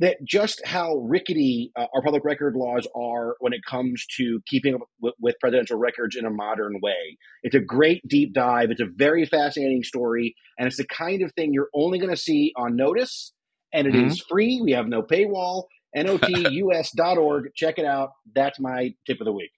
That 0.00 0.18
just 0.24 0.62
how 0.64 0.94
rickety 0.98 1.72
uh, 1.76 1.86
our 1.92 2.02
public 2.04 2.24
record 2.24 2.54
laws 2.54 2.86
are 2.94 3.34
when 3.40 3.52
it 3.52 3.62
comes 3.68 4.06
to 4.16 4.40
keeping 4.46 4.76
up 4.76 4.82
with, 5.00 5.14
with 5.20 5.34
presidential 5.40 5.76
records 5.76 6.14
in 6.14 6.24
a 6.24 6.30
modern 6.30 6.74
way. 6.80 7.16
It's 7.42 7.56
a 7.56 7.60
great 7.60 8.00
deep 8.06 8.32
dive. 8.32 8.70
It's 8.70 8.80
a 8.80 8.86
very 8.94 9.26
fascinating 9.26 9.82
story, 9.82 10.36
and 10.56 10.68
it's 10.68 10.76
the 10.76 10.86
kind 10.86 11.22
of 11.22 11.32
thing 11.32 11.52
you're 11.52 11.70
only 11.74 11.98
going 11.98 12.12
to 12.14 12.16
see 12.16 12.52
on 12.56 12.76
Notus, 12.76 13.32
and 13.72 13.88
it 13.88 13.96
is 13.96 14.20
Mhm. 14.22 14.28
free. 14.28 14.60
We 14.62 14.70
have 14.70 14.86
no 14.86 15.02
paywall. 15.02 15.64
NOTUS.org. 15.96 17.50
Check 17.56 17.78
it 17.78 17.84
out. 17.84 18.10
That's 18.34 18.60
my 18.60 18.94
tip 19.06 19.20
of 19.20 19.24
the 19.24 19.32
week. 19.32 19.50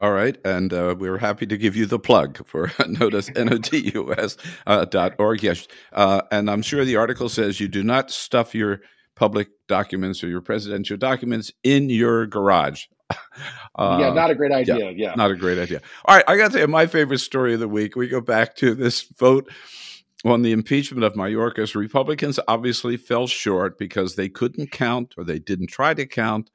All 0.00 0.12
right, 0.12 0.36
and 0.44 0.72
uh, 0.72 0.94
we're 0.96 1.18
happy 1.18 1.44
to 1.46 1.56
give 1.56 1.74
you 1.74 1.84
the 1.84 1.98
plug 1.98 2.46
for 2.46 2.70
notice 2.86 3.30
notus 3.34 4.36
uh, 4.66 4.84
dot 4.84 5.14
org. 5.18 5.42
Yes, 5.42 5.66
uh, 5.92 6.22
and 6.30 6.48
I'm 6.48 6.62
sure 6.62 6.84
the 6.84 6.96
article 6.96 7.28
says 7.28 7.58
you 7.58 7.66
do 7.66 7.82
not 7.82 8.10
stuff 8.10 8.54
your 8.54 8.80
public 9.16 9.48
documents 9.66 10.22
or 10.22 10.28
your 10.28 10.40
presidential 10.40 10.96
documents 10.96 11.52
in 11.64 11.90
your 11.90 12.26
garage. 12.26 12.84
Uh, 13.74 13.98
yeah, 14.00 14.12
not 14.12 14.28
a 14.28 14.34
great 14.34 14.50
idea. 14.50 14.90
Yeah. 14.90 15.14
not 15.14 15.30
a 15.30 15.36
great 15.36 15.56
idea. 15.56 15.80
All 16.06 16.16
right, 16.16 16.24
I 16.26 16.36
got 16.36 16.46
to 16.46 16.52
tell 16.54 16.62
you 16.62 16.66
my 16.66 16.88
favorite 16.88 17.20
story 17.20 17.54
of 17.54 17.60
the 17.60 17.68
week. 17.68 17.94
We 17.94 18.08
go 18.08 18.20
back 18.20 18.56
to 18.56 18.74
this 18.74 19.02
vote 19.02 19.48
on 20.24 20.42
the 20.42 20.50
impeachment 20.50 21.04
of 21.04 21.14
Mayorkas. 21.14 21.76
Republicans 21.76 22.40
obviously 22.48 22.96
fell 22.96 23.28
short 23.28 23.78
because 23.78 24.16
they 24.16 24.28
couldn't 24.28 24.72
count 24.72 25.14
or 25.16 25.22
they 25.22 25.38
didn't 25.38 25.68
try 25.68 25.94
to 25.94 26.06
count, 26.06 26.50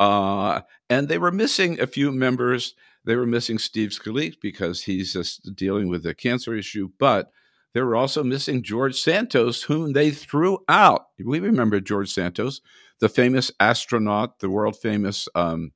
uh, 0.00 0.62
and 0.88 1.08
they 1.08 1.18
were 1.18 1.30
missing 1.30 1.78
a 1.78 1.86
few 1.86 2.10
members. 2.10 2.74
They 3.04 3.16
were 3.16 3.26
missing 3.26 3.58
Steve 3.58 3.90
Scalise 3.90 4.40
because 4.40 4.82
he's 4.82 5.12
just 5.12 5.54
dealing 5.54 5.88
with 5.88 6.06
a 6.06 6.14
cancer 6.14 6.56
issue, 6.56 6.88
but 6.98 7.30
they 7.74 7.82
were 7.82 7.94
also 7.94 8.24
missing 8.24 8.62
George 8.62 9.00
Santos, 9.00 9.64
whom 9.64 9.92
they 9.92 10.10
threw 10.10 10.58
out. 10.68 11.06
We 11.22 11.38
remember 11.38 11.80
George 11.80 12.10
Santos, 12.10 12.62
the 12.98 13.10
famous 13.10 13.52
astronaut, 13.60 14.40
the 14.40 14.50
world 14.50 14.76
famous 14.76 15.28
um, 15.34 15.72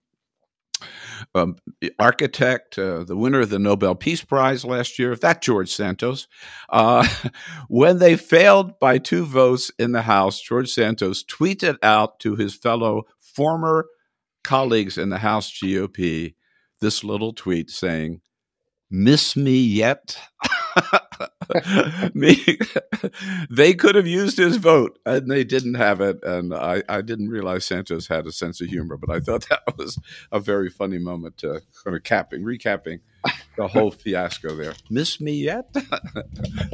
um, 1.34 1.56
architect, 1.98 2.78
uh, 2.78 3.04
the 3.04 3.16
winner 3.16 3.40
of 3.40 3.50
the 3.50 3.58
Nobel 3.58 3.94
Peace 3.94 4.24
Prize 4.24 4.64
last 4.64 4.98
year, 4.98 5.14
that 5.16 5.42
George 5.42 5.70
Santos. 5.70 6.28
Uh, 6.70 7.06
when 7.68 7.98
they 7.98 8.16
failed 8.16 8.78
by 8.78 8.96
two 8.96 9.24
votes 9.24 9.70
in 9.78 9.92
the 9.92 10.02
House, 10.02 10.40
George 10.40 10.70
Santos 10.70 11.22
tweeted 11.22 11.76
out 11.82 12.18
to 12.20 12.36
his 12.36 12.54
fellow 12.54 13.04
former 13.20 13.86
colleagues 14.44 14.98
in 14.98 15.08
the 15.08 15.18
House 15.18 15.50
GOP 15.50 16.34
this 16.80 17.02
little 17.02 17.32
tweet 17.32 17.70
saying, 17.70 18.20
Miss 18.90 19.34
me 19.36 19.56
yet? 19.56 20.16
Me- 22.14 22.58
they 23.50 23.74
could 23.74 23.94
have 23.94 24.06
used 24.06 24.36
his 24.38 24.56
vote 24.56 24.98
and 25.06 25.30
they 25.30 25.44
didn't 25.44 25.74
have 25.74 26.00
it. 26.00 26.22
And 26.22 26.54
I, 26.54 26.82
I 26.88 27.00
didn't 27.02 27.28
realize 27.28 27.64
Santos 27.64 28.06
had 28.08 28.26
a 28.26 28.32
sense 28.32 28.60
of 28.60 28.68
humor, 28.68 28.96
but 28.96 29.10
I 29.14 29.20
thought 29.20 29.46
that 29.50 29.76
was 29.76 29.98
a 30.32 30.40
very 30.40 30.70
funny 30.70 30.98
moment 30.98 31.38
to 31.38 31.60
kind 31.84 31.96
of 31.96 32.02
capping, 32.02 32.42
recapping 32.42 33.00
the 33.56 33.68
whole 33.68 33.90
fiasco 33.92 34.56
there. 34.56 34.74
Miss 34.90 35.20
me 35.20 35.32
yet? 35.32 35.68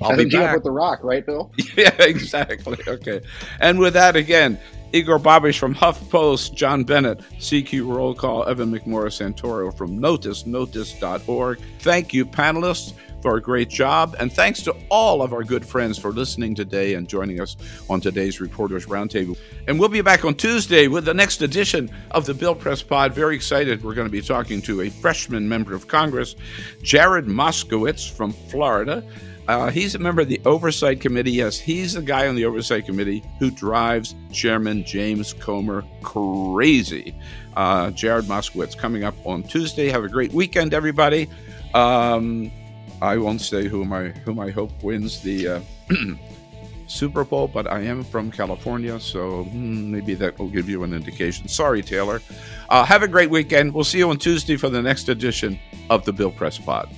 I'll 0.03 0.11
be 0.11 0.17
think 0.17 0.33
back. 0.33 0.55
with 0.55 0.65
The 0.65 0.71
Rock, 0.71 1.01
right, 1.03 1.25
Bill? 1.25 1.53
Yeah, 1.77 1.95
exactly. 2.03 2.79
Okay. 2.87 3.21
And 3.61 3.79
with 3.79 3.95
that, 3.95 4.17
again, 4.17 4.59
Igor 4.93 5.21
Bobic 5.21 5.57
from 5.57 5.73
HuffPost, 5.75 6.55
John 6.55 6.83
Bennett, 6.83 7.21
CQ 7.39 7.95
Roll 7.95 8.13
Call, 8.15 8.45
Evan 8.49 8.73
McMorris 8.73 9.21
Santoro 9.21 9.77
from 9.77 9.99
Notice, 9.99 10.47
notice.org. 10.47 11.61
Thank 11.79 12.13
you, 12.13 12.27
panelists, 12.27 12.95
for 13.23 13.37
a 13.37 13.41
great 13.41 13.69
job. 13.69 14.17
And 14.19 14.33
thanks 14.33 14.63
to 14.63 14.75
all 14.89 15.23
of 15.23 15.33
our 15.33 15.45
good 15.45 15.65
friends 15.65 15.99
for 15.99 16.11
listening 16.11 16.55
today 16.55 16.95
and 16.95 17.09
joining 17.09 17.41
us 17.41 17.57
on 17.89 18.01
today's 18.01 18.41
Reporters 18.41 18.87
Roundtable. 18.87 19.37
And 19.69 19.79
we'll 19.79 19.89
be 19.89 20.01
back 20.01 20.25
on 20.25 20.35
Tuesday 20.35 20.89
with 20.89 21.05
the 21.05 21.15
next 21.15 21.43
edition 21.43 21.91
of 22.11 22.27
the 22.27 22.35
Bill 22.35 22.55
Press 22.55 22.83
Pod. 22.83 23.15
Very 23.15 23.37
excited. 23.37 23.83
We're 23.85 23.95
going 23.95 24.09
to 24.09 24.13
be 24.13 24.23
talking 24.23 24.63
to 24.63 24.83
a 24.83 24.91
freshman 24.91 25.49
member 25.49 25.75
of 25.75 25.89
Congress, 25.89 26.37
Jared 26.83 27.27
Moskowitz 27.27 28.11
from 28.11 28.33
Florida. 28.33 29.05
Uh, 29.49 29.69
he's 29.69 29.97
a 29.97 29.99
member 29.99 30.23
of 30.23 30.29
the 30.29 30.41
Oversight 30.45 31.01
Committee. 31.01 31.33
Yes, 31.33 31.59
he's 31.59 31.95
the 31.95 32.03
guy 32.03 32.29
on 32.29 32.37
the 32.37 32.45
Oversight 32.45 32.87
Committee 32.87 33.25
who 33.41 33.51
drives 33.51 34.15
Chairman 34.33 34.85
James 34.85 35.33
Comer 35.33 35.85
crazy. 36.03 37.15
Uh, 37.57 37.91
Jared 37.91 38.27
Moskowitz 38.27 38.79
coming 38.79 39.03
up 39.03 39.15
on 39.25 39.43
Tuesday. 39.43 39.89
Have 39.89 40.05
a 40.05 40.09
great 40.09 40.33
weekend, 40.33 40.73
everybody. 40.73 41.29
Um, 41.75 42.53
I 43.03 43.17
won't 43.17 43.41
say 43.41 43.69
whom 43.69 43.93
I 43.93 44.09
whom 44.09 44.39
I 44.39 44.51
hope 44.51 44.71
wins 44.83 45.21
the 45.21 45.49
uh, 45.49 45.61
Super 46.87 47.25
Bowl, 47.25 47.49
but 47.49 47.71
I 47.71 47.81
am 47.81 48.03
from 48.03 48.31
California, 48.31 48.99
so 48.99 49.45
hmm, 49.45 49.91
maybe 49.91 50.15
that 50.15 50.39
will 50.39 50.49
give 50.49 50.69
you 50.69 50.83
an 50.83 50.93
indication. 50.93 51.49
Sorry, 51.49 51.83
Taylor. 51.83 52.21
Uh, 52.69 52.85
have 52.85 53.03
a 53.03 53.09
great 53.09 53.31
weekend. 53.31 53.73
We'll 53.73 53.85
see 53.85 53.99
you 53.99 54.11
on 54.11 54.19
Tuesday 54.19 54.57
for 54.57 54.69
the 54.69 54.83
next 54.83 55.09
edition 55.09 55.59
of 55.89 56.05
the 56.05 56.13
Bill 56.13 56.31
Press 56.31 56.59
Pod. 56.59 56.89